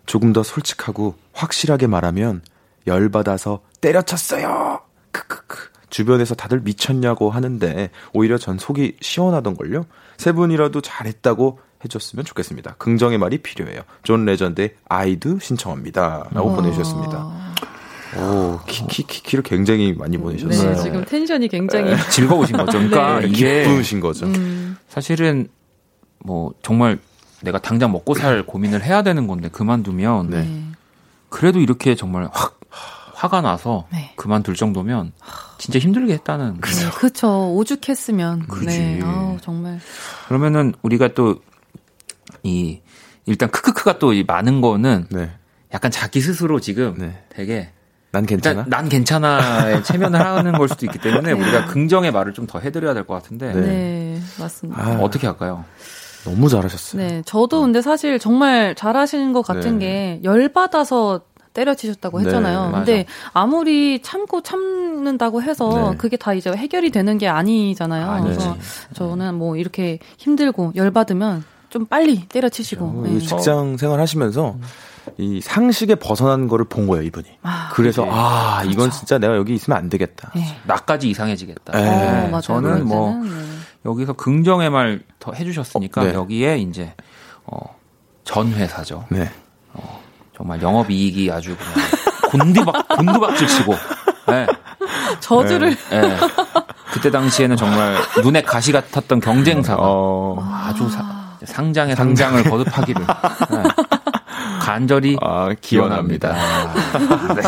조금 0.07 0.33
더 0.33 0.43
솔직하고 0.43 1.15
확실하게 1.33 1.87
말하면 1.87 2.43
열받아서 2.87 3.61
때려쳤어요. 3.81 4.81
크크크. 5.13 5.71
주변에서 5.91 6.35
다들 6.35 6.61
미쳤냐고 6.61 7.31
하는데 7.31 7.91
오히려 8.13 8.39
전 8.39 8.59
속이 8.59 8.97
시원하던걸요? 9.01 9.87
세 10.17 10.33
분이라도 10.33 10.81
잘했다고 10.81 11.61
해줬으면 11.85 12.25
좋겠습니다. 12.25 12.75
긍정의 12.79 13.19
말이 13.19 13.39
필요해요. 13.39 13.83
존 14.03 14.25
레전드의 14.25 14.75
I 14.89 15.05
Do 15.05 15.39
신청합니다. 15.41 16.29
라고 16.33 16.51
와. 16.51 16.57
보내주셨습니다. 16.57 17.55
오, 18.19 18.61
키키키키를 18.67 19.43
굉장히 19.43 19.93
많이 19.93 20.17
보내셨어요. 20.17 20.71
네, 20.71 20.83
지금 20.83 21.05
텐션이 21.05 21.49
굉장히 21.49 21.91
네. 21.91 21.97
즐거우신 22.11 22.57
거죠. 22.57 22.73
그러니까 22.79 23.21
네. 23.21 23.29
이게 23.29 23.65
기쁘신 23.65 24.01
거죠. 24.01 24.27
음. 24.27 24.77
사실은 24.89 25.49
뭐 26.19 26.53
정말 26.63 26.99
내가 27.43 27.59
당장 27.59 27.93
먹고 27.93 28.15
살 28.15 28.45
고민을 28.45 28.83
해야 28.85 29.03
되는 29.03 29.27
건데 29.27 29.49
그만두면 29.49 30.31
네. 30.31 30.63
그래도 31.29 31.61
이렇게 31.61 31.95
정말 31.95 32.29
확 32.33 32.59
화가 33.15 33.41
나서 33.41 33.87
네. 33.93 34.13
그만둘 34.17 34.55
정도면 34.57 35.13
진짜 35.59 35.79
힘들게 35.79 36.13
했다는 36.15 36.61
네, 36.61 36.91
그렇죠. 36.97 37.55
오죽했으면 37.55 38.47
그지. 38.47 38.67
네. 38.67 39.01
아우, 39.03 39.39
정말 39.41 39.81
그러면은 40.29 40.75
우리가 40.83 41.09
또 41.15 41.37
이 42.43 42.81
일단 43.25 43.51
크크크가 43.51 43.99
또 43.99 44.13
이 44.13 44.23
많은 44.25 44.61
거는 44.61 45.07
네. 45.11 45.31
약간 45.73 45.91
자기 45.91 46.21
스스로 46.21 46.61
지금 46.61 46.95
네. 46.99 47.25
되게 47.29 47.71
난 48.13 48.25
괜찮아. 48.25 48.65
난 48.69 48.89
괜찮아에 48.89 49.83
체면을 49.83 50.25
하는 50.25 50.53
걸 50.53 50.69
수도 50.69 50.87
있기 50.87 50.99
때문에 50.99 51.33
네. 51.35 51.41
우리가 51.41 51.67
긍정의 51.67 52.13
말을 52.13 52.33
좀 52.35 52.47
더 52.47 52.61
해드려야 52.61 52.95
될 52.95 53.05
것 53.05 53.15
같은데. 53.15 53.53
네, 53.53 54.21
맞습니다. 54.39 54.81
아, 54.81 54.99
어떻게 55.01 55.27
할까요? 55.27 55.65
너무 56.31 56.49
잘하셨어요. 56.49 57.01
네, 57.01 57.23
저도 57.25 57.61
근데 57.63 57.81
사실 57.81 58.19
정말 58.19 58.75
잘하시는 58.75 59.33
것 59.33 59.43
같은 59.43 59.79
네. 59.79 60.19
게 60.21 60.21
열 60.25 60.49
받아서 60.49 61.21
때려치셨다고 61.53 62.19
네, 62.19 62.25
했잖아요. 62.27 62.67
네, 62.67 62.73
근데 62.73 63.07
아무리 63.33 64.03
참고 64.03 64.43
참는다고 64.43 65.43
해서 65.43 65.91
네. 65.93 65.97
그게 65.97 66.17
다 66.17 66.35
이제 66.35 66.51
해결이 66.51 66.91
되는 66.91 67.17
게 67.17 67.29
아니잖아요. 67.29 68.11
아, 68.11 68.21
그래서 68.21 68.57
저는 68.95 69.35
뭐 69.37 69.57
이렇게 69.57 69.99
힘들고 70.19 70.73
열 70.77 70.91
받으면 70.91 71.45
좀 71.71 71.87
빨리 71.87 72.27
때려치시고. 72.29 73.03
네. 73.07 73.19
직장 73.21 73.77
생활 73.79 74.01
하시면서 74.01 74.57
이 75.19 75.41
상식에 75.41 75.95
벗어난 75.95 76.49
거를 76.49 76.65
본 76.67 76.87
거예요, 76.89 77.05
이분이. 77.05 77.27
아, 77.43 77.71
그래서 77.73 78.03
네. 78.05 78.11
아, 78.13 78.59
그렇죠. 78.61 78.71
이건 78.73 78.91
진짜 78.91 79.19
내가 79.19 79.37
여기 79.37 79.55
있으면 79.55 79.79
안 79.79 79.89
되겠다. 79.89 80.33
네. 80.35 80.45
나까지 80.67 81.09
이상해지겠다. 81.09 81.73
네. 81.79 82.31
어, 82.35 82.41
저는 82.41 82.87
뭐 82.87 83.15
여기서 83.85 84.15
긍정의 84.15 84.71
말 84.71 85.01
더 85.27 85.33
해주셨으니까 85.33 86.05
네. 86.05 86.15
여기에 86.15 86.59
이제 86.59 86.95
어, 87.45 87.59
전 88.23 88.53
회사죠. 88.53 89.05
네. 89.09 89.29
어, 89.73 90.01
정말 90.37 90.63
영업 90.63 90.89
이익이 90.89 91.33
아주 91.33 91.57
그냥 91.57 91.89
곤두박 92.31 92.89
곤두박질 92.89 93.49
치고. 93.49 93.75
네. 94.29 94.47
저주를. 95.19 95.77
네. 95.91 96.01
네. 96.01 96.17
그때 96.93 97.11
당시에는 97.11 97.57
정말 97.57 97.97
눈에 98.23 98.41
가시 98.43 98.71
같았던 98.71 99.19
경쟁사가 99.21 99.83
어... 99.83 100.37
아주 100.41 100.89
사, 100.89 101.37
상장에 101.45 101.97
상장을 101.97 102.45
거듭하기를 102.45 103.03
네. 103.03 103.63
간절히 104.61 105.17
아, 105.21 105.51
기원합니다. 105.61 106.33
네. 106.33 107.41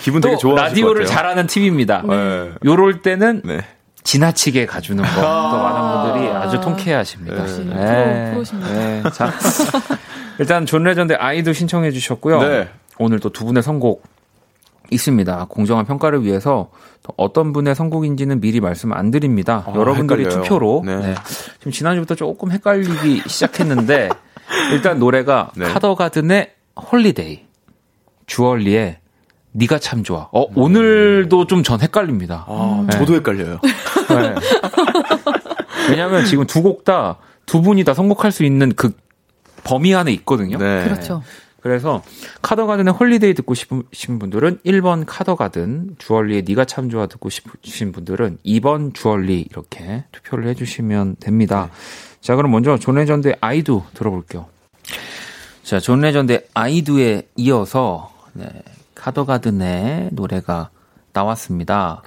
기분 0.00 0.20
되게 0.20 0.36
좋아. 0.36 0.54
라디오를 0.56 1.06
잘하는 1.06 1.46
팀입니다. 1.46 2.02
네. 2.02 2.52
요럴 2.64 3.02
때는 3.02 3.42
네. 3.44 3.64
지나치게 4.06 4.66
가주는 4.66 5.02
거. 5.02 5.08
아~ 5.10 5.50
또 5.50 5.58
많은 5.58 6.12
분들이 6.14 6.32
아주 6.34 6.60
통쾌하십니다. 6.60 7.44
네. 7.44 7.64
네. 7.74 8.30
프로, 8.32 8.60
네. 8.60 9.02
자, 9.12 9.32
일단 10.38 10.64
존 10.64 10.84
레전드 10.84 11.14
I 11.18 11.29
Do 11.29 11.52
신청해 11.52 11.90
주셨고요. 11.90 12.40
네. 12.42 12.68
오늘 12.98 13.18
또 13.20 13.30
두 13.30 13.44
분의 13.44 13.62
선곡 13.62 14.04
있습니다. 14.90 15.46
공정한 15.48 15.84
평가를 15.84 16.22
위해서 16.24 16.70
어떤 17.16 17.52
분의 17.52 17.74
선곡인지는 17.74 18.40
미리 18.40 18.60
말씀 18.60 18.92
안 18.92 19.10
드립니다. 19.10 19.64
아, 19.66 19.72
여러분들이 19.74 20.22
헷갈려요. 20.24 20.42
투표로 20.44 20.82
네. 20.86 20.96
네. 20.98 21.14
지금 21.58 21.72
지난주부터 21.72 22.14
조금 22.14 22.52
헷갈리기 22.52 23.22
시작했는데 23.26 24.08
일단 24.72 25.00
노래가 25.00 25.50
네. 25.56 25.66
카더가든의 25.66 26.52
Holiday, 26.92 27.40
주얼리의 28.26 28.98
네가 29.52 29.78
참 29.80 30.04
좋아. 30.04 30.28
어, 30.32 30.44
오늘도 30.54 31.46
좀 31.46 31.62
전 31.64 31.80
헷갈립니다. 31.80 32.44
아, 32.46 32.84
네. 32.88 32.98
저도 32.98 33.14
헷갈려요. 33.14 33.58
네. 34.08 34.34
왜냐하면 35.90 36.24
지금 36.24 36.46
두 36.46 36.62
곡 36.62 36.84
다 36.84 37.18
두 37.46 37.62
분이 37.62 37.84
다 37.84 37.94
선곡할 37.94 38.32
수 38.32 38.44
있는 38.44 38.74
그 38.74 38.92
범위 39.64 39.94
안에 39.94 40.12
있거든요. 40.12 40.58
네. 40.58 40.84
그렇죠. 40.84 41.22
그래서 41.60 42.02
카더가든의 42.42 42.92
Holiday 42.94 43.34
듣고 43.34 43.54
싶으신 43.54 44.18
분들은 44.20 44.58
1번 44.64 45.04
카더가든, 45.06 45.96
주얼리의 45.98 46.44
네가 46.46 46.64
참 46.64 46.90
좋아 46.90 47.06
듣고 47.06 47.28
싶으신 47.28 47.90
분들은 47.90 48.38
2번 48.44 48.94
주얼리 48.94 49.46
이렇게 49.50 50.04
투표를 50.12 50.46
해주시면 50.48 51.16
됩니다. 51.18 51.70
네. 51.72 52.20
자, 52.20 52.36
그럼 52.36 52.52
먼저 52.52 52.78
존 52.78 52.96
레전드의 52.96 53.38
I 53.40 53.54
Do 53.54 53.82
들어볼게요. 53.94 54.46
자, 55.64 55.80
존 55.80 56.00
레전드의 56.00 56.46
I 56.54 56.72
Do에 56.72 57.28
이어서 57.36 58.12
네, 58.32 58.46
카더가든의 58.94 60.10
노래가 60.12 60.70
나왔습니다. 61.12 62.02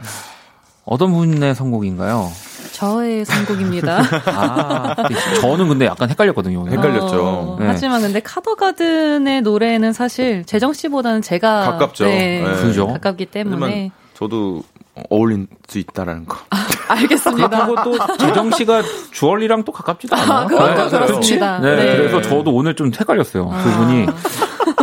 어떤 0.90 1.14
분의 1.14 1.54
선곡인가요? 1.54 2.32
저의 2.72 3.24
선곡입니다. 3.24 4.02
아, 4.26 4.96
저는 5.40 5.68
근데 5.68 5.86
약간 5.86 6.10
헷갈렸거든요. 6.10 6.68
헷갈렸죠. 6.68 7.18
어, 7.22 7.58
네. 7.60 7.68
하지만 7.68 8.02
근데 8.02 8.20
카더가든의 8.20 9.42
노래는 9.42 9.94
사실 9.94 10.44
재정 10.46 10.74
씨보다는 10.74 11.22
제가 11.22 11.72
가깝죠. 11.72 12.06
네, 12.06 12.42
네. 12.42 12.56
그죠? 12.64 12.88
가깝기 12.88 13.28
때문에 13.28 13.92
저도 14.16 14.64
어울릴 15.12 15.46
수 15.68 15.78
있다라는 15.78 16.26
거. 16.26 16.38
아, 16.50 16.68
알겠습니다. 16.90 17.68
그렇다고 17.68 17.84
또 17.84 18.18
재정 18.18 18.50
씨가 18.50 18.82
주얼리랑 19.12 19.66
또 19.66 19.72
가깝지도 19.72 20.16
않아요. 20.16 20.32
아, 20.32 20.48
그것도 20.48 20.90
네, 20.90 21.06
그렇습니다. 21.06 21.60
네, 21.60 21.76
네. 21.76 21.98
그래서 21.98 22.22
저도 22.22 22.52
오늘 22.52 22.76
좀 22.76 22.92
헷갈렸어요. 23.00 23.48
아. 23.52 23.62
두 23.62 23.72
분이. 23.78 24.08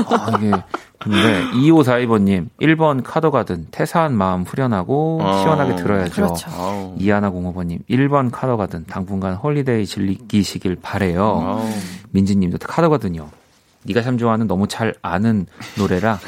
아, 0.08 0.38
이게 0.38 0.52
근데 0.98 1.44
2542번님 1.52 2.48
1번 2.60 3.02
카더가든 3.04 3.68
퇴사한 3.70 4.14
마음 4.16 4.42
후련하고 4.42 5.20
아, 5.22 5.40
시원하게 5.42 5.76
들어야죠. 5.76 6.12
그렇죠. 6.12 6.94
이하나공오번님 6.98 7.80
1번 7.88 8.30
카더가든 8.32 8.86
당분간 8.86 9.34
Holiday 9.34 9.86
즐기시길 9.86 10.76
바래요. 10.82 11.60
민지님도 12.10 12.58
카더가든요. 12.58 13.28
네가 13.86 14.02
참 14.02 14.18
좋아는 14.18 14.46
너무 14.46 14.68
잘 14.68 14.94
아는 15.02 15.46
노래라 15.78 16.18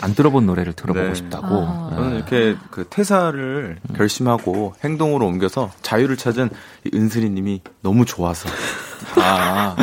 안 0.00 0.14
들어본 0.14 0.46
노래를 0.46 0.72
들어보고 0.72 1.08
네. 1.08 1.14
싶다고. 1.14 1.46
아. 1.46 1.90
저는 1.94 2.16
이렇게 2.16 2.56
그 2.70 2.86
퇴사를 2.88 3.78
결심하고 3.96 4.74
행동으로 4.84 5.26
옮겨서 5.26 5.70
자유를 5.82 6.16
찾은 6.16 6.50
은슬이님이 6.94 7.62
너무 7.82 8.04
좋아서. 8.04 8.48
아, 9.16 9.76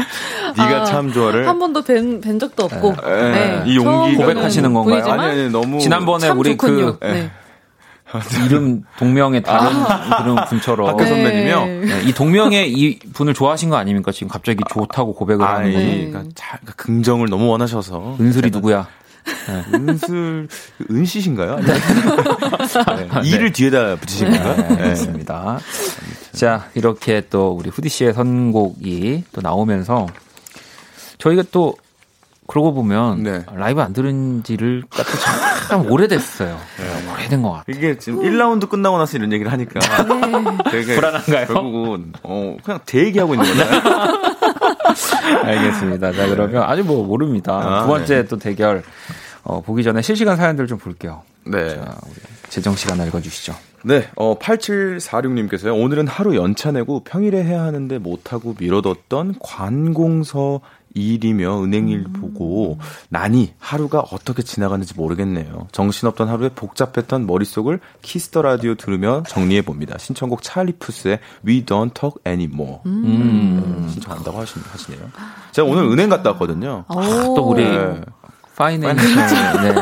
네가 0.57 0.81
아, 0.81 0.85
참 0.85 1.11
좋아를 1.11 1.47
한 1.47 1.57
번도 1.57 1.83
뵌, 1.83 2.21
뵌 2.21 2.37
적도 2.37 2.65
없고 2.65 2.95
네. 3.01 3.31
네. 3.31 3.63
이 3.65 3.77
용기 3.77 4.15
고백하시는 4.15 4.73
건가요? 4.73 5.05
아니 5.05 5.23
아니 5.23 5.49
너무 5.49 5.79
지난번에 5.79 6.29
우리 6.29 6.55
그 6.57 6.97
네. 7.01 7.31
이름 8.45 8.83
동명의 8.97 9.41
다른 9.41 9.75
아. 9.75 10.23
그런 10.23 10.45
분처럼 10.47 10.87
학교 10.87 11.05
선배님이요. 11.05 11.65
네, 11.65 12.03
이 12.05 12.13
동명의 12.13 12.71
이 12.71 12.99
분을 13.13 13.33
좋아하신 13.33 13.69
거 13.69 13.77
아닙니까? 13.77 14.11
지금 14.11 14.27
갑자기 14.27 14.59
좋다고 14.69 15.13
고백을 15.13 15.45
아, 15.45 15.55
하는 15.55 15.73
거니. 15.73 15.85
예, 15.85 16.07
그러니까 16.09 16.23
자, 16.35 16.57
그러니까 16.61 16.73
긍정을 16.77 17.29
너무 17.29 17.47
원하셔서. 17.47 18.17
은슬이 18.19 18.51
누구야? 18.51 18.87
네. 19.47 19.63
은슬 19.73 20.47
은씨신가요? 20.89 21.55
네. 21.57 21.73
네. 21.73 23.27
이를 23.27 23.51
뒤에다 23.51 23.95
붙이신 23.95 24.31
건가요? 24.31 24.55
네, 24.55 24.83
알겠습니다. 24.83 25.59
자 26.31 26.69
이렇게 26.75 27.23
또 27.29 27.49
우리 27.49 27.69
후디 27.69 27.89
씨의 27.89 28.13
선곡이 28.13 29.23
또 29.31 29.41
나오면서 29.41 30.05
저희가 31.17 31.43
또 31.51 31.75
그러고 32.47 32.73
보면 32.73 33.23
네. 33.23 33.43
라이브 33.55 33.81
안 33.81 33.93
들은 33.93 34.43
지를 34.43 34.83
참 35.67 35.91
오래됐어요. 35.91 36.59
네. 36.77 37.13
오래된 37.13 37.41
것 37.41 37.51
같아요. 37.51 37.75
이게 37.75 37.97
지금 37.97 38.19
1라운드 38.19 38.69
끝나고 38.69 38.97
나서 38.97 39.17
이런 39.17 39.31
얘기를 39.33 39.51
하니까 39.51 39.79
네. 39.79 40.71
되게 40.71 40.95
불안한가요? 40.95 41.47
결국은 41.47 42.13
어, 42.23 42.55
그냥 42.63 42.79
대얘기하고 42.85 43.33
있는 43.33 43.47
거잖아요. 43.47 44.35
알겠습니다. 45.43 46.13
자 46.13 46.27
그러면 46.27 46.63
아주 46.63 46.83
뭐 46.83 47.05
모릅니다. 47.05 47.53
아, 47.53 47.81
두 47.81 47.87
번째 47.87 48.15
네. 48.15 48.25
또 48.25 48.37
대결 48.37 48.83
어, 49.43 49.61
보기 49.61 49.83
전에 49.83 50.01
실시간 50.01 50.37
사연들 50.37 50.67
좀 50.67 50.77
볼게요. 50.77 51.23
네. 51.45 51.69
자, 51.69 51.97
우리 52.05 52.15
재정 52.49 52.75
씨가 52.75 52.95
읽어주시죠. 53.05 53.55
네, 53.83 54.09
어, 54.15 54.39
8746님께서요. 54.39 55.79
오늘은 55.79 56.07
하루 56.07 56.35
연차 56.35 56.71
내고 56.71 57.03
평일에 57.03 57.43
해야 57.43 57.61
하는데 57.61 57.99
못하고 57.99 58.55
미뤄뒀던 58.57 59.35
관공서 59.39 60.61
일이며 60.95 61.63
은행일 61.63 62.05
음. 62.07 62.13
보고 62.13 62.79
나니 63.09 63.53
하루가 63.59 63.99
어떻게 63.99 64.41
지나가는지 64.41 64.93
모르겠네요. 64.95 65.67
정신없던 65.71 66.27
하루에 66.29 66.49
복잡했던 66.49 67.27
머릿속을 67.27 67.79
키스 68.01 68.26
더 68.26 68.41
라디오 68.41 68.75
들으며 68.75 69.23
정리해 69.27 69.61
봅니다. 69.61 69.97
신청곡 69.99 70.41
찰리 70.41 70.73
푸스의 70.79 71.19
We 71.45 71.65
Don't 71.65 71.93
Talk 71.93 72.21
Anymore. 72.25 72.79
음. 72.85 73.83
네, 73.85 73.91
신청한다고 73.91 74.39
하시, 74.39 74.55
하시네요. 74.59 75.11
제가 75.51 75.67
오늘 75.67 75.83
은행 75.83 76.09
갔다 76.09 76.31
왔거든요. 76.31 76.85
아, 76.87 77.23
또 77.35 77.49
우리 77.49 77.63
네. 77.63 78.01
Finance. 78.55 79.05
네. 79.05 79.73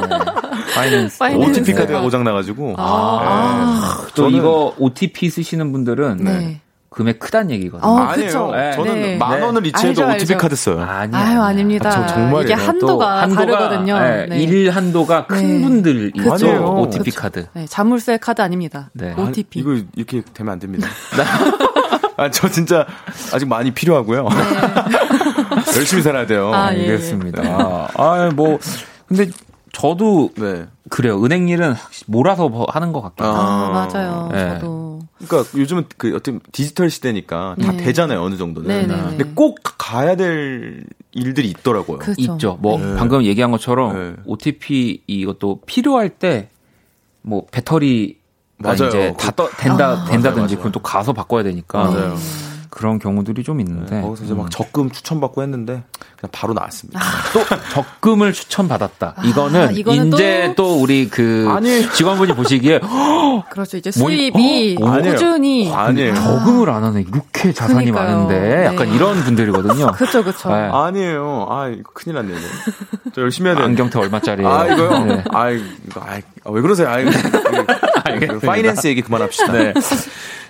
Finance. 0.74 1.24
OTP 1.24 1.74
카드가 1.74 2.02
고장 2.02 2.24
나가지고. 2.24 2.76
아. 2.78 4.00
네. 4.02 4.12
또 4.16 4.30
이거 4.30 4.74
OTP 4.80 5.30
쓰시는 5.30 5.72
분들은 5.72 6.18
네. 6.18 6.62
금액 6.94 7.20
크단 7.20 7.50
얘기거든요. 7.52 7.90
어, 7.90 7.98
아니에요. 7.98 8.52
네. 8.52 8.72
저는 8.74 8.94
네. 8.94 9.18
만 9.18 9.42
원을 9.42 9.66
이체해도 9.66 10.06
알죠, 10.06 10.24
OTP. 10.24 10.38
카드 10.38 10.56
써요. 10.56 10.82
아니, 10.82 11.16
아유, 11.16 11.42
아닙니다. 11.42 11.90
아, 11.90 12.08
정말 12.08 12.44
이게 12.44 12.54
한도가, 12.54 13.22
한도가 13.24 13.46
다르거든요. 13.46 14.00
네. 14.00 14.26
네. 14.28 14.40
일 14.44 14.70
한도가 14.70 15.26
큰 15.26 15.38
네. 15.42 15.62
분들 15.62 16.12
있죠. 16.16 16.76
OTP 16.82 17.12
그쵸. 17.12 17.22
카드. 17.22 17.48
네, 17.54 17.66
자물쇠 17.68 18.18
카드 18.18 18.42
아닙니다. 18.42 18.90
네. 18.94 19.14
OTP. 19.18 19.60
아, 19.60 19.62
이거 19.62 19.84
이렇게 19.96 20.22
되면 20.34 20.54
안 20.54 20.60
됩니다. 20.60 20.88
아, 22.16 22.30
저 22.30 22.48
진짜 22.48 22.86
아직 23.34 23.48
많이 23.48 23.72
필요하고요. 23.72 24.30
네. 24.30 25.76
열심히 25.78 26.04
살아야 26.04 26.26
돼요. 26.26 26.54
아, 26.54 26.74
예, 26.76 26.82
알겠습니다. 26.82 27.44
예. 27.44 27.50
아, 27.96 28.32
뭐 28.36 28.60
근데 29.08 29.28
저도 29.72 30.30
네. 30.38 30.66
그래요. 30.90 31.24
은행 31.24 31.48
일은 31.48 31.74
몰아서 32.06 32.50
하는 32.70 32.94
것 32.94 33.02
같긴 33.02 33.26
해요. 33.26 33.34
아, 33.36 33.88
맞아요. 33.92 34.30
네. 34.32 34.50
저도. 34.60 34.93
그러니까 35.28 35.58
요즘은 35.58 35.86
그 35.98 36.16
어떤 36.16 36.40
디지털 36.52 36.90
시대니까 36.90 37.56
다 37.62 37.72
네. 37.72 37.78
되잖아요 37.78 38.22
어느 38.22 38.36
정도는. 38.36 38.68
네네네. 38.68 38.96
네, 38.96 39.02
네. 39.12 39.18
근데 39.18 39.34
꼭 39.36 39.60
가야 39.64 40.16
될 40.16 40.84
일들이 41.12 41.50
있더라고요. 41.50 42.00
그렇죠. 42.00 42.22
있죠. 42.22 42.58
뭐 42.62 42.80
네. 42.80 42.96
방금 42.96 43.24
얘기한 43.24 43.52
것처럼 43.52 43.94
네. 43.94 44.16
OTP 44.26 45.04
이것도 45.08 45.62
필요할 45.66 46.10
때 46.10 46.50
뭐 47.24 47.46
배터리 47.50 48.20
맞아요. 48.58 48.88
이제 48.88 49.14
다 49.18 49.32
떠, 49.32 49.50
된다 49.50 49.90
아, 49.90 50.06
된다든지 50.06 50.22
맞아요, 50.24 50.46
맞아요. 50.46 50.58
그럼 50.60 50.72
또 50.72 50.80
가서 50.82 51.12
바꿔야 51.14 51.44
되니까. 51.44 51.84
맞아요. 51.84 52.16
그런 52.74 52.98
경우들이 52.98 53.44
좀 53.44 53.60
있는데 53.60 53.98
네, 53.98 54.02
거기서 54.02 54.24
이제 54.26 54.34
막 54.34 54.46
음. 54.46 54.50
적금 54.50 54.90
추천받고 54.90 55.44
했는데 55.44 55.84
그냥 56.18 56.30
바로 56.32 56.54
나왔습니다. 56.56 57.00
아. 57.00 57.04
또 57.32 57.44
적금을 57.72 58.34
추천받았다. 58.34 59.14
아, 59.16 59.24
이거는 59.24 59.76
이제 59.76 60.54
또, 60.58 60.64
또, 60.64 60.82
우리 60.82 61.08
그 61.08 61.48
아니. 61.50 61.88
직원분이 61.92 62.34
보시기에 62.34 62.80
그렇죠. 63.52 63.78
이제 63.78 63.92
수입이 63.92 64.78
뭐, 64.80 64.90
어? 64.98 65.02
꾸준히 65.02 65.72
아니에요. 65.72 66.16
적금을 66.16 66.70
안 66.72 66.84
하네. 66.84 67.02
이렇게 67.02 67.54
자산이 67.54 67.92
그러니까요. 67.92 68.28
많은데 68.28 68.66
약간 68.66 68.90
네. 68.90 68.96
이런 68.96 69.24
분들이거든요. 69.24 69.92
그렇죠, 69.96 70.24
그렇죠. 70.24 70.50
네. 70.50 70.56
아니에요. 70.56 71.48
아 71.50 71.68
이거 71.68 71.92
큰일 71.94 72.16
났네요. 72.16 72.38
저 73.14 73.22
열심히 73.22 73.50
해야 73.50 73.56
돼요. 73.56 73.66
안경테 73.66 74.00
얼마짜리예요? 74.00 74.52
아 74.52 74.66
이거요? 74.66 75.06
네. 75.06 75.24
아 75.32 75.50
이거 75.52 76.02
아, 76.46 76.52
왜 76.52 76.62
그러세요? 76.62 76.90
아, 76.90 77.00
이거, 77.00 77.12
파이낸스 78.46 78.88
얘기 78.88 79.02
그만합시다. 79.02 79.52
네. 79.54 79.74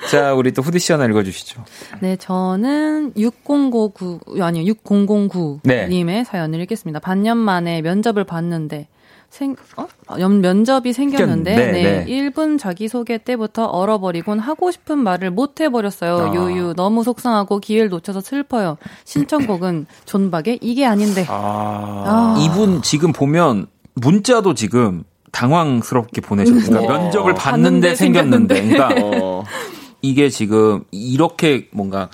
자, 0.10 0.34
우리 0.34 0.52
또 0.52 0.62
후디 0.62 0.80
씨 0.80 0.92
하나 0.92 1.06
읽어주시죠. 1.06 1.64
네, 2.02 2.16
저는 2.18 3.14
6009, 3.18 4.20
아니요, 4.40 4.74
6009님의 4.74 6.06
네. 6.06 6.24
사연을 6.24 6.62
읽겠습니다. 6.62 7.00
반년 7.00 7.38
만에 7.38 7.82
면접을 7.82 8.24
봤는데, 8.24 8.88
생, 9.30 9.56
어? 9.78 9.88
연, 10.20 10.42
면접이 10.42 10.94
생겼는데, 10.94 11.56
네, 11.56 11.72
네. 11.72 11.82
네. 11.82 12.06
1분 12.06 12.60
자기소개 12.60 13.18
때부터 13.18 13.66
얼어버리곤 13.66 14.38
하고 14.38 14.70
싶은 14.70 15.00
말을 15.00 15.32
못 15.32 15.60
해버렸어요. 15.60 16.18
아. 16.18 16.36
유유. 16.36 16.74
너무 16.76 17.04
속상하고 17.04 17.58
기회를 17.58 17.90
놓쳐서 17.90 18.22
슬퍼요. 18.22 18.78
신청곡은 19.06 19.88
존박의 20.06 20.60
이게 20.62 20.86
아닌데. 20.86 21.26
아. 21.30 22.04
아. 22.06 22.36
이분 22.46 22.84
지금 22.84 23.12
보면 23.12 23.66
문자도 23.96 24.54
지금 24.54 25.04
당황스럽게 25.32 26.22
보내셨어요. 26.22 26.82
그러니까 26.82 27.00
면접을 27.00 27.34
봤는데, 27.34 27.96
생겼는데. 27.96 28.54
생겼는데. 28.54 28.76
그러니까 28.78 29.16
어. 29.26 29.44
이게 30.04 30.30
지금 30.30 30.84
이렇게 30.92 31.70
뭔가 31.72 32.10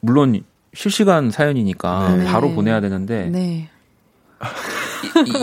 물론 0.00 0.40
실시간 0.72 1.30
사연이니까 1.30 2.16
네. 2.16 2.24
바로 2.24 2.52
보내야 2.52 2.80
되는데 2.80 3.26
네. 3.26 3.68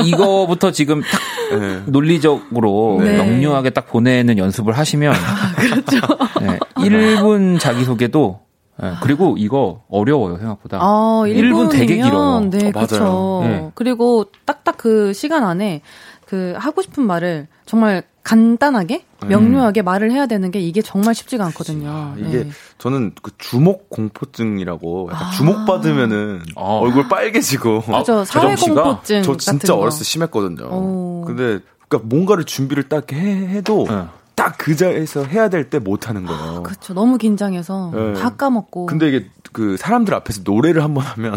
이, 0.05 0.11
거부터 0.11 0.71
지금 0.71 1.01
딱 1.01 1.59
네. 1.59 1.83
논리적으로 1.85 2.99
네. 3.01 3.17
명료하게 3.17 3.71
딱 3.71 3.87
보내는 3.87 4.37
연습을 4.37 4.77
하시면 4.77 5.13
아, 5.13 5.55
그렇죠. 5.55 5.97
네, 6.41 6.59
1분 6.75 7.59
자기소개도 7.59 8.39
네, 8.81 8.93
그리고 9.03 9.35
이거 9.37 9.83
어려워요 9.89 10.37
생각보다. 10.37 10.79
아, 10.81 11.23
1분 11.25 11.69
되게 11.69 11.97
길어요. 11.97 12.49
네, 12.49 12.69
어, 12.69 12.71
그렇죠. 12.71 13.41
네. 13.43 13.71
그리고 13.75 14.25
딱딱 14.45 14.77
그 14.77 15.11
시간 15.11 15.43
안에 15.43 15.81
그 16.29 16.53
하고 16.59 16.83
싶은 16.83 17.07
말을 17.07 17.47
정말 17.65 18.03
간단하게 18.21 19.03
명료하게 19.25 19.81
음. 19.81 19.85
말을 19.85 20.11
해야 20.11 20.27
되는 20.27 20.51
게 20.51 20.59
이게 20.59 20.83
정말 20.83 21.15
쉽지가 21.15 21.43
않거든요. 21.45 21.89
아, 21.89 22.15
이게 22.19 22.43
네. 22.43 22.49
저는 22.77 23.13
그 23.23 23.31
주목 23.39 23.89
공포증이라고 23.89 25.09
약간 25.11 25.27
아. 25.27 25.31
주목 25.31 25.65
받으면은 25.65 26.43
어. 26.55 26.81
얼굴 26.81 27.07
빨개지고 27.09 27.81
그죠 27.97 28.23
사회 28.25 28.53
공포증 28.53 29.23
저 29.23 29.37
진짜 29.37 29.73
어렸을 29.73 30.01
때 30.01 30.03
심했거든요. 30.03 30.67
오. 30.67 31.23
근데 31.25 31.61
그러니까 31.87 32.07
뭔가를 32.07 32.43
준비를 32.43 32.89
딱 32.89 33.11
해, 33.11 33.17
해도 33.17 33.87
네. 33.89 34.05
딱 34.39 34.55
그 34.57 34.75
자리에서 34.75 35.23
해야 35.25 35.49
될 35.49 35.69
때 35.69 35.79
못 35.79 36.07
하는 36.09 36.25
거예요. 36.25 36.41
아, 36.41 36.61
그렇죠. 36.61 36.93
너무 36.93 37.17
긴장해서 37.17 37.91
네. 37.93 38.13
다 38.13 38.35
까먹고. 38.35 38.85
근데 38.87 39.07
이게 39.09 39.25
그 39.51 39.77
사람들 39.77 40.13
앞에서 40.13 40.41
노래를 40.43 40.83
한 40.83 40.93
번 40.93 41.03
하면 41.03 41.33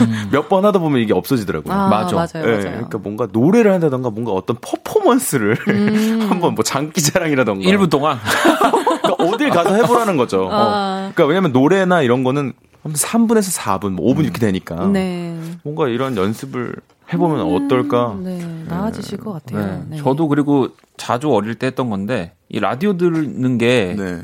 음. 0.00 0.28
몇번 0.32 0.64
하다 0.64 0.78
보면 0.78 1.00
이게 1.00 1.12
없어지더라고요. 1.14 1.72
아, 1.72 1.88
맞아. 1.88 2.14
맞아요, 2.16 2.28
네, 2.46 2.52
맞아요. 2.52 2.62
그러니까 2.62 2.98
뭔가 2.98 3.28
노래를 3.32 3.72
한다던가 3.72 4.10
뭔가 4.10 4.32
어떤 4.32 4.56
퍼포먼스를 4.60 5.56
음. 5.68 6.26
한번 6.30 6.54
뭐 6.54 6.64
장기자랑이라던가 6.64 7.64
1분 7.68 7.90
동안 7.90 8.18
그러니까 9.02 9.24
어딜 9.24 9.50
가서 9.50 9.74
해보라는 9.74 10.16
거죠. 10.16 10.48
아. 10.50 10.56
어. 10.56 11.12
그러니까 11.14 11.26
왜냐면 11.26 11.52
노래나 11.52 12.02
이런 12.02 12.24
거는 12.24 12.52
3분에서 12.84 13.54
4분, 13.58 13.90
뭐 13.90 14.12
5분 14.14 14.24
이렇게 14.24 14.38
되니까 14.38 14.86
네. 14.86 15.36
뭔가 15.64 15.88
이런 15.88 16.16
연습을 16.16 16.74
해보면 17.12 17.40
음, 17.40 17.54
어떨까? 17.54 18.16
네, 18.22 18.64
나아지실 18.68 19.18
것 19.18 19.32
같아요. 19.32 19.66
네. 19.66 19.82
네. 19.90 19.96
저도 19.96 20.28
그리고 20.28 20.68
자주 20.96 21.32
어릴 21.32 21.54
때 21.54 21.66
했던 21.66 21.88
건데 21.90 22.32
이 22.48 22.60
라디오 22.60 22.96
듣는 22.96 23.58
게 23.58 23.94
네. 23.96 24.22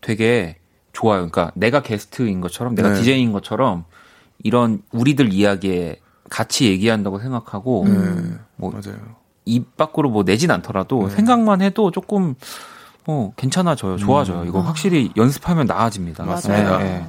되게 0.00 0.56
좋아요. 0.92 1.28
그러니까 1.28 1.52
내가 1.54 1.82
게스트인 1.82 2.40
것처럼 2.40 2.74
내가 2.74 2.90
네. 2.90 2.94
DJ인 2.96 3.32
것처럼 3.32 3.84
이런 4.42 4.82
우리들 4.92 5.32
이야기에 5.32 6.00
같이 6.28 6.66
얘기한다고 6.66 7.18
생각하고 7.20 7.84
네. 7.86 7.92
뭐 8.56 8.70
맞아요. 8.70 8.98
입 9.44 9.76
밖으로 9.76 10.10
뭐 10.10 10.24
내진 10.24 10.50
않더라도 10.50 11.08
네. 11.08 11.14
생각만 11.14 11.62
해도 11.62 11.90
조금 11.90 12.34
어 13.06 13.32
괜찮아져요. 13.36 13.98
좋아져요. 13.98 14.40
음. 14.42 14.48
이거 14.48 14.60
확실히 14.60 15.12
연습하면 15.16 15.66
나아집니다. 15.66 16.24
맞습니다. 16.24 16.78
네. 16.78 17.06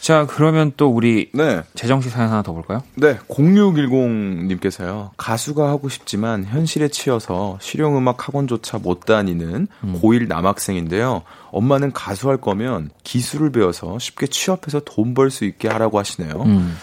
자, 0.00 0.26
그러면 0.26 0.72
또 0.76 0.88
우리 0.88 1.28
네. 1.34 1.62
재정 1.74 2.00
씨 2.00 2.08
사연 2.08 2.30
하나 2.30 2.42
더 2.42 2.52
볼까요? 2.52 2.82
네, 2.94 3.18
0610님께서요. 3.28 5.10
가수가 5.16 5.68
하고 5.68 5.88
싶지만 5.88 6.44
현실에 6.44 6.88
치여서 6.88 7.58
실용음악 7.60 8.26
학원조차 8.28 8.78
못 8.78 9.00
다니는 9.00 9.66
음. 9.84 10.00
고1 10.00 10.28
남학생인데요. 10.28 11.22
엄마는 11.50 11.92
가수 11.92 12.28
할 12.30 12.36
거면 12.38 12.90
기술을 13.04 13.50
배워서 13.52 13.98
쉽게 13.98 14.26
취업해서 14.28 14.80
돈 14.84 15.14
벌 15.14 15.30
수 15.30 15.44
있게 15.44 15.68
하라고 15.68 15.98
하시네요. 15.98 16.42
음. 16.46 16.76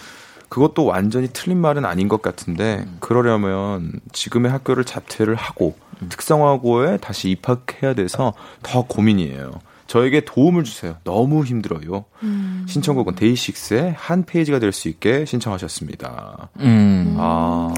그것도 0.50 0.86
완전히 0.86 1.28
틀린 1.32 1.60
말은 1.60 1.86
아닌 1.86 2.08
것 2.08 2.22
같은데 2.22 2.84
음. 2.88 2.98
그러려면 3.00 3.92
지금의 4.12 4.52
학교를 4.52 4.84
자퇴를 4.84 5.36
하고 5.36 5.76
음. 6.02 6.10
특성화고에 6.10 6.98
다시 6.98 7.30
입학해야 7.30 7.94
돼서 7.96 8.34
더 8.62 8.84
고민이에요. 8.84 9.52
저에게 9.88 10.26
도움을 10.26 10.64
주세요. 10.64 10.98
너무 11.04 11.44
힘들어요. 11.46 12.06
음. 12.24 12.66
신청곡은 12.68 13.16
데이식스의 13.16 13.94
한 13.98 14.26
페이지가 14.26 14.60
될 14.60 14.72
수 14.72 14.90
있게 14.90 15.26
신청하셨습니다. 15.26 16.50
음. 16.60 17.16
아, 17.20 17.72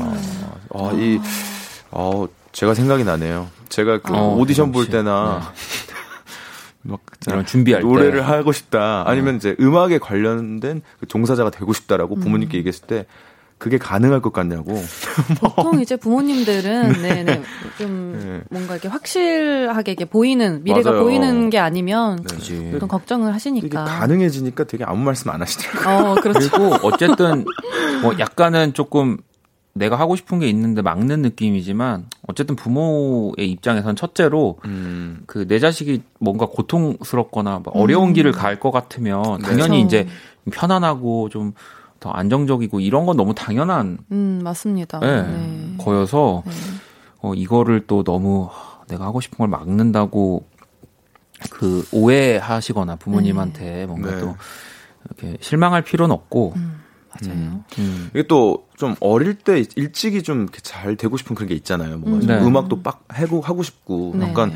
아, 0.73 0.91
이, 0.93 1.19
어, 1.91 2.27
제가 2.53 2.73
생각이 2.73 3.03
나네요. 3.03 3.47
제가 3.69 3.99
그 4.01 4.13
어, 4.15 4.35
오디션 4.35 4.71
볼 4.71 4.87
때나 4.87 5.51
네. 5.53 5.61
막 6.89 7.01
이런 7.27 7.45
준비할 7.45 7.81
노래를 7.81 8.19
때. 8.19 8.25
하고 8.25 8.51
싶다 8.53 9.03
아니면 9.05 9.33
네. 9.33 9.37
이제 9.37 9.55
음악에 9.59 9.97
관련된 9.99 10.81
그 10.99 11.05
종사자가 11.07 11.49
되고 11.51 11.73
싶다라고 11.73 12.15
음. 12.15 12.21
부모님께 12.21 12.57
얘기했을 12.59 12.87
때 12.87 13.05
그게 13.57 13.77
가능할 13.77 14.21
것 14.21 14.31
같냐고. 14.33 14.73
보통 15.41 15.79
이제 15.81 15.95
부모님들은 15.95 16.91
네. 17.01 17.23
네, 17.23 17.41
좀 17.77 18.19
네. 18.19 18.41
뭔가 18.51 18.73
이렇게 18.75 18.87
확실하게 18.87 19.93
이렇게 19.93 20.05
보이는 20.05 20.63
미래가 20.63 20.91
맞아요. 20.91 21.03
보이는 21.03 21.49
게 21.49 21.57
아니면 21.57 22.23
네. 22.49 22.71
보통 22.71 22.87
걱정을 22.87 23.33
하시니까. 23.33 23.83
가능해지니까 23.85 24.65
되게 24.65 24.83
아무 24.83 25.03
말씀 25.03 25.31
안 25.31 25.41
하시더라고요. 25.41 26.11
어, 26.11 26.15
그렇죠. 26.15 26.39
그리고 26.51 26.75
어쨌든 26.83 27.45
뭐 28.03 28.13
약간은 28.19 28.73
조금 28.73 29.17
내가 29.73 29.95
하고 29.97 30.15
싶은 30.15 30.39
게 30.39 30.47
있는데 30.49 30.81
막는 30.81 31.21
느낌이지만 31.21 32.05
어쨌든 32.27 32.55
부모의 32.55 33.49
입장에선 33.51 33.95
첫째로 33.95 34.57
음. 34.65 35.21
그내 35.27 35.59
자식이 35.59 36.01
뭔가 36.19 36.47
고통스럽거나 36.47 37.61
뭐 37.63 37.73
어려운 37.75 38.09
음. 38.09 38.13
길을 38.13 38.31
갈 38.31 38.59
것 38.59 38.71
같으면 38.71 39.39
당연히 39.41 39.67
그렇죠. 39.67 39.85
이제 39.85 40.07
편안하고 40.51 41.29
좀 41.29 41.53
더 42.07 42.11
안정적이고 42.11 42.79
이런 42.79 43.05
건 43.05 43.17
너무 43.17 43.35
당연한 43.35 43.97
음 44.11 44.39
맞습니다. 44.43 44.99
네, 44.99 45.21
네. 45.23 45.75
거여서 45.77 46.43
네. 46.45 46.51
어 47.21 47.33
이거를 47.33 47.85
또 47.87 48.03
너무 48.03 48.49
내가 48.87 49.05
하고 49.05 49.19
싶은 49.19 49.37
걸 49.37 49.47
막는다고 49.49 50.45
그 51.49 51.85
오해하시거나 51.91 52.95
부모님한테 52.95 53.59
네. 53.63 53.85
뭔가 53.85 54.11
네. 54.11 54.19
또 54.19 54.35
이렇게 55.05 55.37
실망할 55.41 55.81
필요는 55.83 56.13
없고 56.13 56.53
음. 56.55 56.81
맞아요. 57.09 57.37
음. 57.37 57.63
음. 57.79 58.09
이게 58.13 58.23
또 58.27 58.67
좀 58.77 58.95
어릴 58.99 59.33
때 59.35 59.63
일찍이 59.75 60.21
좀 60.23 60.47
잘 60.61 60.95
되고 60.95 61.17
싶은 61.17 61.35
그런 61.35 61.49
게 61.49 61.55
있잖아요. 61.55 61.97
뭔가 61.97 62.25
음. 62.25 62.27
네. 62.27 62.45
음악도 62.47 62.83
빡 62.83 63.03
하고 63.09 63.41
하고 63.41 63.63
싶고 63.63 64.13
네. 64.15 64.29
약간 64.29 64.53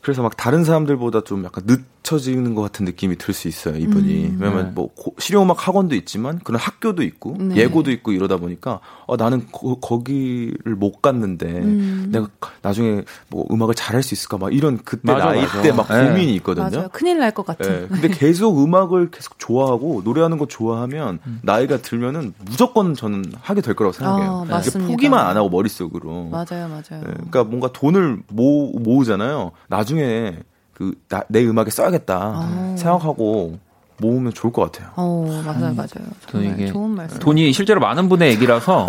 그래서 0.00 0.22
막 0.22 0.36
다른 0.36 0.64
사람들보다 0.64 1.22
좀 1.24 1.44
약간 1.44 1.64
늦 1.66 1.84
춰지는 2.02 2.54
것 2.54 2.62
같은 2.62 2.84
느낌이 2.86 3.16
들 3.16 3.34
수 3.34 3.48
있어요, 3.48 3.76
이분이. 3.76 4.24
음, 4.26 4.38
왜냐면 4.40 4.66
네. 4.66 4.72
뭐 4.74 4.90
실용음악 5.18 5.66
학원도 5.68 5.94
있지만 5.96 6.38
그런 6.38 6.58
학교도 6.60 7.02
있고 7.02 7.36
네. 7.38 7.56
예고도 7.56 7.90
있고 7.90 8.12
이러다 8.12 8.38
보니까 8.38 8.80
어 9.06 9.16
나는 9.16 9.46
거, 9.52 10.02
기를 10.02 10.74
못 10.76 11.02
갔는데 11.02 11.46
음. 11.46 12.08
내가 12.10 12.28
나중에 12.62 13.02
뭐 13.28 13.46
음악을 13.50 13.74
잘할 13.74 14.02
수 14.02 14.14
있을까 14.14 14.38
막 14.38 14.54
이런 14.54 14.78
그때 14.78 15.12
맞아, 15.12 15.26
나이 15.26 15.44
때 15.62 15.72
막 15.72 15.86
고민이 15.88 16.34
있거든요. 16.36 16.70
맞아요. 16.70 16.88
큰일 16.92 17.18
날 17.18 17.32
것 17.32 17.44
같은. 17.44 17.82
네. 17.82 17.88
근데 17.88 18.08
계속 18.08 18.62
음악을 18.62 19.10
계속 19.10 19.38
좋아하고 19.38 20.00
노래하는 20.04 20.38
거 20.38 20.46
좋아하면 20.46 21.18
음. 21.26 21.40
나이가 21.42 21.76
들면은 21.78 22.32
무조건 22.44 22.94
저는 22.94 23.24
하게 23.40 23.60
될 23.60 23.74
거라고 23.74 23.92
생각해요. 23.92 24.30
어, 24.30 24.44
맞습니다. 24.46 24.90
포기만 24.90 25.26
안 25.26 25.36
하고 25.36 25.50
머릿속으로. 25.50 26.24
맞아요, 26.30 26.68
맞아요. 26.68 27.02
네. 27.04 27.12
그러니까 27.12 27.44
뭔가 27.44 27.70
돈을 27.72 28.20
모, 28.28 28.72
모으잖아요. 28.72 29.52
나중에 29.68 30.38
그 30.78 30.94
내 31.28 31.44
음악에 31.44 31.70
써야겠다 31.70 32.14
아. 32.16 32.74
생각하고 32.78 33.58
모으면 34.00 34.32
좋을 34.32 34.52
것 34.52 34.70
같아요. 34.70 34.92
어, 34.94 35.42
맞아요, 35.44 35.74
맞아요. 35.74 36.06
정말 36.30 36.52
이게 36.54 36.66
좋은 36.68 36.90
말씀. 36.90 37.18
돈이 37.18 37.52
실제로 37.52 37.80
많은 37.80 38.08
분의 38.08 38.30
얘기라서 38.30 38.86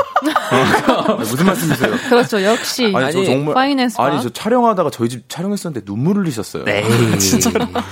무슨 1.18 1.48
말씀이세요? 1.48 1.96
그렇죠, 2.10 2.44
역시. 2.44 2.92
아니, 2.96 3.12
저 3.12 3.24
정말 3.24 3.56
파이낸스 3.56 4.00
아니 4.00 4.22
저 4.22 4.30
촬영하다가 4.30 4.92
저희 4.92 5.10
집 5.10 5.28
촬영했었는데 5.28 5.84
눈물 5.84 6.18
흘리셨어요. 6.18 6.64
네, 6.66 6.84
진짜. 7.18 7.50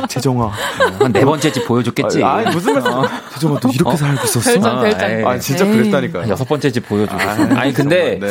재정아. 0.07 0.51
한 0.99 1.11
네 1.11 1.25
번째 1.25 1.51
집 1.51 1.65
보여줬겠지. 1.65 2.23
아니, 2.23 2.51
무슨 2.53 2.73
말씀? 2.73 2.91
어. 2.93 3.07
재정아, 3.33 3.59
너 3.61 3.69
이렇게 3.69 3.89
어? 3.89 3.95
살고 3.95 4.23
있었어? 4.23 4.51
별장, 4.51 4.81
별장. 4.81 5.27
아, 5.27 5.39
진짜 5.39 5.65
그랬다니까. 5.65 6.29
여섯 6.29 6.45
번째 6.47 6.71
집 6.71 6.87
보여주셨어. 6.87 7.41
아, 7.55 7.59
아니, 7.61 7.73
근데 7.73 8.19
네. 8.19 8.29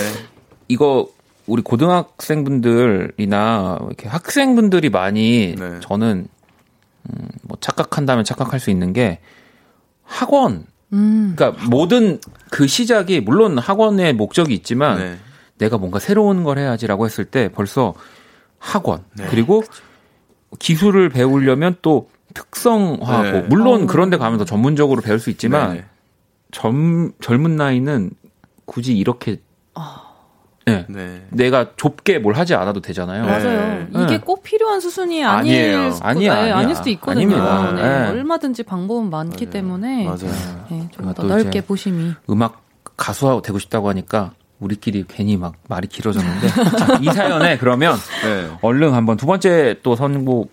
이거 0.68 1.08
우리 1.46 1.62
고등학생분들이나 1.62 3.78
이렇게 3.86 4.08
학생분들이 4.08 4.90
많이 4.90 5.54
네. 5.58 5.80
저는 5.80 6.28
음, 7.08 7.28
뭐 7.42 7.56
착각한다면 7.60 8.24
착각할 8.24 8.60
수 8.60 8.70
있는 8.70 8.92
게 8.92 9.20
학원. 10.02 10.66
음. 10.92 11.34
그러니까 11.36 11.66
모든 11.68 12.20
그 12.50 12.66
시작이 12.66 13.20
물론 13.20 13.58
학원의 13.58 14.14
목적이 14.14 14.54
있지만 14.54 14.98
네. 14.98 15.16
내가 15.58 15.78
뭔가 15.78 15.98
새로운 15.98 16.44
걸 16.44 16.58
해야지라고 16.58 17.06
했을 17.06 17.24
때 17.24 17.48
벌써 17.48 17.94
학원 18.58 19.04
네. 19.14 19.26
그리고 19.30 19.62
기술을 20.58 21.08
배우려면 21.08 21.76
또 21.82 22.08
특성화하고 22.34 23.30
네. 23.30 23.40
물론 23.48 23.84
어. 23.84 23.86
그런 23.86 24.10
데 24.10 24.16
가면 24.16 24.38
더 24.38 24.44
전문적으로 24.44 25.00
배울 25.00 25.18
수 25.18 25.30
있지만 25.30 25.74
네. 25.74 25.84
젊, 26.50 27.12
젊은 27.20 27.56
나이는 27.56 28.10
굳이 28.64 28.96
이렇게 28.96 29.40
어. 29.74 30.05
네. 30.66 30.84
네. 30.88 31.22
내가 31.30 31.70
좁게 31.76 32.18
뭘 32.18 32.34
하지 32.34 32.54
않아도 32.54 32.80
되잖아요. 32.80 33.24
맞아요. 33.24 33.86
네. 33.88 34.02
이게 34.02 34.18
꼭 34.18 34.42
필요한 34.42 34.80
수순이 34.80 35.24
아닐 35.24 35.52
아니에요. 35.54 35.92
수도, 35.92 36.04
아니야, 36.04 36.44
네, 36.44 36.50
아닐 36.50 36.74
수도 36.74 36.90
있거든요. 36.90 37.72
네. 37.74 37.82
네. 37.82 38.08
얼마든지 38.08 38.64
방법은 38.64 39.08
많기 39.08 39.46
때문에 39.46 40.04
맞아요. 40.04 40.66
네, 40.68 40.88
좀더 40.90 41.22
넓게 41.22 41.60
보심이. 41.60 42.12
음악 42.30 42.62
가수하고 42.96 43.42
되고 43.42 43.60
싶다고 43.60 43.88
하니까 43.90 44.32
우리끼리 44.58 45.04
괜히 45.06 45.36
막 45.36 45.54
말이 45.68 45.86
길어졌는데 45.86 46.48
이 47.02 47.04
사연에 47.12 47.58
그러면 47.58 47.94
네. 48.24 48.50
얼른 48.62 48.92
한번 48.92 49.16
두 49.16 49.26
번째 49.26 49.76
또 49.84 49.94
선곡 49.94 50.50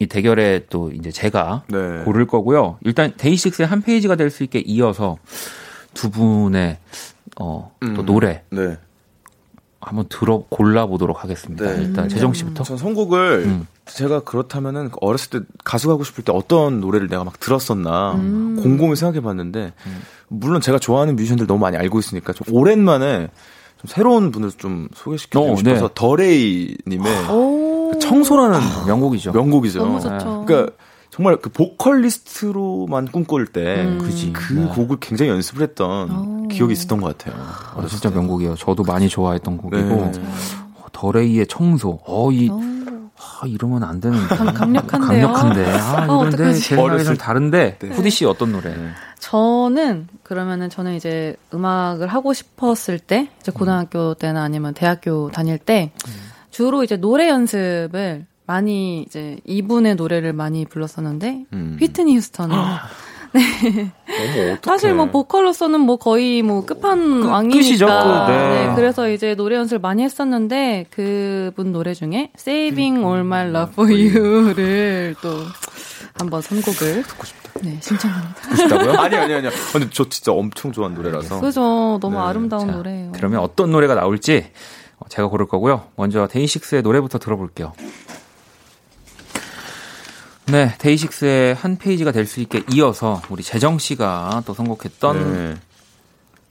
이 0.00 0.06
대결에 0.06 0.66
또 0.68 0.90
이제 0.90 1.10
제가 1.10 1.62
네. 1.68 2.02
고를 2.04 2.26
거고요. 2.26 2.76
일단 2.82 3.14
데이식스의 3.16 3.68
한 3.68 3.80
페이지가 3.80 4.16
될 4.16 4.30
수 4.30 4.42
있게 4.42 4.58
이어서 4.66 5.16
두 5.94 6.10
분의 6.10 6.76
어, 7.40 7.72
또 7.80 7.86
음. 7.86 8.04
노래 8.06 8.42
네. 8.50 8.76
한번 9.84 10.06
들어 10.08 10.44
골라보도록 10.48 11.22
하겠습니다. 11.22 11.64
네. 11.64 11.82
일단 11.82 12.08
재정 12.08 12.32
씨부터. 12.32 12.64
전 12.64 12.76
선곡을 12.76 13.44
음. 13.44 13.66
제가 13.86 14.20
그렇다면은 14.20 14.90
어렸을 15.00 15.30
때 15.30 15.40
가수 15.62 15.88
가고 15.88 16.04
싶을 16.04 16.24
때 16.24 16.32
어떤 16.32 16.80
노래를 16.80 17.08
내가 17.08 17.24
막 17.24 17.38
들었었나 17.38 18.14
음. 18.14 18.60
곰곰이 18.62 18.96
생각해봤는데 18.96 19.72
음. 19.86 20.02
물론 20.28 20.60
제가 20.60 20.78
좋아하는 20.78 21.16
뮤지션들 21.16 21.46
너무 21.46 21.60
많이 21.60 21.76
알고 21.76 21.98
있으니까 21.98 22.32
좀 22.32 22.46
오랜만에 22.54 23.28
좀 23.78 23.86
새로운 23.86 24.30
분을 24.30 24.50
좀 24.52 24.88
소개시켜드리고 24.94 25.52
어, 25.52 25.56
싶어서 25.56 25.88
네. 25.88 25.94
더레이님의 25.94 27.26
그 27.26 27.98
청소라는 28.00 28.58
명곡이죠. 28.86 29.32
명곡이죠. 29.32 29.80
너무 29.80 30.00
좋죠. 30.00 30.44
그러니까 30.46 30.72
정말 31.14 31.36
그 31.36 31.48
보컬리스트로만 31.48 33.06
꿈꿀 33.06 33.46
때 33.46 33.84
음. 33.84 33.98
그지 33.98 34.32
그 34.32 34.52
네. 34.52 34.66
곡을 34.66 34.96
굉장히 34.98 35.30
연습을 35.30 35.62
했던 35.62 36.10
오. 36.10 36.48
기억이 36.48 36.72
있었던 36.72 37.00
것 37.00 37.16
같아요. 37.16 37.40
아, 37.40 37.86
진짜 37.88 38.10
명곡이에요. 38.10 38.56
저도 38.56 38.82
많이 38.82 39.08
좋아했던 39.08 39.56
곡이고 39.58 39.88
네. 39.88 40.12
어, 40.74 40.86
더레이의 40.90 41.46
청소. 41.46 42.00
어이 42.04 42.50
아, 42.50 43.46
이러면 43.46 43.84
안 43.84 44.00
되는데. 44.00 44.34
강, 44.34 44.72
력한데요 44.72 45.32
강력한데. 45.32 45.64
아, 45.70 46.06
어, 46.08 46.26
이런데 46.26 46.52
제 46.54 46.74
생각이 46.74 47.04
좀 47.04 47.16
다른데. 47.16 47.78
네. 47.78 47.88
후디 47.90 48.10
씨 48.10 48.24
어떤 48.24 48.50
노래? 48.50 48.74
저는 49.20 50.08
그러면은 50.24 50.68
저는 50.68 50.96
이제 50.96 51.36
음악을 51.54 52.08
하고 52.08 52.32
싶었을 52.32 52.98
때, 52.98 53.30
이제 53.40 53.52
고등학교 53.52 54.14
때나 54.14 54.42
아니면 54.42 54.74
대학교 54.74 55.30
다닐 55.30 55.58
때 55.58 55.92
음. 56.08 56.12
주로 56.50 56.82
이제 56.82 56.96
노래 56.96 57.28
연습을 57.28 58.26
많이 58.46 59.02
이제 59.02 59.38
이분의 59.44 59.96
노래를 59.96 60.32
많이 60.32 60.64
불렀었는데 60.66 61.46
음. 61.52 61.76
휘트니 61.80 62.16
휴스턴은 62.16 62.56
네. 63.34 64.58
사실 64.62 64.94
뭐 64.94 65.06
보컬로서는 65.06 65.80
뭐 65.80 65.96
거의 65.96 66.42
뭐 66.42 66.64
끝판 66.64 67.22
그, 67.22 67.28
왕이니까. 67.28 68.26
그, 68.26 68.32
네. 68.32 68.66
네. 68.68 68.74
그래서 68.76 69.10
이제 69.10 69.34
노래 69.34 69.56
연습을 69.56 69.80
많이 69.80 70.04
했었는데 70.04 70.86
그분 70.90 71.72
노래 71.72 71.94
중에 71.94 72.30
Saving 72.38 73.04
All 73.04 73.20
My 73.20 73.48
Love 73.48 73.72
For 73.72 73.90
You를 73.92 75.16
또 75.20 75.30
한번 76.16 76.42
선곡을 76.42 77.02
듣고 77.02 77.24
싶다. 77.24 77.50
네, 77.62 77.78
신청합니다. 77.80 78.34
듣고 78.34 78.56
싶다고요? 78.56 78.92
아니 79.02 79.16
아니 79.16 79.34
아니요. 79.34 79.50
근데 79.72 79.88
저 79.90 80.08
진짜 80.08 80.30
엄청 80.30 80.70
좋아하는 80.70 80.96
노래라서. 80.96 81.40
그죠. 81.40 81.98
너무 82.00 82.16
네. 82.16 82.18
아름다운 82.18 82.68
자, 82.68 82.72
노래예요. 82.72 83.12
그러면 83.16 83.40
어떤 83.40 83.72
노래가 83.72 83.96
나올지 83.96 84.46
제가 85.08 85.28
고를 85.28 85.46
거고요. 85.46 85.88
먼저 85.96 86.28
데이식스의 86.28 86.82
노래부터 86.82 87.18
들어볼게요. 87.18 87.72
네, 90.46 90.74
데이식스의 90.78 91.54
한 91.54 91.76
페이지가 91.78 92.12
될 92.12 92.26
수 92.26 92.40
있게 92.40 92.62
이어서 92.72 93.22
우리 93.30 93.42
재정 93.42 93.78
씨가 93.78 94.42
또 94.46 94.54
선곡했던 94.54 95.32
네. 95.32 95.54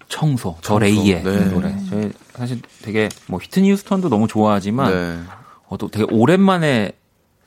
청소, 0.07 0.57
저 0.61 0.77
레이의 0.79 1.23
네. 1.23 1.45
노래. 1.45 1.75
저희 1.89 2.11
사실 2.35 2.61
되게 2.81 3.09
뭐 3.27 3.39
히트니 3.41 3.71
휴스턴도 3.71 4.09
너무 4.09 4.27
좋아하지만 4.27 4.91
네. 4.91 5.19
어, 5.67 5.77
또 5.77 5.87
되게 5.87 6.05
오랜만에 6.11 6.91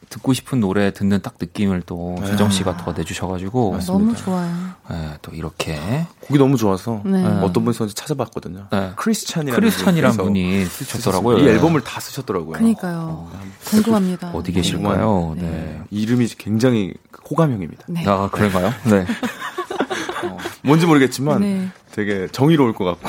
듣고 0.09 0.33
싶은 0.33 0.61
노래 0.61 0.93
듣는 0.93 1.21
딱 1.23 1.35
느낌을 1.41 1.83
또 1.87 2.17
네. 2.21 2.27
재정 2.27 2.51
씨가 2.51 2.77
더 2.77 2.93
내주셔가지고 2.93 3.73
맞습니다. 3.73 3.93
너무 3.93 4.17
좋아요. 4.17 4.55
네, 4.91 5.15
또 5.23 5.33
이렇게 5.33 6.07
곡이 6.21 6.39
너무 6.39 6.57
좋아서 6.57 7.03
네. 7.05 7.25
어떤 7.43 7.65
분이 7.65 7.75
썼는지 7.75 7.95
찾아봤거든요. 7.95 8.69
네. 8.71 8.93
크리스찬이라는 8.97 9.61
크리스찬이란 9.61 10.17
분이 10.17 10.65
쓰셨더라고요. 10.67 11.39
이 11.39 11.49
앨범을 11.49 11.83
다 11.83 12.01
쓰셨더라고요. 12.01 12.53
그러니까요. 12.53 13.29
어, 13.31 13.41
궁금합니다. 13.65 14.31
어디 14.33 14.53
계실까요? 14.53 15.35
네. 15.37 15.43
네. 15.43 15.83
이름이 15.91 16.29
굉장히 16.39 16.95
호감형입니다. 17.29 17.87
네. 17.89 18.05
아 18.07 18.29
그런가요? 18.31 18.73
네. 18.85 19.07
어, 20.25 20.37
뭔지 20.63 20.87
모르겠지만 20.87 21.41
네. 21.41 21.69
되게 21.93 22.29
정의로울 22.31 22.75
것 22.75 22.85
같고. 22.85 23.09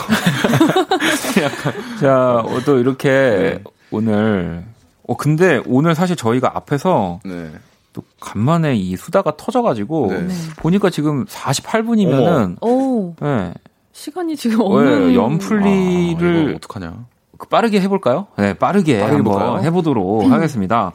약간 1.42 1.74
자, 2.00 2.44
또 2.66 2.80
이렇게 2.80 3.62
오늘 3.92 4.66
어 5.08 5.16
근데 5.16 5.62
오늘 5.66 5.96
사실 5.96 6.16
저희가 6.16 6.52
앞에서 6.56 7.20
네. 7.24 7.52
또 7.94 8.04
간만에 8.20 8.76
이 8.76 8.96
수다가 8.96 9.36
터져가지고 9.38 10.08
네. 10.12 10.22
네. 10.22 10.34
보니까 10.58 10.90
지금 10.90 11.26
48분이면은 11.26 12.62
오. 12.62 13.16
네. 13.20 13.54
시간이 13.94 14.36
지금 14.36 14.62
없는 14.62 15.08
네, 15.08 15.16
연플리를 15.16 16.52
아, 16.54 16.56
어떡하냐? 16.58 17.06
그 17.38 17.48
빠르게 17.48 17.80
해볼까요? 17.82 18.28
네, 18.38 18.54
빠르게, 18.54 19.00
빠르게 19.00 19.16
한번 19.16 19.24
볼까요? 19.24 19.64
해보도록 19.64 20.26
음. 20.26 20.32
하겠습니다. 20.32 20.92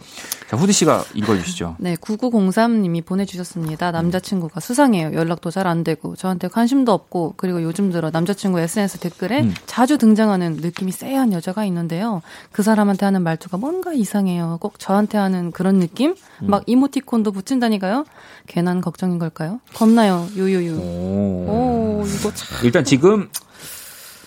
자, 0.49 0.57
후디 0.57 0.73
씨가 0.73 1.05
읽어주시죠. 1.15 1.77
네, 1.79 1.95
9903님이 1.97 3.05
보내주셨습니다. 3.05 3.91
남자친구가 3.91 4.61
수상해요. 4.61 5.15
연락도 5.15 5.51
잘 5.51 5.67
안 5.67 5.85
되고, 5.85 6.17
저한테 6.17 6.49
관심도 6.49 6.93
없고, 6.93 7.35
그리고 7.37 7.63
요즘 7.63 7.91
들어 7.91 8.11
남자친구 8.11 8.59
SNS 8.61 8.99
댓글에 8.99 9.43
음. 9.43 9.55
자주 9.67 9.97
등장하는 9.97 10.57
느낌이 10.61 10.93
쎄한 10.93 11.33
여자가 11.33 11.65
있는데요. 11.67 12.21
그 12.51 12.63
사람한테 12.63 13.07
하는 13.07 13.23
말투가 13.23 13.57
뭔가 13.57 13.93
이상해요. 13.93 14.59
꼭 14.61 14.79
저한테 14.79 15.19
하는 15.19 15.53
그런 15.53 15.79
느낌? 15.79 16.15
음. 16.43 16.51
막 16.51 16.65
이모티콘도 16.67 17.33
붙인다니까요? 17.33 18.05
괜한 18.49 18.81
걱정인 18.81 19.19
걸까요? 19.19 19.61
겁나요, 19.75 20.27
유유유. 20.35 20.75
오, 20.79 22.03
오 22.03 22.05
이거 22.07 22.35
참. 22.35 22.59
일단 22.65 22.85
지금 22.85 23.29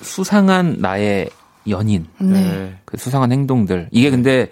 수상한 0.01 0.77
나의 0.79 1.29
연인, 1.69 2.07
네. 2.19 2.77
그 2.85 2.97
수상한 2.97 3.31
행동들. 3.31 3.89
이게 3.91 4.09
근데 4.11 4.51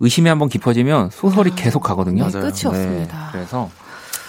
의심이 0.00 0.28
한번 0.28 0.48
깊어지면 0.48 1.10
소설이 1.10 1.50
아, 1.52 1.54
계속 1.54 1.80
가거든요. 1.80 2.26
네, 2.26 2.32
끝이 2.32 2.52
네. 2.52 2.68
없습니다. 2.68 3.28
그래서 3.32 3.70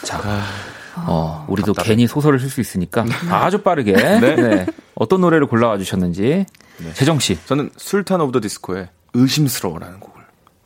자, 0.04 0.20
아, 0.24 1.06
어, 1.08 1.46
우리도 1.48 1.74
답답해. 1.74 1.90
괜히 1.96 2.08
소설을 2.08 2.40
쓸 2.40 2.50
수 2.50 2.60
있으니까 2.62 3.04
네. 3.06 3.12
아주 3.30 3.62
빠르게 3.62 3.94
네. 3.94 4.36
네. 4.36 4.66
어떤 4.96 5.22
노래를 5.22 5.48
골라와 5.48 5.78
주셨는지 5.78 6.46
네. 6.78 6.94
재정 6.94 7.20
씨. 7.20 7.38
저는 7.46 7.70
술탄 7.78 8.20
오브 8.22 8.32
더 8.32 8.42
디스코의 8.42 8.90
의심스러워라는 9.14 10.00
곡을 10.00 10.22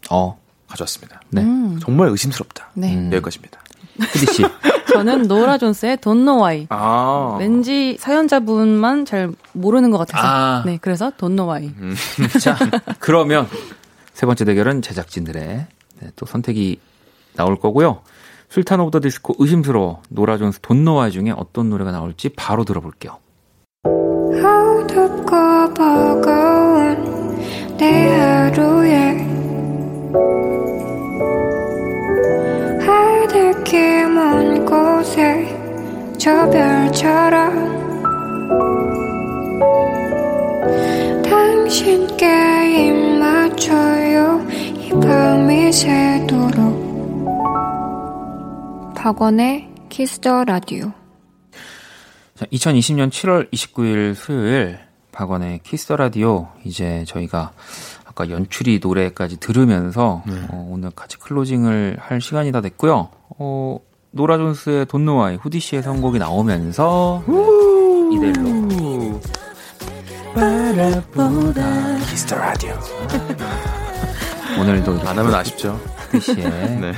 어 0.10 0.40
가져왔습니다. 0.68 1.22
네. 1.30 1.42
음. 1.42 1.80
정말 1.82 2.10
의심스럽다. 2.10 2.72
네. 2.74 2.96
음. 2.96 3.12
여기까지입니다. 3.14 3.60
후디 4.00 4.34
씨. 4.34 4.44
저는 4.94 5.24
노라 5.24 5.58
존스의 5.58 5.98
Don't 5.98 6.24
Know 6.24 6.42
Why. 6.42 6.68
아. 6.70 7.36
왠지 7.40 7.98
사연자분만 8.00 9.06
잘 9.06 9.32
모르는 9.54 9.92
것 9.92 9.98
같아서. 9.98 10.26
아. 10.26 10.64
네, 10.66 10.78
그래서 10.82 11.10
Don't 11.12 11.36
Know 11.36 11.50
Why. 11.50 11.74
음. 11.78 11.96
자, 12.40 12.58
그러면 13.00 13.48
세 14.14 14.26
번째 14.26 14.46
대결은 14.46 14.82
제작진들의 14.82 15.44
네, 16.00 16.12
또 16.16 16.26
선택이 16.26 16.80
나올 17.36 17.58
거고요. 17.60 18.02
술탄 18.50 18.80
오브 18.80 18.92
더 18.92 19.02
디스코 19.02 19.36
의심스러워 19.40 20.02
노라 20.10 20.38
존스 20.38 20.60
Don't 20.62 20.82
Know 20.82 20.98
Why 20.98 21.10
중에 21.10 21.34
어떤 21.36 21.70
노래가 21.70 21.92
나올지 21.92 22.30
바로 22.30 22.64
들어볼게요. 22.64 23.18
어둡고 23.86 25.74
버거운 25.74 27.36
내 27.78 28.08
하루에 28.18 29.26
하늘길 33.66 34.10
먼 34.10 34.66
곳에 34.66 36.14
저 36.20 36.50
별처럼 36.50 37.76
당신께 41.24 42.88
입 42.88 42.94
맞춰요. 43.20 44.46
이 44.78 44.90
밤이 44.92 45.74
새도록. 45.74 46.86
박원의 48.96 49.70
Kiss 49.90 50.22
the 50.22 50.46
라디오 50.46 50.92
2020년 52.40 53.10
7월 53.10 53.52
29일 53.52 54.16
수요일 54.16 54.80
박원의 55.12 55.60
Kiss 55.64 55.82
the 55.82 55.96
Radio 55.96 56.50
이제 56.64 57.04
저희가 57.08 57.52
아까 58.16 58.30
연출이 58.30 58.80
노래까지 58.82 59.42
들으면서 59.42 60.24
네. 60.26 60.34
어, 60.50 60.70
오늘 60.72 60.90
같이 60.92 61.20
클로징을 61.20 61.98
할 62.00 62.22
시간이 62.22 62.54
다 62.54 62.62
됐고요. 62.62 63.10
어, 63.38 63.78
노라 64.12 64.38
존스의 64.38 64.86
Don't 64.86 65.07
Know 65.07 65.23
Why 65.23 65.36
후디 65.36 65.60
씨의 65.60 65.84
선곡이 65.84 66.18
나오면서 66.20 67.24
네, 67.28 68.30
이대로 68.30 69.20
바라보다 70.34 71.98
Kiss 72.10 72.26
the 72.26 72.38
Radio. 72.38 72.74
오늘도 74.62 74.94
안 75.02 75.20
하면 75.20 75.36
아쉽죠. 75.36 75.74
후디 76.10 76.22
씨의 76.22 76.46
네. 76.80 76.94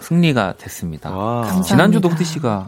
승리가 0.00 0.54
됐습니다. 0.58 1.62
지난주도 1.64 2.08
후디 2.08 2.24
씨가 2.24 2.66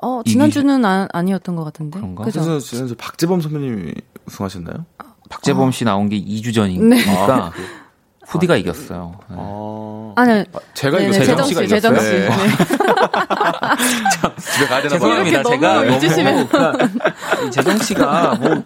어 0.00 0.22
지난주는 0.24 0.84
아, 0.84 1.08
아니었던 1.12 1.56
것 1.56 1.64
같은데. 1.64 1.98
그런가? 1.98 2.22
그래서 2.22 2.60
지난주 2.60 2.94
박재범 2.96 3.40
선배님이 3.40 3.94
우승하셨나요? 4.26 4.86
박재범 5.30 5.72
씨 5.72 5.84
나온 5.84 6.10
게 6.10 6.20
2주 6.20 6.54
전이니까 6.54 6.96
네. 6.96 7.04
아, 7.32 7.50
후디가 8.26 8.54
아, 8.54 8.56
이겼어요. 8.58 9.14
네. 9.28 9.36
아, 9.38 10.12
아니, 10.16 10.44
제가 10.74 10.98
네, 10.98 11.04
이겼어요. 11.04 11.24
재정 11.24 11.46
씨, 11.46 11.54
재정 11.68 11.98
씨. 11.98 12.10
네. 12.10 12.28
집에 14.38 14.66
가야 14.66 14.82
되나 14.82 14.88
죄송합니다. 14.88 15.42
제가 15.44 15.72
너무 15.72 16.46
그러니까 16.48 16.72
재정 17.50 17.78
씨가 17.78 18.34
뭐 18.40 18.48
네. 18.54 18.64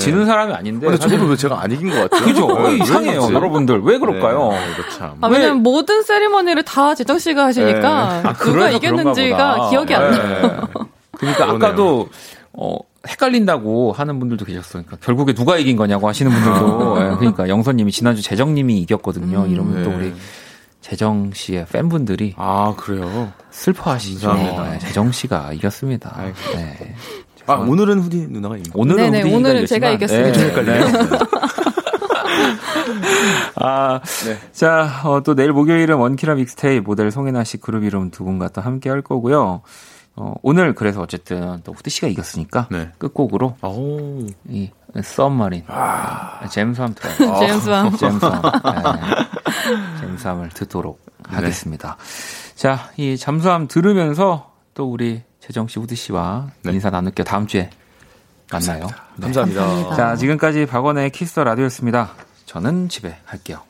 지는 0.00 0.26
사람이 0.26 0.52
아닌데. 0.52 0.86
근데 0.86 0.98
저도 0.98 1.24
왜 1.24 1.36
제가 1.36 1.62
안 1.62 1.72
이긴 1.72 1.88
것 1.90 2.10
같아요? 2.10 2.26
그죠? 2.26 2.46
네, 2.68 2.76
이상해요, 2.76 3.30
여러분들. 3.32 3.80
왜 3.82 3.98
그럴까요? 3.98 4.50
네, 4.52 4.60
참. 4.96 5.16
아, 5.22 5.28
왜냐면 5.28 5.62
모든 5.62 6.02
세리머니를 6.02 6.62
다 6.64 6.94
재정 6.94 7.18
씨가 7.18 7.46
하시니까 7.46 8.22
네. 8.22 8.28
아, 8.28 8.32
누가 8.34 8.68
이겼는지가 8.70 9.70
기억이 9.70 9.94
안 9.94 10.10
나요. 10.10 10.68
그러니까 11.18 11.50
아까도 11.50 12.08
어 12.52 12.76
헷갈린다고 13.08 13.92
하는 13.92 14.18
분들도 14.18 14.44
계셨어요. 14.44 14.82
그러니까 14.84 14.96
결국에 15.04 15.34
누가 15.34 15.58
이긴 15.58 15.76
거냐고 15.76 16.08
하시는 16.08 16.30
분들도. 16.30 16.98
네, 16.98 17.16
그러니까 17.16 17.48
영선님이 17.48 17.92
지난주 17.92 18.22
재정님이 18.22 18.78
이겼거든요. 18.82 19.44
음, 19.44 19.50
이러면 19.50 19.76
네. 19.76 19.82
또 19.82 19.90
우리 19.90 20.14
재정 20.80 21.30
씨의 21.32 21.66
팬분들이 21.72 22.34
아 22.36 22.74
그래요 22.76 23.32
슬퍼하시죠. 23.50 24.32
네, 24.34 24.78
재정 24.80 25.12
씨가 25.12 25.52
이겼습니다. 25.54 26.14
네. 26.54 26.94
아 27.46 27.54
오늘은 27.54 28.00
후디 28.00 28.26
누나가 28.30 28.56
이긴 28.56 28.72
오늘은 28.74 29.10
네네, 29.10 29.22
후디 29.22 29.34
오늘은 29.34 29.66
제가 29.66 29.90
이겼습니다. 29.90 30.62
네, 30.62 30.62
네. 30.62 30.84
아, 33.56 34.00
네. 34.26 34.38
자, 34.52 35.00
어, 35.04 35.22
또 35.22 35.34
내일 35.34 35.52
목요일은 35.52 35.96
원키라 35.96 36.34
믹스테이 36.34 36.80
모델 36.80 37.10
송혜나 37.10 37.44
씨 37.44 37.58
그룹 37.58 37.84
이름 37.84 38.10
두 38.10 38.24
분과 38.24 38.48
또 38.48 38.60
함께 38.60 38.90
할 38.90 39.02
거고요. 39.02 39.62
어, 40.16 40.34
오늘 40.42 40.74
그래서 40.74 41.00
어쨌든 41.02 41.60
또 41.64 41.72
후드 41.72 41.90
씨가 41.90 42.06
이겼으니까 42.08 42.68
네. 42.70 42.90
끝곡으로 42.98 43.56
오. 43.62 44.26
이 44.48 44.70
썸머린 45.02 45.64
아. 45.66 46.46
제임스함 46.48 46.94
들어요. 46.94 47.38
제임스함. 47.40 47.96
제임스함. 47.96 48.42
네. 48.42 50.00
제임스함을 50.00 50.48
듣도록 50.50 51.00
네. 51.28 51.36
하겠습니다. 51.36 51.96
자, 52.54 52.90
이 52.96 53.16
잠수함 53.16 53.66
들으면서 53.66 54.52
또 54.74 54.90
우리 54.90 55.22
재정 55.40 55.66
씨, 55.66 55.78
후드 55.80 55.94
씨와 55.96 56.48
네. 56.62 56.72
인사 56.72 56.90
나눌게요. 56.90 57.24
다음 57.24 57.46
주에 57.46 57.70
만나요. 58.52 58.86
감사합니다. 59.20 59.66
네. 59.66 59.72
감사합니다. 59.72 59.96
자, 59.96 60.16
지금까지 60.16 60.66
박원의 60.66 61.10
키스 61.10 61.40
라디오였습니다. 61.40 62.12
저는 62.46 62.88
집에 62.88 63.16
갈게요. 63.26 63.62